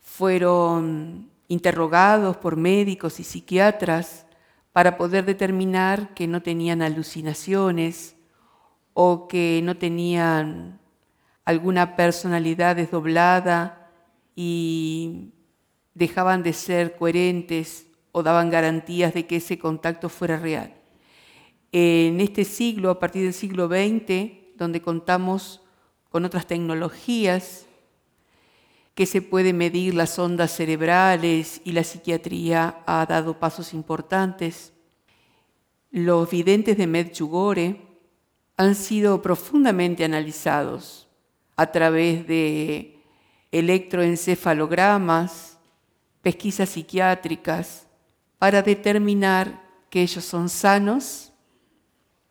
fueron 0.00 1.30
interrogados 1.48 2.36
por 2.36 2.56
médicos 2.56 3.20
y 3.20 3.24
psiquiatras 3.24 4.26
para 4.72 4.96
poder 4.96 5.24
determinar 5.24 6.14
que 6.14 6.26
no 6.26 6.42
tenían 6.42 6.82
alucinaciones 6.82 8.16
o 8.94 9.28
que 9.28 9.60
no 9.64 9.76
tenían 9.76 10.78
alguna 11.44 11.96
personalidad 11.96 12.76
desdoblada 12.76 13.90
y 14.36 15.32
dejaban 15.94 16.42
de 16.42 16.52
ser 16.52 16.96
coherentes 16.96 17.86
o 18.12 18.22
daban 18.22 18.50
garantías 18.50 19.14
de 19.14 19.26
que 19.26 19.36
ese 19.36 19.58
contacto 19.58 20.08
fuera 20.08 20.38
real. 20.38 20.74
En 21.72 22.20
este 22.20 22.44
siglo, 22.44 22.90
a 22.90 22.98
partir 22.98 23.22
del 23.22 23.34
siglo 23.34 23.68
XX, 23.68 24.56
donde 24.56 24.82
contamos 24.82 25.62
con 26.10 26.24
otras 26.24 26.46
tecnologías 26.46 27.66
que 28.94 29.06
se 29.06 29.22
puede 29.22 29.54
medir 29.54 29.94
las 29.94 30.18
ondas 30.18 30.54
cerebrales 30.54 31.62
y 31.64 31.72
la 31.72 31.84
psiquiatría 31.84 32.82
ha 32.86 33.06
dado 33.06 33.38
pasos 33.38 33.72
importantes. 33.72 34.74
Los 35.90 36.28
videntes 36.28 36.76
de 36.76 36.86
Medjugorje 36.86 37.80
han 38.56 38.74
sido 38.74 39.22
profundamente 39.22 40.04
analizados 40.04 41.08
a 41.56 41.72
través 41.72 42.26
de 42.26 42.98
electroencefalogramas, 43.52 45.56
pesquisas 46.20 46.68
psiquiátricas, 46.68 47.86
para 48.38 48.60
determinar 48.62 49.62
que 49.88 50.02
ellos 50.02 50.24
son 50.24 50.48
sanos 50.48 51.32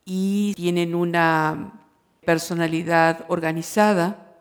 y 0.05 0.53
tienen 0.55 0.95
una 0.95 1.78
personalidad 2.29 3.25
organizada, 3.27 4.37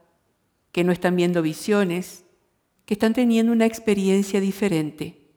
que 0.72 0.84
no 0.84 0.93
están 0.93 1.16
viendo 1.16 1.41
visiones, 1.41 2.26
que 2.84 2.93
están 2.93 3.14
teniendo 3.14 3.51
una 3.51 3.64
experiencia 3.64 4.43
diferente 4.43 5.30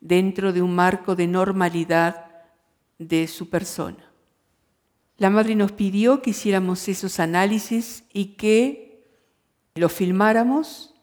dentro 0.00 0.54
de 0.54 0.62
un 0.62 0.74
marco 0.74 1.14
de 1.14 1.26
normalidad 1.26 2.24
de 2.98 3.28
su 3.28 3.50
persona. 3.50 4.10
La 5.18 5.28
madre 5.28 5.54
nos 5.54 5.72
pidió 5.72 6.22
que 6.22 6.30
hiciéramos 6.30 6.88
esos 6.88 7.20
análisis 7.20 8.04
y 8.14 8.36
que 8.36 9.06
los 9.74 9.92
filmáramos 9.92 10.94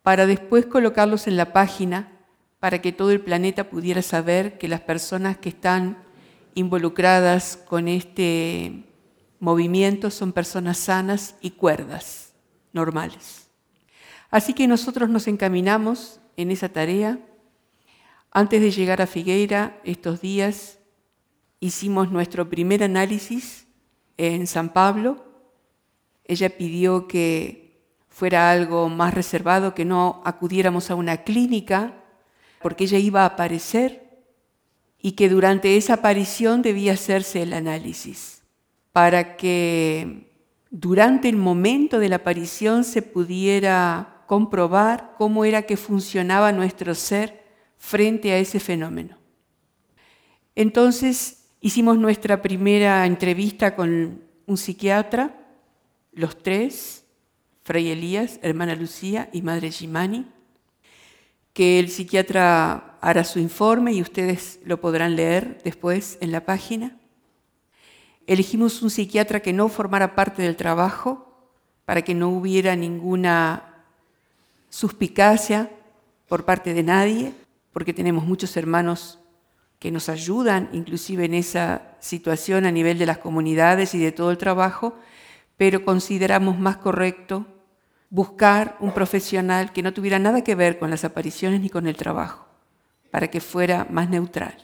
para 0.00 0.24
después 0.24 0.64
colocarlos 0.64 1.26
en 1.26 1.36
la 1.36 1.52
página 1.52 2.10
para 2.58 2.80
que 2.80 2.92
todo 2.92 3.10
el 3.10 3.20
planeta 3.20 3.68
pudiera 3.68 4.00
saber 4.00 4.56
que 4.56 4.66
las 4.66 4.80
personas 4.80 5.36
que 5.36 5.50
están 5.50 6.02
involucradas 6.54 7.58
con 7.58 7.86
este 7.86 8.86
movimientos 9.42 10.14
son 10.14 10.32
personas 10.32 10.78
sanas 10.78 11.34
y 11.40 11.50
cuerdas, 11.50 12.32
normales. 12.72 13.48
Así 14.30 14.54
que 14.54 14.68
nosotros 14.68 15.10
nos 15.10 15.26
encaminamos 15.26 16.20
en 16.36 16.52
esa 16.52 16.68
tarea. 16.68 17.18
Antes 18.30 18.60
de 18.60 18.70
llegar 18.70 19.02
a 19.02 19.08
Figueira, 19.08 19.80
estos 19.82 20.20
días, 20.20 20.78
hicimos 21.58 22.12
nuestro 22.12 22.48
primer 22.48 22.84
análisis 22.84 23.66
en 24.16 24.46
San 24.46 24.72
Pablo. 24.72 25.24
Ella 26.24 26.56
pidió 26.56 27.08
que 27.08 27.82
fuera 28.08 28.52
algo 28.52 28.88
más 28.88 29.12
reservado, 29.12 29.74
que 29.74 29.84
no 29.84 30.22
acudiéramos 30.24 30.88
a 30.88 30.94
una 30.94 31.24
clínica, 31.24 31.94
porque 32.60 32.84
ella 32.84 32.98
iba 32.98 33.22
a 33.22 33.34
aparecer 33.34 34.22
y 35.00 35.12
que 35.12 35.28
durante 35.28 35.76
esa 35.76 35.94
aparición 35.94 36.62
debía 36.62 36.92
hacerse 36.92 37.42
el 37.42 37.54
análisis 37.54 38.41
para 38.92 39.36
que 39.36 40.30
durante 40.70 41.28
el 41.28 41.36
momento 41.36 41.98
de 41.98 42.08
la 42.08 42.16
aparición 42.16 42.84
se 42.84 43.02
pudiera 43.02 44.24
comprobar 44.26 45.14
cómo 45.18 45.44
era 45.44 45.62
que 45.62 45.76
funcionaba 45.76 46.52
nuestro 46.52 46.94
ser 46.94 47.42
frente 47.76 48.32
a 48.32 48.38
ese 48.38 48.60
fenómeno. 48.60 49.18
Entonces 50.54 51.44
hicimos 51.60 51.98
nuestra 51.98 52.42
primera 52.42 53.04
entrevista 53.06 53.74
con 53.74 54.22
un 54.46 54.56
psiquiatra, 54.56 55.38
los 56.12 56.42
tres, 56.42 57.04
Fray 57.64 57.90
Elías, 57.90 58.40
hermana 58.42 58.74
Lucía 58.74 59.28
y 59.32 59.42
Madre 59.42 59.70
Gimani, 59.70 60.26
que 61.52 61.78
el 61.78 61.90
psiquiatra 61.90 62.98
hará 63.00 63.24
su 63.24 63.38
informe 63.38 63.92
y 63.92 64.02
ustedes 64.02 64.60
lo 64.64 64.80
podrán 64.80 65.16
leer 65.16 65.58
después 65.64 66.18
en 66.20 66.32
la 66.32 66.44
página. 66.44 66.98
Elegimos 68.32 68.80
un 68.80 68.88
psiquiatra 68.88 69.40
que 69.40 69.52
no 69.52 69.68
formara 69.68 70.14
parte 70.14 70.40
del 70.40 70.56
trabajo 70.56 71.28
para 71.84 72.00
que 72.00 72.14
no 72.14 72.30
hubiera 72.30 72.74
ninguna 72.74 73.84
suspicacia 74.70 75.70
por 76.28 76.46
parte 76.46 76.72
de 76.72 76.82
nadie, 76.82 77.34
porque 77.74 77.92
tenemos 77.92 78.24
muchos 78.24 78.56
hermanos 78.56 79.18
que 79.78 79.90
nos 79.90 80.08
ayudan 80.08 80.70
inclusive 80.72 81.26
en 81.26 81.34
esa 81.34 81.94
situación 82.00 82.64
a 82.64 82.72
nivel 82.72 82.96
de 82.96 83.04
las 83.04 83.18
comunidades 83.18 83.94
y 83.94 83.98
de 83.98 84.12
todo 84.12 84.30
el 84.30 84.38
trabajo, 84.38 84.96
pero 85.58 85.84
consideramos 85.84 86.58
más 86.58 86.78
correcto 86.78 87.44
buscar 88.08 88.78
un 88.80 88.94
profesional 88.94 89.74
que 89.74 89.82
no 89.82 89.92
tuviera 89.92 90.18
nada 90.18 90.42
que 90.42 90.54
ver 90.54 90.78
con 90.78 90.88
las 90.88 91.04
apariciones 91.04 91.60
ni 91.60 91.68
con 91.68 91.86
el 91.86 91.98
trabajo, 91.98 92.46
para 93.10 93.28
que 93.28 93.42
fuera 93.42 93.86
más 93.90 94.08
neutral. 94.08 94.56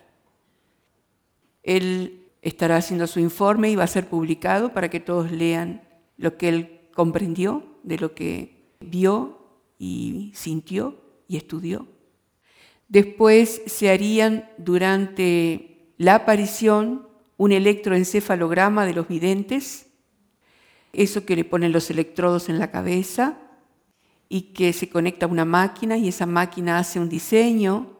El 1.63 2.28
estará 2.49 2.77
haciendo 2.77 3.07
su 3.07 3.21
informe 3.21 3.71
y 3.71 3.77
va 3.77 3.85
a 3.85 3.89
ser 3.89 4.09
publicado 4.09 4.73
para 4.73 4.91
que 4.91 5.01
todos 5.01 5.31
lean 5.31 5.83
lo 6.17 6.37
que 6.37 6.49
él 6.49 6.81
comprendió 6.95 7.79
de 7.83 7.99
lo 7.99 8.15
que 8.15 8.75
vio 8.81 9.39
y 9.79 10.33
sintió 10.35 11.01
y 11.29 11.37
estudió. 11.37 11.87
Después 12.89 13.63
se 13.67 13.91
harían 13.91 14.51
durante 14.59 15.93
la 15.99 16.17
aparición 16.17 17.07
un 17.37 17.53
electroencefalograma 17.53 18.87
de 18.87 18.95
los 18.95 19.07
videntes, 19.07 19.87
eso 20.93 21.25
que 21.25 21.37
le 21.37 21.45
ponen 21.45 21.73
los 21.73 21.91
electrodos 21.91 22.49
en 22.49 22.59
la 22.59 22.71
cabeza 22.71 23.39
y 24.29 24.53
que 24.53 24.73
se 24.73 24.89
conecta 24.89 25.27
a 25.27 25.29
una 25.29 25.45
máquina 25.45 25.97
y 25.97 26.09
esa 26.09 26.27
máquina 26.27 26.79
hace 26.79 26.99
un 26.99 27.09
diseño 27.09 27.99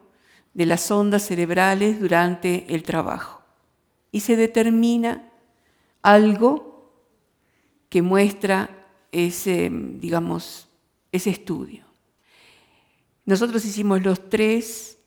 de 0.53 0.65
las 0.65 0.89
ondas 0.91 1.25
cerebrales 1.25 1.99
durante 1.99 2.65
el 2.73 2.83
trabajo. 2.83 3.38
Y 4.11 4.21
se 4.21 4.35
determina 4.35 5.29
algo 6.01 6.91
que 7.89 8.01
muestra 8.01 8.69
ese, 9.11 9.69
digamos, 9.71 10.67
ese 11.11 11.29
estudio. 11.31 11.83
Nosotros 13.25 13.65
hicimos 13.65 14.01
los 14.03 14.29
tres, 14.29 14.97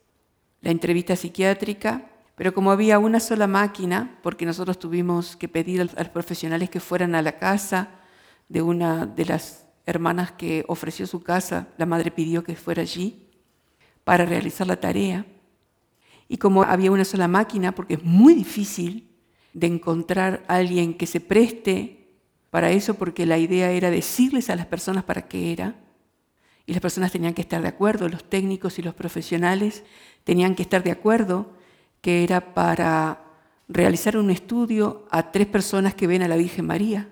la 0.60 0.70
entrevista 0.70 1.16
psiquiátrica, 1.16 2.10
pero 2.36 2.54
como 2.54 2.72
había 2.72 2.98
una 2.98 3.20
sola 3.20 3.46
máquina, 3.46 4.18
porque 4.22 4.46
nosotros 4.46 4.78
tuvimos 4.78 5.36
que 5.36 5.48
pedir 5.48 5.80
a 5.80 5.84
los 5.84 6.08
profesionales 6.08 6.70
que 6.70 6.80
fueran 6.80 7.14
a 7.14 7.22
la 7.22 7.38
casa 7.38 8.00
de 8.48 8.62
una 8.62 9.06
de 9.06 9.26
las 9.26 9.66
hermanas 9.86 10.32
que 10.32 10.64
ofreció 10.68 11.06
su 11.06 11.22
casa, 11.22 11.68
la 11.78 11.86
madre 11.86 12.10
pidió 12.10 12.44
que 12.44 12.56
fuera 12.56 12.82
allí 12.82 13.28
para 14.04 14.24
realizar 14.24 14.66
la 14.66 14.80
tarea. 14.80 15.26
Y 16.28 16.38
como 16.38 16.62
había 16.62 16.90
una 16.90 17.04
sola 17.04 17.28
máquina, 17.28 17.72
porque 17.72 17.94
es 17.94 18.04
muy 18.04 18.34
difícil 18.34 19.10
de 19.52 19.66
encontrar 19.66 20.44
alguien 20.48 20.94
que 20.94 21.06
se 21.06 21.20
preste 21.20 22.08
para 22.50 22.70
eso, 22.70 22.94
porque 22.94 23.26
la 23.26 23.38
idea 23.38 23.70
era 23.70 23.90
decirles 23.90 24.50
a 24.50 24.56
las 24.56 24.66
personas 24.66 25.04
para 25.04 25.22
qué 25.22 25.52
era, 25.52 25.76
y 26.66 26.72
las 26.72 26.80
personas 26.80 27.12
tenían 27.12 27.34
que 27.34 27.42
estar 27.42 27.60
de 27.60 27.68
acuerdo, 27.68 28.08
los 28.08 28.24
técnicos 28.24 28.78
y 28.78 28.82
los 28.82 28.94
profesionales 28.94 29.84
tenían 30.24 30.54
que 30.54 30.62
estar 30.62 30.82
de 30.82 30.92
acuerdo 30.92 31.52
que 32.00 32.24
era 32.24 32.54
para 32.54 33.24
realizar 33.68 34.16
un 34.16 34.30
estudio 34.30 35.06
a 35.10 35.32
tres 35.32 35.46
personas 35.46 35.94
que 35.94 36.06
ven 36.06 36.22
a 36.22 36.28
la 36.28 36.36
Virgen 36.36 36.66
María. 36.66 37.08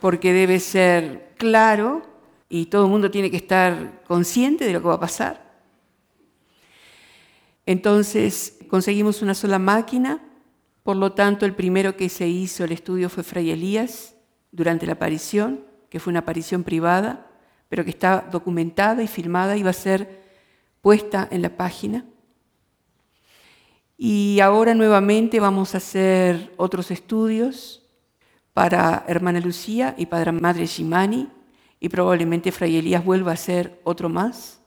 Porque 0.00 0.32
debe 0.32 0.60
ser 0.60 1.32
claro 1.36 2.02
y 2.48 2.66
todo 2.66 2.84
el 2.84 2.90
mundo 2.90 3.10
tiene 3.10 3.30
que 3.30 3.36
estar 3.36 4.02
consciente 4.06 4.64
de 4.64 4.72
lo 4.72 4.80
que 4.80 4.88
va 4.88 4.94
a 4.94 5.00
pasar. 5.00 5.46
Entonces 7.66 8.58
conseguimos 8.68 9.22
una 9.22 9.34
sola 9.34 9.58
máquina, 9.58 10.22
por 10.82 10.96
lo 10.96 11.12
tanto 11.12 11.44
el 11.46 11.54
primero 11.54 11.96
que 11.96 12.08
se 12.08 12.28
hizo 12.28 12.64
el 12.64 12.72
estudio 12.72 13.10
fue 13.10 13.24
Fray 13.24 13.50
Elías 13.50 14.14
durante 14.52 14.86
la 14.86 14.92
aparición, 14.92 15.64
que 15.90 15.98
fue 15.98 16.12
una 16.12 16.20
aparición 16.20 16.62
privada, 16.62 17.26
pero 17.68 17.84
que 17.84 17.90
está 17.90 18.28
documentada 18.30 19.02
y 19.02 19.08
filmada 19.08 19.56
y 19.56 19.62
va 19.62 19.70
a 19.70 19.74
ser 19.74 20.24
puesta 20.80 21.26
en 21.30 21.42
la 21.42 21.56
página. 21.56 22.04
Y 23.98 24.40
ahora 24.40 24.74
nuevamente 24.74 25.40
vamos 25.40 25.74
a 25.74 25.78
hacer 25.78 26.52
otros 26.56 26.90
estudios 26.90 27.82
para 28.52 29.04
hermana 29.08 29.40
Lucía 29.40 29.94
y 29.98 30.06
para 30.06 30.32
madre 30.32 30.66
Shimani, 30.66 31.28
y 31.80 31.88
probablemente 31.88 32.52
Fray 32.52 32.76
Elías 32.76 33.04
vuelva 33.04 33.32
a 33.32 33.34
hacer 33.34 33.80
otro 33.84 34.08
más. 34.08 34.60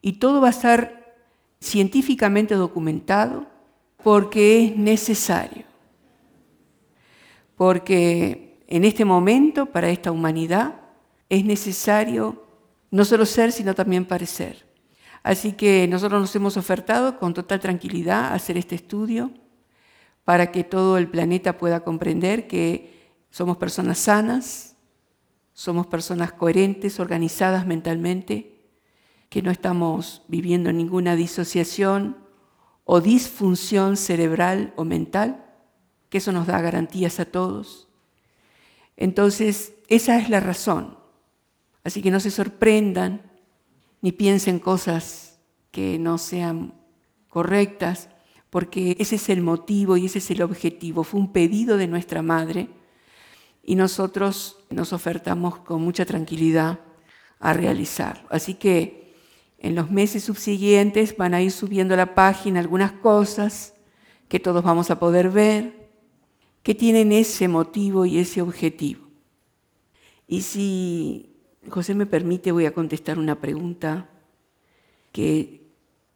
Y 0.00 0.14
todo 0.14 0.40
va 0.40 0.48
a 0.48 0.50
estar 0.50 1.16
científicamente 1.60 2.54
documentado 2.54 3.46
porque 4.02 4.64
es 4.64 4.76
necesario. 4.76 5.64
Porque 7.56 8.62
en 8.68 8.84
este 8.84 9.04
momento, 9.04 9.66
para 9.66 9.90
esta 9.90 10.12
humanidad, 10.12 10.80
es 11.28 11.44
necesario 11.44 12.44
no 12.90 13.04
solo 13.04 13.26
ser, 13.26 13.52
sino 13.52 13.74
también 13.74 14.04
parecer. 14.04 14.66
Así 15.22 15.52
que 15.52 15.88
nosotros 15.88 16.20
nos 16.20 16.36
hemos 16.36 16.56
ofertado 16.56 17.18
con 17.18 17.34
total 17.34 17.58
tranquilidad 17.58 18.26
a 18.26 18.34
hacer 18.34 18.56
este 18.56 18.76
estudio 18.76 19.32
para 20.24 20.50
que 20.50 20.64
todo 20.64 20.98
el 20.98 21.08
planeta 21.08 21.56
pueda 21.56 21.80
comprender 21.80 22.46
que 22.48 23.12
somos 23.30 23.56
personas 23.56 23.98
sanas, 23.98 24.65
somos 25.56 25.86
personas 25.86 26.34
coherentes, 26.34 27.00
organizadas 27.00 27.66
mentalmente, 27.66 28.60
que 29.30 29.40
no 29.40 29.50
estamos 29.50 30.20
viviendo 30.28 30.70
ninguna 30.70 31.16
disociación 31.16 32.18
o 32.84 33.00
disfunción 33.00 33.96
cerebral 33.96 34.74
o 34.76 34.84
mental, 34.84 35.46
que 36.10 36.18
eso 36.18 36.30
nos 36.30 36.46
da 36.46 36.60
garantías 36.60 37.20
a 37.20 37.24
todos. 37.24 37.88
Entonces, 38.98 39.72
esa 39.88 40.18
es 40.18 40.28
la 40.28 40.40
razón. 40.40 40.98
Así 41.84 42.02
que 42.02 42.10
no 42.10 42.20
se 42.20 42.30
sorprendan 42.30 43.22
ni 44.02 44.12
piensen 44.12 44.58
cosas 44.58 45.40
que 45.70 45.98
no 45.98 46.18
sean 46.18 46.74
correctas, 47.30 48.10
porque 48.50 48.94
ese 49.00 49.16
es 49.16 49.30
el 49.30 49.40
motivo 49.40 49.96
y 49.96 50.04
ese 50.04 50.18
es 50.18 50.30
el 50.30 50.42
objetivo. 50.42 51.02
Fue 51.02 51.18
un 51.18 51.32
pedido 51.32 51.78
de 51.78 51.86
nuestra 51.86 52.20
madre 52.20 52.68
y 53.66 53.74
nosotros 53.74 54.58
nos 54.70 54.92
ofertamos 54.92 55.58
con 55.58 55.82
mucha 55.82 56.06
tranquilidad 56.06 56.78
a 57.40 57.52
realizarlo. 57.52 58.26
Así 58.30 58.54
que 58.54 59.12
en 59.58 59.74
los 59.74 59.90
meses 59.90 60.22
subsiguientes 60.22 61.16
van 61.16 61.34
a 61.34 61.42
ir 61.42 61.50
subiendo 61.50 61.94
a 61.94 61.96
la 61.96 62.14
página 62.14 62.60
algunas 62.60 62.92
cosas 62.92 63.74
que 64.28 64.38
todos 64.38 64.62
vamos 64.62 64.90
a 64.92 65.00
poder 65.00 65.30
ver, 65.30 65.90
que 66.62 66.76
tienen 66.76 67.10
ese 67.10 67.48
motivo 67.48 68.06
y 68.06 68.18
ese 68.18 68.40
objetivo. 68.40 69.08
Y 70.28 70.42
si 70.42 71.36
José 71.68 71.96
me 71.96 72.06
permite, 72.06 72.52
voy 72.52 72.66
a 72.66 72.74
contestar 72.74 73.18
una 73.18 73.40
pregunta 73.40 74.08
que 75.10 75.72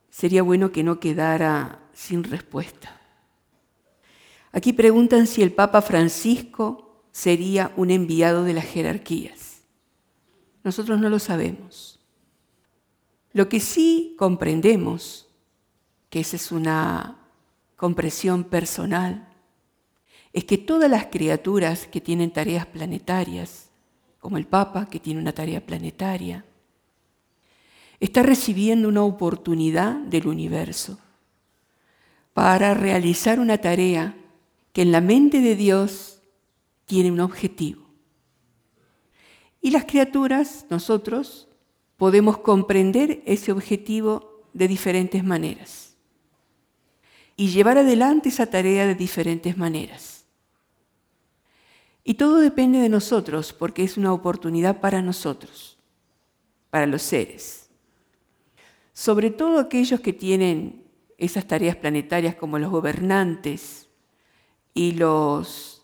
sería 0.08 0.44
bueno 0.44 0.70
que 0.70 0.84
no 0.84 1.00
quedara 1.00 1.80
sin 1.94 2.22
respuesta. 2.22 3.00
Aquí 4.52 4.72
preguntan 4.72 5.26
si 5.26 5.42
el 5.42 5.52
Papa 5.52 5.82
Francisco 5.82 6.89
sería 7.12 7.72
un 7.76 7.90
enviado 7.90 8.44
de 8.44 8.54
las 8.54 8.64
jerarquías. 8.64 9.62
Nosotros 10.62 11.00
no 11.00 11.08
lo 11.08 11.18
sabemos. 11.18 11.98
Lo 13.32 13.48
que 13.48 13.60
sí 13.60 14.14
comprendemos, 14.18 15.28
que 16.08 16.20
esa 16.20 16.36
es 16.36 16.52
una 16.52 17.16
compresión 17.76 18.44
personal, 18.44 19.28
es 20.32 20.44
que 20.44 20.58
todas 20.58 20.90
las 20.90 21.06
criaturas 21.06 21.86
que 21.86 22.00
tienen 22.00 22.32
tareas 22.32 22.66
planetarias, 22.66 23.70
como 24.18 24.36
el 24.36 24.46
Papa, 24.46 24.88
que 24.88 25.00
tiene 25.00 25.20
una 25.20 25.32
tarea 25.32 25.64
planetaria, 25.64 26.44
está 28.00 28.22
recibiendo 28.22 28.88
una 28.88 29.02
oportunidad 29.02 29.94
del 29.96 30.26
universo 30.26 30.98
para 32.32 32.74
realizar 32.74 33.40
una 33.40 33.58
tarea 33.58 34.16
que 34.72 34.82
en 34.82 34.92
la 34.92 35.00
mente 35.00 35.40
de 35.40 35.56
Dios 35.56 36.19
tiene 36.90 37.12
un 37.12 37.20
objetivo. 37.20 37.86
Y 39.60 39.70
las 39.70 39.84
criaturas, 39.84 40.66
nosotros, 40.70 41.46
podemos 41.96 42.38
comprender 42.38 43.22
ese 43.26 43.52
objetivo 43.52 44.42
de 44.52 44.66
diferentes 44.66 45.22
maneras 45.22 45.94
y 47.36 47.50
llevar 47.50 47.78
adelante 47.78 48.30
esa 48.30 48.46
tarea 48.46 48.88
de 48.88 48.96
diferentes 48.96 49.56
maneras. 49.56 50.24
Y 52.02 52.14
todo 52.14 52.40
depende 52.40 52.80
de 52.80 52.88
nosotros 52.88 53.52
porque 53.52 53.84
es 53.84 53.96
una 53.96 54.12
oportunidad 54.12 54.80
para 54.80 55.00
nosotros, 55.00 55.78
para 56.70 56.86
los 56.86 57.02
seres. 57.02 57.70
Sobre 58.92 59.30
todo 59.30 59.60
aquellos 59.60 60.00
que 60.00 60.12
tienen 60.12 60.90
esas 61.18 61.46
tareas 61.46 61.76
planetarias 61.76 62.34
como 62.34 62.58
los 62.58 62.72
gobernantes 62.72 63.88
y 64.74 64.92
los 64.92 65.79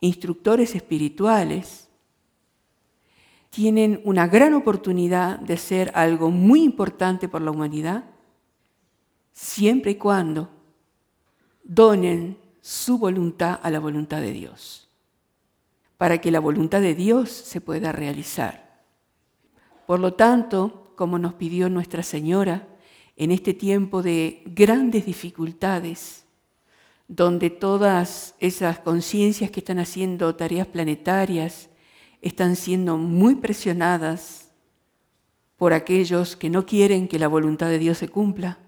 instructores 0.00 0.74
espirituales, 0.74 1.88
tienen 3.50 4.00
una 4.04 4.26
gran 4.28 4.54
oportunidad 4.54 5.38
de 5.40 5.56
ser 5.56 5.90
algo 5.94 6.30
muy 6.30 6.62
importante 6.62 7.28
por 7.28 7.42
la 7.42 7.50
humanidad, 7.50 8.04
siempre 9.32 9.92
y 9.92 9.94
cuando 9.96 10.50
donen 11.64 12.38
su 12.60 12.98
voluntad 12.98 13.58
a 13.62 13.70
la 13.70 13.80
voluntad 13.80 14.20
de 14.20 14.32
Dios, 14.32 14.88
para 15.96 16.20
que 16.20 16.30
la 16.30 16.40
voluntad 16.40 16.80
de 16.80 16.94
Dios 16.94 17.30
se 17.30 17.60
pueda 17.60 17.92
realizar. 17.92 18.84
Por 19.86 20.00
lo 20.00 20.14
tanto, 20.14 20.92
como 20.96 21.18
nos 21.18 21.34
pidió 21.34 21.68
Nuestra 21.68 22.02
Señora, 22.02 22.68
en 23.16 23.32
este 23.32 23.54
tiempo 23.54 24.02
de 24.02 24.42
grandes 24.46 25.06
dificultades, 25.06 26.24
donde 27.08 27.48
todas 27.48 28.34
esas 28.38 28.78
conciencias 28.80 29.50
que 29.50 29.60
están 29.60 29.78
haciendo 29.78 30.34
tareas 30.36 30.66
planetarias 30.66 31.70
están 32.20 32.54
siendo 32.54 32.98
muy 32.98 33.36
presionadas 33.36 34.50
por 35.56 35.72
aquellos 35.72 36.36
que 36.36 36.50
no 36.50 36.66
quieren 36.66 37.08
que 37.08 37.18
la 37.18 37.26
voluntad 37.26 37.68
de 37.68 37.78
Dios 37.78 37.98
se 37.98 38.08
cumpla. 38.08 38.58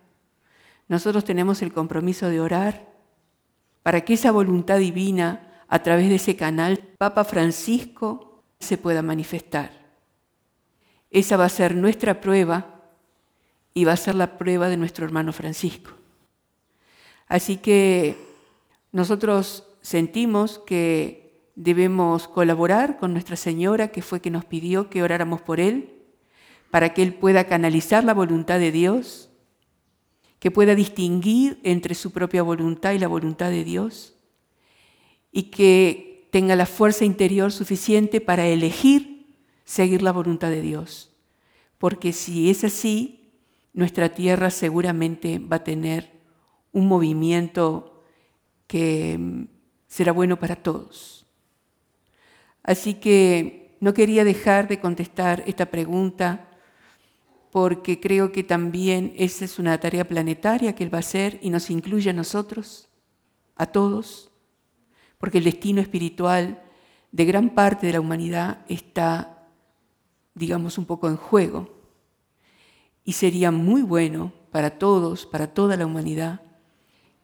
nosotros 0.89 1.25
tenemos 1.25 1.63
el 1.63 1.73
compromiso 1.73 2.29
de 2.29 2.41
orar 2.41 2.89
para 3.83 4.01
que 4.01 4.15
esa 4.15 4.33
voluntad 4.33 4.79
divina, 4.79 5.63
a 5.69 5.83
través 5.83 6.09
de 6.09 6.17
ese 6.17 6.35
canal, 6.35 6.79
Papa 6.99 7.25
Francisco, 7.25 8.43
se 8.59 8.77
pueda 8.77 9.03
manifestar. 9.03 9.71
Esa 11.11 11.37
va 11.37 11.45
a 11.45 11.49
ser 11.49 11.77
nuestra 11.77 12.21
prueba 12.21 12.83
y 13.73 13.85
va 13.85 13.93
a 13.93 13.97
ser 13.97 14.17
la 14.17 14.37
prueba 14.37 14.69
de 14.69 14.77
nuestro 14.77 15.05
hermano 15.05 15.33
Francisco. 15.33 15.93
Así 17.29 17.57
que 17.59 18.30
nosotros 18.93 19.65
sentimos 19.81 20.59
que 20.59 21.51
debemos 21.55 22.29
colaborar 22.29 22.99
con 22.99 23.13
Nuestra 23.13 23.37
Señora, 23.37 23.89
que 23.89 24.03
fue 24.03 24.21
que 24.21 24.31
nos 24.31 24.45
pidió 24.45 24.91
que 24.91 25.03
oráramos 25.03 25.41
por 25.43 25.61
Él, 25.61 25.95
para 26.71 26.95
que 26.95 27.03
Él 27.03 27.15
pueda 27.15 27.45
canalizar 27.45 28.05
la 28.05 28.15
voluntad 28.15 28.59
de 28.59 28.73
Dios, 28.73 29.31
que 30.39 30.51
pueda 30.51 30.75
distinguir 30.75 31.61
entre 31.63 31.95
su 31.95 32.13
propia 32.13 32.43
voluntad 32.43 32.93
y 32.93 32.99
la 32.99 33.09
voluntad 33.09 33.51
de 33.51 33.65
Dios, 33.65 34.17
y 35.33 35.45
que 35.45 36.29
tenga 36.31 36.57
la 36.57 36.67
fuerza 36.67 37.05
interior 37.05 37.53
suficiente 37.53 38.21
para 38.21 38.47
elegir 38.47 39.37
seguir 39.65 40.03
la 40.03 40.13
voluntad 40.13 40.51
de 40.51 40.63
Dios. 40.63 41.13
Porque 41.79 42.13
si 42.13 42.51
es 42.51 42.65
así, 42.65 43.33
nuestra 43.73 44.11
tierra 44.11 44.51
seguramente 44.51 45.39
va 45.39 45.57
a 45.57 45.65
tener 45.65 46.11
un 46.73 46.89
movimiento 46.89 47.90
que 48.71 49.19
mm, 49.19 49.49
será 49.89 50.13
bueno 50.13 50.39
para 50.39 50.55
todos. 50.55 51.27
Así 52.63 52.95
que 52.95 53.77
no 53.81 53.93
quería 53.93 54.23
dejar 54.23 54.69
de 54.69 54.79
contestar 54.79 55.43
esta 55.49 55.67
pregunta 55.67 56.47
porque 57.51 57.99
creo 57.99 58.31
que 58.31 58.45
también 58.45 59.13
esa 59.17 59.45
es 59.45 59.59
una 59.59 59.77
tarea 59.81 60.07
planetaria 60.07 60.77
que 60.77 60.85
Él 60.85 60.95
va 60.95 60.99
a 60.99 61.01
hacer 61.01 61.41
y 61.43 61.51
nos 61.51 61.69
incluye 61.69 62.11
a 62.11 62.13
nosotros, 62.13 62.89
a 63.57 63.67
todos, 63.67 64.31
porque 65.19 65.39
el 65.39 65.45
destino 65.45 65.81
espiritual 65.81 66.63
de 67.11 67.25
gran 67.25 67.51
parte 67.51 67.89
de 67.89 67.95
la 67.95 68.01
humanidad 68.01 68.65
está, 68.69 69.49
digamos, 70.33 70.79
un 70.79 70.85
poco 70.85 71.09
en 71.09 71.17
juego. 71.17 71.75
Y 73.03 73.15
sería 73.15 73.51
muy 73.51 73.83
bueno 73.83 74.33
para 74.53 74.79
todos, 74.79 75.27
para 75.27 75.49
toda 75.49 75.77
la 75.77 75.87
humanidad, 75.87 76.50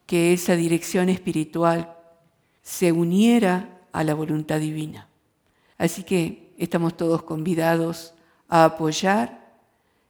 que 0.07 0.33
esa 0.33 0.55
dirección 0.55 1.09
espiritual 1.09 1.95
se 2.63 2.91
uniera 2.91 3.81
a 3.91 4.03
la 4.03 4.15
voluntad 4.15 4.59
divina. 4.59 5.07
Así 5.77 6.03
que 6.03 6.53
estamos 6.57 6.97
todos 6.97 7.21
convidados 7.23 8.13
a 8.47 8.65
apoyar 8.65 9.59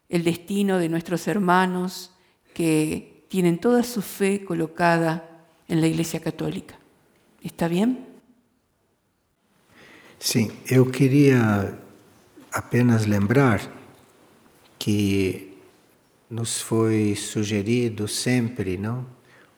el 0.07 0.23
destino 0.23 0.77
de 0.77 0.87
nuestros 0.87 1.27
hermanos 1.27 2.11
que 2.53 3.25
tienen 3.27 3.57
toda 3.57 3.83
su 3.83 4.01
fe 4.01 4.45
colocada 4.45 5.45
en 5.67 5.81
la 5.81 5.87
Iglesia 5.87 6.21
Católica. 6.21 6.79
¿Está 7.43 7.67
bien? 7.67 8.05
Sim, 10.19 10.49
eu 10.65 10.89
queria 10.89 11.77
apenas 12.51 13.05
lembrar 13.05 13.61
que 14.79 15.57
nos 16.29 16.59
foi 16.59 17.15
sugerido 17.15 18.07
sempre, 18.07 18.77
não? 18.77 19.05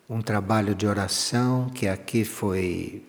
Um 0.10 0.22
trabalho 0.22 0.74
de 0.74 0.88
oração 0.88 1.70
que 1.70 1.88
aqui 1.88 2.26
foi 2.26 3.06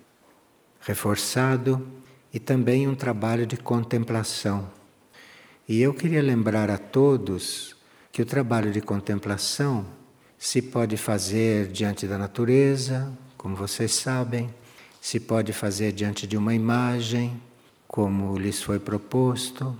reforçado 0.82 1.88
e 2.32 2.38
também 2.38 2.86
um 2.86 2.94
trabalho 2.94 3.46
de 3.46 3.56
contemplação. 3.56 4.70
E 5.66 5.80
eu 5.80 5.94
queria 5.94 6.20
lembrar 6.20 6.68
a 6.68 6.76
todos 6.76 7.74
que 8.12 8.20
o 8.20 8.26
trabalho 8.26 8.70
de 8.70 8.82
contemplação 8.82 9.86
se 10.36 10.60
pode 10.60 10.98
fazer 10.98 11.68
diante 11.68 12.06
da 12.06 12.18
natureza, 12.18 13.10
como 13.36 13.56
vocês 13.56 13.92
sabem, 13.92 14.54
se 15.00 15.18
pode 15.18 15.54
fazer 15.54 15.92
diante 15.92 16.26
de 16.26 16.36
uma 16.36 16.54
imagem, 16.54 17.40
como 17.88 18.36
lhes 18.36 18.62
foi 18.62 18.78
proposto. 18.78 19.74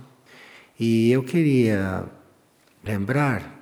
E 0.79 1.11
eu 1.11 1.21
queria 1.23 2.03
lembrar 2.83 3.60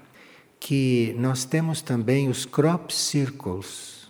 que 0.59 1.15
nós 1.17 1.45
temos 1.45 1.81
também 1.81 2.27
os 2.27 2.45
crop 2.45 2.93
circles 2.93 4.09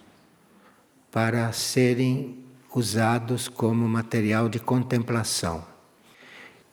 para 1.11 1.51
serem 1.51 2.43
usados 2.73 3.47
como 3.47 3.87
material 3.87 4.47
de 4.47 4.59
contemplação. 4.59 5.65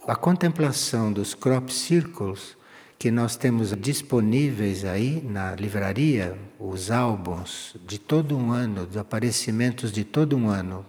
A 0.06 0.14
contemplação 0.14 1.12
dos 1.12 1.34
crop 1.34 1.70
circles 1.70 2.56
que 2.98 3.10
nós 3.10 3.36
temos 3.36 3.74
disponíveis 3.76 4.84
aí 4.84 5.20
na 5.22 5.54
livraria, 5.54 6.38
os 6.58 6.90
álbuns 6.90 7.76
de 7.86 7.98
todo 7.98 8.36
um 8.36 8.52
ano, 8.52 8.86
dos 8.86 8.96
aparecimentos 8.96 9.92
de 9.92 10.04
todo 10.04 10.36
um 10.36 10.48
ano. 10.48 10.86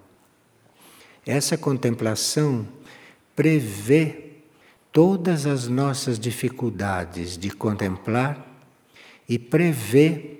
Essa 1.25 1.57
contemplação 1.57 2.65
prevê 3.35 4.37
todas 4.91 5.45
as 5.45 5.67
nossas 5.67 6.17
dificuldades 6.17 7.37
de 7.37 7.49
contemplar 7.49 8.47
e 9.27 9.37
prevê 9.37 10.37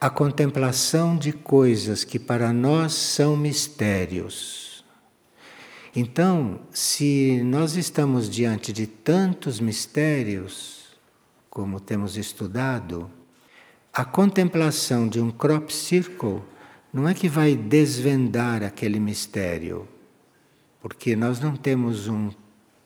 a 0.00 0.10
contemplação 0.10 1.16
de 1.16 1.32
coisas 1.32 2.04
que 2.04 2.18
para 2.18 2.52
nós 2.52 2.92
são 2.94 3.36
mistérios. 3.36 4.84
Então, 5.94 6.60
se 6.70 7.42
nós 7.44 7.76
estamos 7.76 8.28
diante 8.28 8.72
de 8.72 8.86
tantos 8.86 9.60
mistérios, 9.60 10.86
como 11.50 11.78
temos 11.78 12.16
estudado, 12.16 13.10
a 13.92 14.04
contemplação 14.04 15.06
de 15.06 15.20
um 15.20 15.30
crop 15.30 15.70
circle 15.70 16.40
não 16.92 17.06
é 17.06 17.12
que 17.12 17.28
vai 17.28 17.54
desvendar 17.54 18.62
aquele 18.62 18.98
mistério, 18.98 19.86
porque 20.80 21.14
nós 21.14 21.40
não 21.40 21.54
temos 21.54 22.08
um 22.08 22.30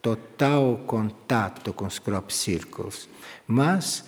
total 0.02 0.78
contato 0.86 1.72
com 1.72 1.86
os 1.86 1.98
crop 1.98 2.32
circles, 2.32 3.08
mas 3.46 4.04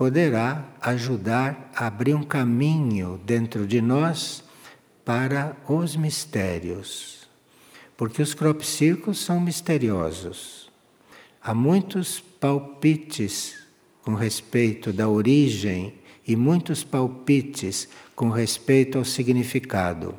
poderá 0.00 0.64
ajudar 0.80 1.70
a 1.76 1.86
abrir 1.86 2.14
um 2.14 2.22
caminho 2.22 3.20
dentro 3.22 3.66
de 3.66 3.82
nós 3.82 4.42
para 5.04 5.54
os 5.68 5.94
mistérios. 5.94 7.28
Porque 7.98 8.22
os 8.22 8.32
crop 8.32 8.62
circles 8.62 9.18
são 9.18 9.38
misteriosos. 9.38 10.70
Há 11.42 11.52
muitos 11.52 12.18
palpites 12.18 13.58
com 14.02 14.14
respeito 14.14 14.90
da 14.90 15.06
origem 15.06 15.92
e 16.26 16.34
muitos 16.34 16.82
palpites 16.82 17.86
com 18.16 18.30
respeito 18.30 18.96
ao 18.96 19.04
significado. 19.04 20.14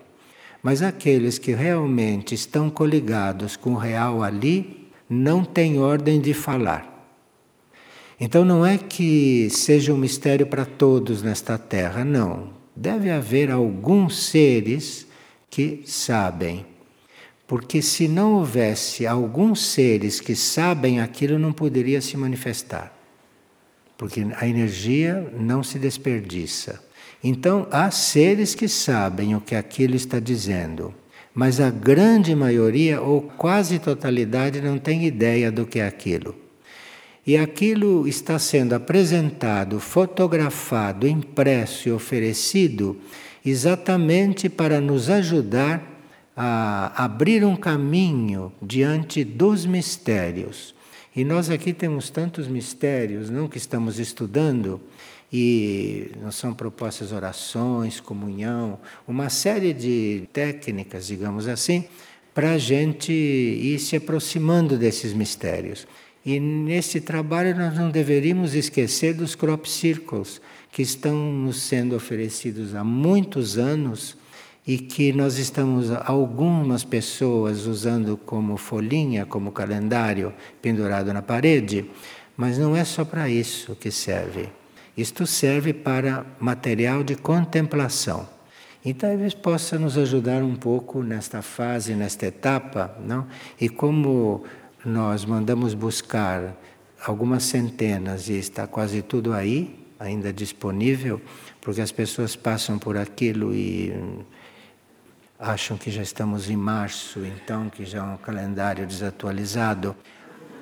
Mas 0.61 0.83
aqueles 0.83 1.39
que 1.39 1.55
realmente 1.55 2.35
estão 2.35 2.69
coligados 2.69 3.55
com 3.55 3.71
o 3.71 3.77
real 3.77 4.21
ali 4.21 4.91
não 5.09 5.43
têm 5.43 5.79
ordem 5.79 6.21
de 6.21 6.35
falar. 6.35 6.90
Então 8.23 8.45
não 8.45 8.63
é 8.63 8.77
que 8.77 9.49
seja 9.49 9.91
um 9.91 9.97
mistério 9.97 10.45
para 10.45 10.63
todos 10.63 11.23
nesta 11.23 11.57
terra, 11.57 12.05
não. 12.05 12.51
Deve 12.75 13.09
haver 13.09 13.49
alguns 13.49 14.27
seres 14.27 15.07
que 15.49 15.81
sabem. 15.87 16.63
Porque 17.47 17.81
se 17.81 18.07
não 18.07 18.35
houvesse 18.35 19.07
alguns 19.07 19.65
seres 19.65 20.21
que 20.21 20.35
sabem 20.35 20.99
aquilo, 21.01 21.39
não 21.39 21.51
poderia 21.51 21.99
se 21.99 22.15
manifestar. 22.15 22.95
Porque 23.97 24.23
a 24.35 24.47
energia 24.47 25.33
não 25.35 25.63
se 25.63 25.79
desperdiça. 25.79 26.79
Então 27.23 27.67
há 27.71 27.89
seres 27.89 28.53
que 28.53 28.67
sabem 28.67 29.35
o 29.35 29.41
que 29.41 29.55
aquilo 29.55 29.95
está 29.95 30.19
dizendo, 30.19 30.93
mas 31.33 31.59
a 31.59 31.71
grande 31.71 32.35
maioria, 32.35 33.01
ou 33.01 33.21
quase 33.21 33.79
totalidade, 33.79 34.61
não 34.61 34.77
tem 34.77 35.07
ideia 35.07 35.51
do 35.51 35.65
que 35.65 35.79
é 35.79 35.87
aquilo. 35.87 36.35
E 37.25 37.37
aquilo 37.37 38.07
está 38.07 38.39
sendo 38.39 38.73
apresentado, 38.73 39.79
fotografado, 39.79 41.07
impresso 41.07 41.87
e 41.87 41.91
oferecido 41.91 42.97
exatamente 43.45 44.49
para 44.49 44.81
nos 44.81 45.09
ajudar 45.09 45.87
a 46.35 47.03
abrir 47.03 47.43
um 47.43 47.55
caminho 47.55 48.51
diante 48.61 49.23
dos 49.23 49.65
mistérios. 49.65 50.73
E 51.15 51.23
nós 51.23 51.49
aqui 51.49 51.73
temos 51.73 52.09
tantos 52.09 52.47
mistérios, 52.47 53.29
não 53.29 53.47
que 53.47 53.57
estamos 53.57 53.99
estudando, 53.99 54.79
e 55.31 56.11
não 56.21 56.31
são 56.31 56.53
propostas 56.53 57.11
orações, 57.11 57.99
comunhão, 57.99 58.79
uma 59.07 59.29
série 59.29 59.73
de 59.73 60.23
técnicas, 60.33 61.07
digamos 61.07 61.47
assim, 61.47 61.85
para 62.33 62.51
a 62.51 62.57
gente 62.57 63.11
ir 63.11 63.79
se 63.79 63.95
aproximando 63.95 64.77
desses 64.77 65.13
mistérios. 65.13 65.85
E 66.25 66.39
nesse 66.39 67.01
trabalho 67.01 67.55
nós 67.57 67.75
não 67.75 67.89
deveríamos 67.89 68.53
esquecer 68.53 69.13
dos 69.13 69.33
crop 69.33 69.67
circles, 69.67 70.39
que 70.71 70.81
estão 70.81 71.15
nos 71.31 71.61
sendo 71.61 71.95
oferecidos 71.95 72.75
há 72.75 72.83
muitos 72.83 73.57
anos 73.57 74.17
e 74.65 74.77
que 74.77 75.11
nós 75.11 75.37
estamos, 75.37 75.89
algumas 76.05 76.83
pessoas, 76.83 77.65
usando 77.65 78.15
como 78.15 78.57
folhinha, 78.57 79.25
como 79.25 79.51
calendário 79.51 80.33
pendurado 80.61 81.11
na 81.11 81.21
parede, 81.21 81.89
mas 82.37 82.57
não 82.57 82.75
é 82.75 82.85
só 82.85 83.03
para 83.03 83.27
isso 83.27 83.75
que 83.75 83.89
serve. 83.89 84.49
Isto 84.95 85.25
serve 85.25 85.73
para 85.73 86.25
material 86.39 87.03
de 87.03 87.15
contemplação. 87.15 88.27
Então, 88.83 89.09
talvez 89.09 89.33
possa 89.33 89.77
nos 89.77 89.97
ajudar 89.97 90.43
um 90.43 90.55
pouco 90.55 91.03
nesta 91.03 91.41
fase, 91.41 91.93
nesta 91.93 92.25
etapa, 92.25 92.95
não? 93.05 93.27
E 93.59 93.69
como 93.69 94.43
nós 94.85 95.23
mandamos 95.25 95.73
buscar 95.73 96.55
algumas 97.05 97.43
centenas 97.43 98.29
e 98.29 98.33
está 98.33 98.65
quase 98.65 99.01
tudo 99.01 99.33
aí, 99.33 99.79
ainda 99.99 100.33
disponível, 100.33 101.21
porque 101.59 101.81
as 101.81 101.91
pessoas 101.91 102.35
passam 102.35 102.79
por 102.79 102.97
aquilo 102.97 103.53
e 103.53 103.93
acham 105.37 105.77
que 105.77 105.91
já 105.91 106.01
estamos 106.01 106.49
em 106.49 106.55
março, 106.55 107.19
então 107.25 107.69
que 107.69 107.85
já 107.85 107.99
é 107.99 108.01
um 108.01 108.17
calendário 108.17 108.85
desatualizado. 108.85 109.95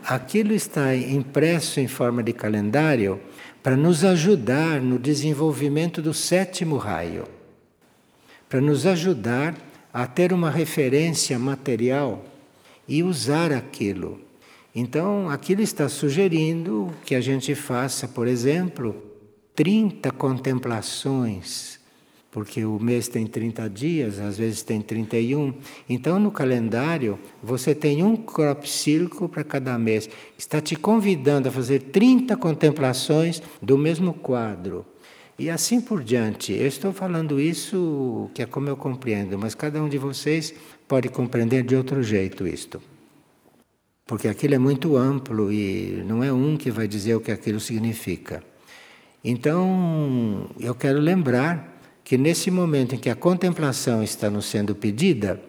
Aquilo 0.05 0.53
está 0.53 0.95
impresso 0.95 1.79
em 1.79 1.87
forma 1.87 2.23
de 2.23 2.33
calendário 2.33 3.19
para 3.63 3.75
nos 3.75 4.03
ajudar 4.03 4.81
no 4.81 4.97
desenvolvimento 4.97 6.01
do 6.01 6.13
sétimo 6.13 6.77
raio, 6.77 7.25
para 8.47 8.59
nos 8.59 8.85
ajudar 8.85 9.55
a 9.93 10.07
ter 10.07 10.31
uma 10.31 10.49
referência 10.49 11.37
material 11.37 12.23
e 12.89 13.01
usar 13.03 13.53
aquilo. 13.53 14.19
Então, 14.75 15.29
aquilo 15.29 15.61
está 15.61 15.87
sugerindo 15.87 16.91
que 17.05 17.15
a 17.15 17.21
gente 17.21 17.55
faça, 17.55 18.07
por 18.07 18.27
exemplo, 18.27 18.95
30 19.55 20.11
contemplações 20.11 21.79
porque 22.31 22.63
o 22.63 22.79
mês 22.79 23.07
tem 23.07 23.25
30 23.25 23.69
dias, 23.69 24.19
às 24.19 24.37
vezes 24.37 24.61
tem 24.61 24.81
31. 24.81 25.53
Então, 25.87 26.19
no 26.19 26.31
calendário, 26.31 27.17
você 27.41 27.73
tem 27.73 28.03
um 28.03 28.15
crop 28.15 28.69
circle 28.69 29.27
para 29.27 29.43
cada 29.43 29.77
mês. 29.79 30.09
Está 30.37 30.61
te 30.61 30.75
convidando 30.75 31.49
a 31.49 31.51
fazer 31.51 31.79
30 31.83 32.37
contemplações 32.37 33.41
do 33.61 33.77
mesmo 33.77 34.13
quadro. 34.13 34.85
E 35.39 35.49
assim 35.49 35.81
por 35.81 36.03
diante. 36.03 36.53
Eu 36.53 36.67
estou 36.67 36.93
falando 36.93 37.39
isso 37.39 38.29
que 38.33 38.43
é 38.43 38.45
como 38.45 38.69
eu 38.69 38.77
compreendo, 38.77 39.39
mas 39.39 39.55
cada 39.55 39.81
um 39.81 39.89
de 39.89 39.97
vocês 39.97 40.53
pode 40.89 41.07
compreender 41.07 41.63
de 41.63 41.75
outro 41.75 42.01
jeito 42.01 42.47
isto. 42.47 42.81
Porque 44.07 44.27
aquilo 44.27 44.55
é 44.55 44.57
muito 44.57 44.97
amplo 44.97 45.53
e 45.53 46.03
não 46.05 46.23
é 46.23 46.33
um 46.33 46.57
que 46.57 46.71
vai 46.71 46.87
dizer 46.87 47.13
o 47.13 47.21
que 47.21 47.31
aquilo 47.31 47.59
significa. 47.59 48.43
Então, 49.23 50.49
eu 50.59 50.73
quero 50.73 50.99
lembrar 50.99 51.79
que 52.03 52.17
nesse 52.17 52.49
momento 52.49 52.95
em 52.95 52.97
que 52.97 53.09
a 53.09 53.15
contemplação 53.15 54.01
está 54.01 54.31
nos 54.31 54.45
sendo 54.45 54.73
pedida, 54.73 55.39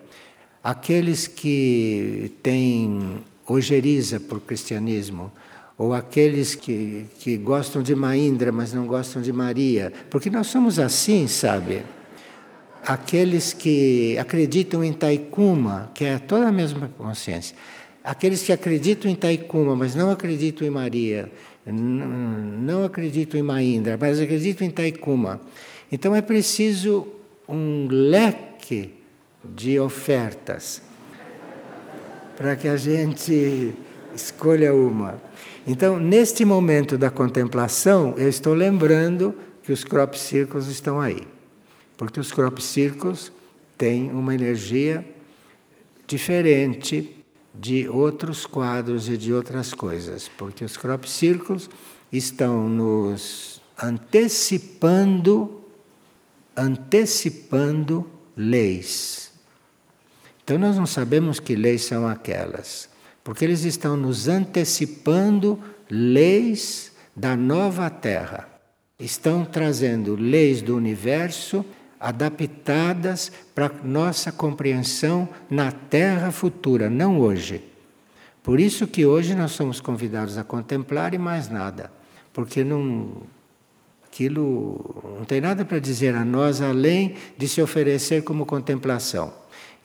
aqueles 0.62 1.26
que 1.26 2.32
têm 2.42 3.24
ojeriza 3.46 4.20
por 4.20 4.40
cristianismo, 4.40 5.32
ou 5.78 5.94
aqueles 5.94 6.54
que, 6.54 7.06
que 7.18 7.38
gostam 7.38 7.82
de 7.82 7.94
Maindra, 7.94 8.52
mas 8.52 8.74
não 8.74 8.86
gostam 8.86 9.22
de 9.22 9.32
Maria, 9.32 9.90
porque 10.10 10.28
nós 10.28 10.48
somos 10.48 10.78
assim, 10.78 11.26
sabe? 11.26 11.82
Aqueles 12.86 13.52
que 13.52 14.16
acreditam 14.18 14.82
em 14.82 14.92
Taikuma, 14.92 15.90
que 15.94 16.04
é 16.04 16.18
toda 16.18 16.48
a 16.48 16.52
mesma 16.52 16.90
consciência, 16.96 17.54
aqueles 18.02 18.42
que 18.42 18.52
acreditam 18.52 19.10
em 19.10 19.14
Taikuma, 19.14 19.76
mas 19.76 19.94
não 19.94 20.10
acreditam 20.10 20.66
em 20.66 20.70
Maria, 20.70 21.30
não 21.66 22.84
acreditam 22.84 23.38
em 23.38 23.42
Maindra, 23.42 23.98
mas 24.00 24.18
acreditam 24.18 24.66
em 24.66 24.70
Taikuma. 24.70 25.40
Então 25.92 26.14
é 26.14 26.22
preciso 26.22 27.06
um 27.48 27.86
leque 27.90 28.94
de 29.44 29.78
ofertas 29.78 30.82
para 32.36 32.56
que 32.56 32.68
a 32.68 32.76
gente 32.76 33.74
escolha 34.14 34.74
uma. 34.74 35.20
Então, 35.66 35.98
neste 35.98 36.44
momento 36.44 36.96
da 36.96 37.10
contemplação, 37.10 38.14
eu 38.16 38.28
estou 38.28 38.54
lembrando 38.54 39.34
que 39.62 39.72
os 39.72 39.84
crop 39.84 40.18
circles 40.18 40.66
estão 40.66 40.98
aí. 40.98 41.26
Porque 42.00 42.18
os 42.18 42.32
crop 42.32 42.62
circles 42.62 43.30
têm 43.76 44.10
uma 44.10 44.34
energia 44.34 45.04
diferente 46.06 47.14
de 47.54 47.86
outros 47.90 48.46
quadros 48.46 49.06
e 49.06 49.18
de 49.18 49.34
outras 49.34 49.74
coisas. 49.74 50.26
Porque 50.26 50.64
os 50.64 50.78
crop 50.78 51.04
circles 51.04 51.68
estão 52.10 52.70
nos 52.70 53.60
antecipando 53.78 55.60
antecipando 56.56 58.08
leis. 58.34 59.32
Então 60.42 60.56
nós 60.56 60.78
não 60.78 60.86
sabemos 60.86 61.38
que 61.38 61.54
leis 61.54 61.82
são 61.82 62.08
aquelas, 62.08 62.88
porque 63.22 63.44
eles 63.44 63.64
estão 63.64 63.94
nos 63.94 64.26
antecipando 64.26 65.62
leis 65.90 66.92
da 67.14 67.36
nova 67.36 67.90
Terra. 67.90 68.48
Estão 68.98 69.44
trazendo 69.44 70.14
leis 70.16 70.62
do 70.62 70.74
universo 70.74 71.62
adaptadas 72.00 73.30
para 73.54 73.70
nossa 73.84 74.32
compreensão 74.32 75.28
na 75.50 75.70
Terra 75.70 76.32
futura, 76.32 76.88
não 76.88 77.20
hoje. 77.20 77.62
Por 78.42 78.58
isso 78.58 78.86
que 78.86 79.04
hoje 79.04 79.34
nós 79.34 79.52
somos 79.52 79.80
convidados 79.80 80.38
a 80.38 80.42
contemplar 80.42 81.12
e 81.12 81.18
mais 81.18 81.50
nada, 81.50 81.92
porque 82.32 82.64
não 82.64 83.22
Aquilo 84.12 85.14
não 85.16 85.24
tem 85.24 85.40
nada 85.40 85.64
para 85.64 85.78
dizer 85.78 86.16
a 86.16 86.24
nós 86.24 86.60
além 86.60 87.14
de 87.38 87.46
se 87.46 87.62
oferecer 87.62 88.24
como 88.24 88.44
contemplação. 88.44 89.32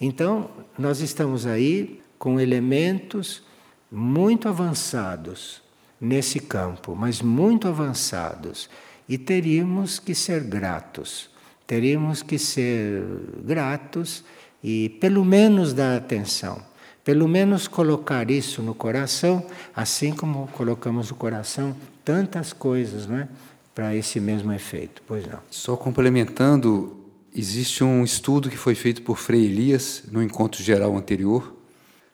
Então, 0.02 0.50
nós 0.78 1.00
estamos 1.00 1.46
aí 1.46 2.02
com 2.18 2.40
elementos 2.40 3.44
muito 3.92 4.50
avançados 4.50 5.62
nesse 6.02 6.40
campo, 6.40 6.96
mas 6.96 7.22
muito 7.22 7.68
avançados. 7.68 8.68
E 9.08 9.16
teríamos 9.16 10.00
que 10.00 10.16
ser 10.16 10.44
gratos. 10.44 11.30
Teríamos 11.68 12.22
que 12.22 12.38
ser 12.38 13.04
gratos 13.44 14.24
e, 14.64 14.90
pelo 15.02 15.24
menos, 15.26 15.74
dar 15.74 15.98
atenção. 15.98 16.62
Pelo 17.04 17.28
menos 17.28 17.68
colocar 17.68 18.32
isso 18.32 18.62
no 18.62 18.74
coração, 18.74 19.46
assim 19.76 20.12
como 20.12 20.48
colocamos 20.48 21.10
no 21.10 21.16
coração 21.16 21.76
tantas 22.04 22.52
coisas, 22.54 23.08
não 23.08 23.18
é? 23.18 23.28
para 23.76 23.94
esse 23.94 24.22
mesmo 24.22 24.54
efeito. 24.54 25.02
Pois 25.06 25.28
não. 25.28 25.40
Só 25.52 25.76
complementando, 25.76 26.96
existe 27.36 27.84
um 27.84 28.06
estudo 28.06 28.50
que 28.50 28.56
foi 28.56 28.74
feito 28.74 29.02
por 29.02 29.18
Frei 29.18 29.46
Elias 29.46 30.04
no 30.10 30.24
encontro 30.24 30.64
geral 30.64 30.96
anterior. 30.96 31.54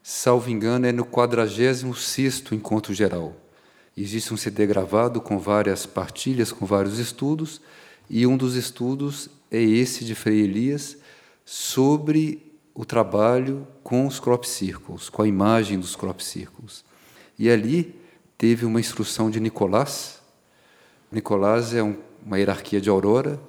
Salvo 0.01 0.49
engano, 0.49 0.87
é 0.87 0.91
no 0.91 1.05
46º 1.05 2.53
encontro 2.53 2.91
geral. 2.91 3.37
Existe 3.95 4.33
um 4.33 4.37
CD 4.37 4.65
gravado 4.65 5.21
com 5.21 5.37
várias 5.37 5.85
partilhas, 5.85 6.51
com 6.51 6.65
vários 6.65 6.97
estudos, 6.97 7.61
e 8.13 8.27
um 8.27 8.35
dos 8.35 8.55
estudos 8.55 9.29
é 9.49 9.61
esse 9.61 10.03
de 10.03 10.13
Frei 10.13 10.41
Elias 10.41 10.97
sobre 11.45 12.51
o 12.75 12.83
trabalho 12.83 13.65
com 13.81 14.05
os 14.05 14.19
crop 14.19 14.43
circles, 14.43 15.07
com 15.07 15.21
a 15.21 15.27
imagem 15.27 15.79
dos 15.79 15.95
crop 15.95 16.21
circles. 16.21 16.83
E 17.39 17.49
ali 17.49 17.95
teve 18.37 18.65
uma 18.65 18.81
instrução 18.81 19.31
de 19.31 19.39
Nicolás, 19.39 20.19
Nicolás 21.09 21.73
é 21.73 21.81
um, 21.81 21.95
uma 22.25 22.37
hierarquia 22.37 22.81
de 22.81 22.89
aurora 22.89 23.39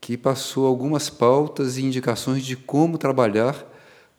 que 0.00 0.16
passou 0.16 0.66
algumas 0.66 1.08
pautas 1.08 1.76
e 1.78 1.84
indicações 1.84 2.44
de 2.44 2.56
como 2.56 2.98
trabalhar, 2.98 3.64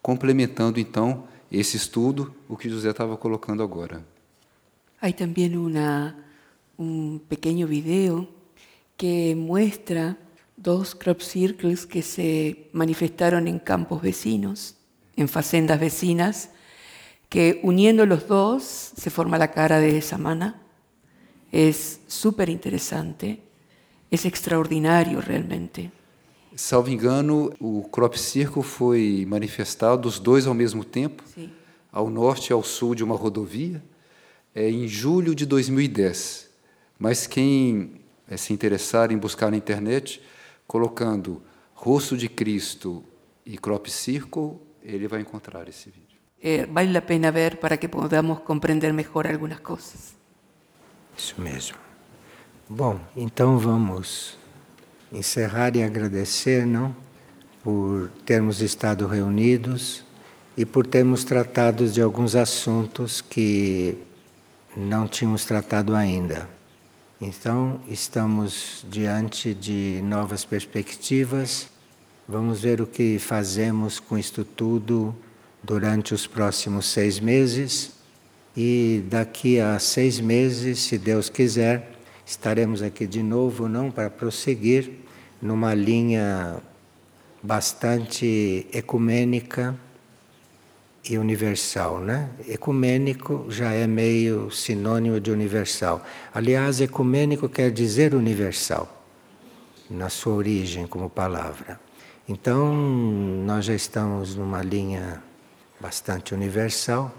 complementando 0.02 0.80
então 0.80 1.26
esse 1.52 1.76
estudo, 1.76 2.34
o 2.47 2.56
que 2.56 2.69
José 2.69 2.91
estava 2.91 3.18
colocando 3.18 3.61
agora. 3.61 4.06
Há 5.02 5.11
também 5.11 5.56
uma, 5.56 6.15
um 6.80 7.19
pequeno 7.30 7.68
vídeo 7.68 8.27
que 8.98 9.36
mostra 9.36 10.18
dos 10.56 10.94
crop 10.94 11.22
circles 11.22 11.86
que 11.86 12.02
se 12.02 12.68
manifestaram 12.72 13.46
em 13.46 13.60
campos 13.60 14.02
vecinos, 14.02 14.76
em 15.18 15.28
fazendas 15.28 15.80
vecinas, 15.80 16.50
que 17.30 17.60
uniendo 17.64 18.06
los 18.06 18.24
dos 18.28 18.94
se 18.98 19.10
forma 19.10 19.38
a 19.38 19.48
cara 19.48 19.80
de 19.80 20.02
Samana 20.02 20.62
es 21.52 22.02
súper 22.08 22.50
interesante, 22.50 23.40
es 24.12 24.26
extraordinário 24.26 25.22
realmente. 25.22 25.92
Salvo 26.56 26.90
engano, 26.90 27.52
o 27.60 27.84
crop 27.90 28.18
circle 28.18 28.64
foi 28.64 29.26
manifestado 29.28 30.08
os 30.08 30.20
dois 30.20 30.48
ao 30.48 30.54
mesmo 30.54 30.84
tempo, 30.84 31.24
Sim. 31.34 31.50
ao 31.92 32.10
norte 32.10 32.50
e 32.50 32.54
ao 32.54 32.64
sul 32.64 32.96
de 32.96 33.04
uma 33.04 33.16
rodovia, 33.16 33.84
é, 34.54 34.70
em 34.70 34.88
julho 34.88 35.36
de 35.36 35.46
2010. 35.46 36.50
Mas 36.98 37.28
quem 37.28 38.05
é, 38.30 38.38
se 38.38 38.53
interessar 38.53 39.11
em 39.11 39.18
buscar 39.18 39.52
na 39.52 39.57
internet, 39.57 40.22
colocando 40.68 41.41
rosto 41.73 42.18
de 42.18 42.27
Cristo 42.27 43.03
e 43.45 43.57
crop 43.57 43.89
circle, 43.89 44.57
ele 44.81 45.07
vai 45.07 45.22
encontrar 45.22 45.68
esse 45.68 45.89
vídeo. 45.89 46.19
É, 46.41 46.65
vale 46.65 46.95
a 46.97 47.02
pena 47.02 47.31
ver 47.31 47.57
para 47.57 47.77
que 47.77 47.88
podamos 47.88 48.39
compreender 48.39 48.93
melhor 48.93 49.27
algumas 49.27 49.60
coisas. 49.60 50.15
Isso 51.18 51.39
mesmo. 51.39 51.77
Bom, 52.68 52.99
então 53.15 53.57
vamos 53.57 54.38
encerrar 55.11 55.76
e 55.76 55.84
agradecer, 55.84 56.65
não? 56.65 56.95
Por 57.64 58.10
termos 58.26 58.61
estado 58.61 59.07
reunidos 59.07 60.03
e 60.57 60.65
por 60.65 60.85
termos 60.85 61.23
tratado 61.23 61.88
de 61.88 62.02
alguns 62.02 62.35
assuntos 62.35 63.22
que 63.22 63.97
não 64.76 65.07
tínhamos 65.07 65.45
tratado 65.45 65.95
ainda. 65.95 66.49
Então, 67.27 67.80
estamos 67.88 68.85
diante 68.88 69.52
de 69.52 69.99
novas 70.03 70.45
perspectivas. 70.45 71.68
Vamos 72.27 72.61
ver 72.61 72.81
o 72.81 72.85
que 72.85 73.18
fazemos 73.18 73.99
com 73.99 74.15
isto 74.15 74.45
tudo 74.45 75.15
durante 75.64 76.14
os 76.14 76.27
próximos 76.27 76.85
seis 76.85 77.19
meses. 77.19 77.93
E 78.56 79.03
daqui 79.10 79.60
a 79.60 79.80
seis 79.80 80.19
meses, 80.19 80.77
se 80.81 80.99
Deus 80.99 81.27
quiser, 81.27 81.93
estaremos 82.23 82.84
aqui 82.84 83.07
de 83.07 83.23
novo, 83.23 83.68
não 83.68 83.89
para 83.89 84.11
prosseguir 84.11 84.91
numa 85.41 85.73
linha 85.73 86.57
bastante 87.41 88.68
ecumênica 88.72 89.76
e 91.07 91.18
universal, 91.18 91.99
né? 91.99 92.30
Ecumênico 92.48 93.45
já 93.49 93.72
é 93.72 93.86
meio 93.86 94.49
sinônimo 94.49 95.19
de 95.19 95.32
universal. 95.32 96.03
Aliás, 96.34 96.82
ecumênico 96.82 97.48
quer 97.48 97.72
dizer 97.72 98.15
universal 98.15 99.03
na 99.90 100.10
sua 100.10 100.34
origem 100.34 100.88
como 100.88 101.10
palavra. 101.10 101.80
Então, 102.27 102.73
nós 103.45 103.65
já 103.65 103.76
estamos 103.76 104.36
numa 104.36 104.64
linha 104.64 105.22
bastante 105.80 106.34
universal, 106.34 107.14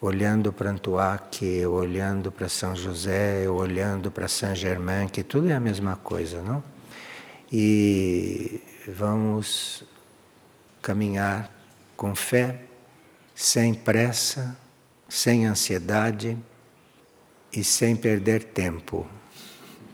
olhando 0.00 0.52
para 0.52 0.70
Antuac, 0.70 1.66
olhando 1.66 2.30
para 2.30 2.48
São 2.48 2.76
José, 2.76 3.48
olhando 3.48 4.10
para 4.10 4.28
Saint 4.28 4.54
Germain, 4.54 5.08
que 5.08 5.24
tudo 5.24 5.50
é 5.50 5.54
a 5.54 5.60
mesma 5.60 5.96
coisa, 5.96 6.40
não? 6.42 6.62
E 7.52 8.60
vamos 8.86 9.82
caminhar 10.80 11.59
com 12.00 12.14
fé, 12.14 12.62
sem 13.34 13.74
pressa, 13.74 14.56
sem 15.06 15.44
ansiedade 15.44 16.34
e 17.52 17.62
sem 17.62 17.94
perder 17.94 18.42
tempo. 18.42 19.06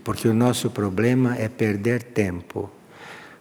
Porque 0.04 0.28
o 0.28 0.32
nosso 0.32 0.70
problema 0.70 1.36
é 1.36 1.48
perder 1.48 2.04
tempo. 2.04 2.70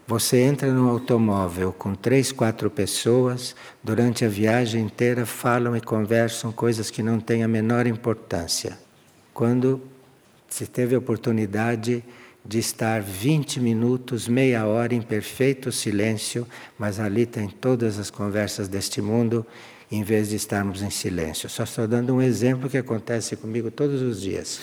Você 0.08 0.40
entra 0.40 0.72
no 0.72 0.90
automóvel 0.90 1.72
com 1.74 1.94
três, 1.94 2.32
quatro 2.32 2.72
pessoas, 2.72 3.56
durante 3.84 4.26
a 4.26 4.30
viagem 4.30 4.86
inteira 4.86 5.28
falam 5.28 5.78
e 5.78 5.82
conversam 5.82 6.52
coisas 6.52 6.90
que 6.90 7.04
não 7.04 7.20
têm 7.20 7.44
a 7.44 7.48
menor 7.48 7.86
importância. 7.86 8.80
Quando 9.32 9.80
se 10.50 10.66
teve 10.66 10.96
a 10.96 10.98
oportunidade 10.98 12.04
de 12.46 12.60
estar 12.60 13.02
20 13.02 13.60
minutos, 13.60 14.28
meia 14.28 14.66
hora 14.66 14.94
em 14.94 15.02
perfeito 15.02 15.72
silêncio, 15.72 16.48
mas 16.78 17.00
ali 17.00 17.26
tem 17.26 17.50
todas 17.50 17.98
as 17.98 18.12
conversas 18.12 18.68
deste 18.68 19.02
mundo, 19.02 19.46
em 19.92 20.04
vez 20.04 20.30
de 20.30 20.36
estarmos 20.36 20.82
em 20.82 20.90
silêncio. 20.90 21.50
Só 21.50 21.64
estou 21.64 21.88
dando 21.88 22.14
um 22.14 22.22
exemplo 22.22 22.70
que 22.70 22.78
acontece 22.78 23.36
comigo 23.36 23.72
todos 23.72 24.02
os 24.02 24.22
dias. 24.22 24.60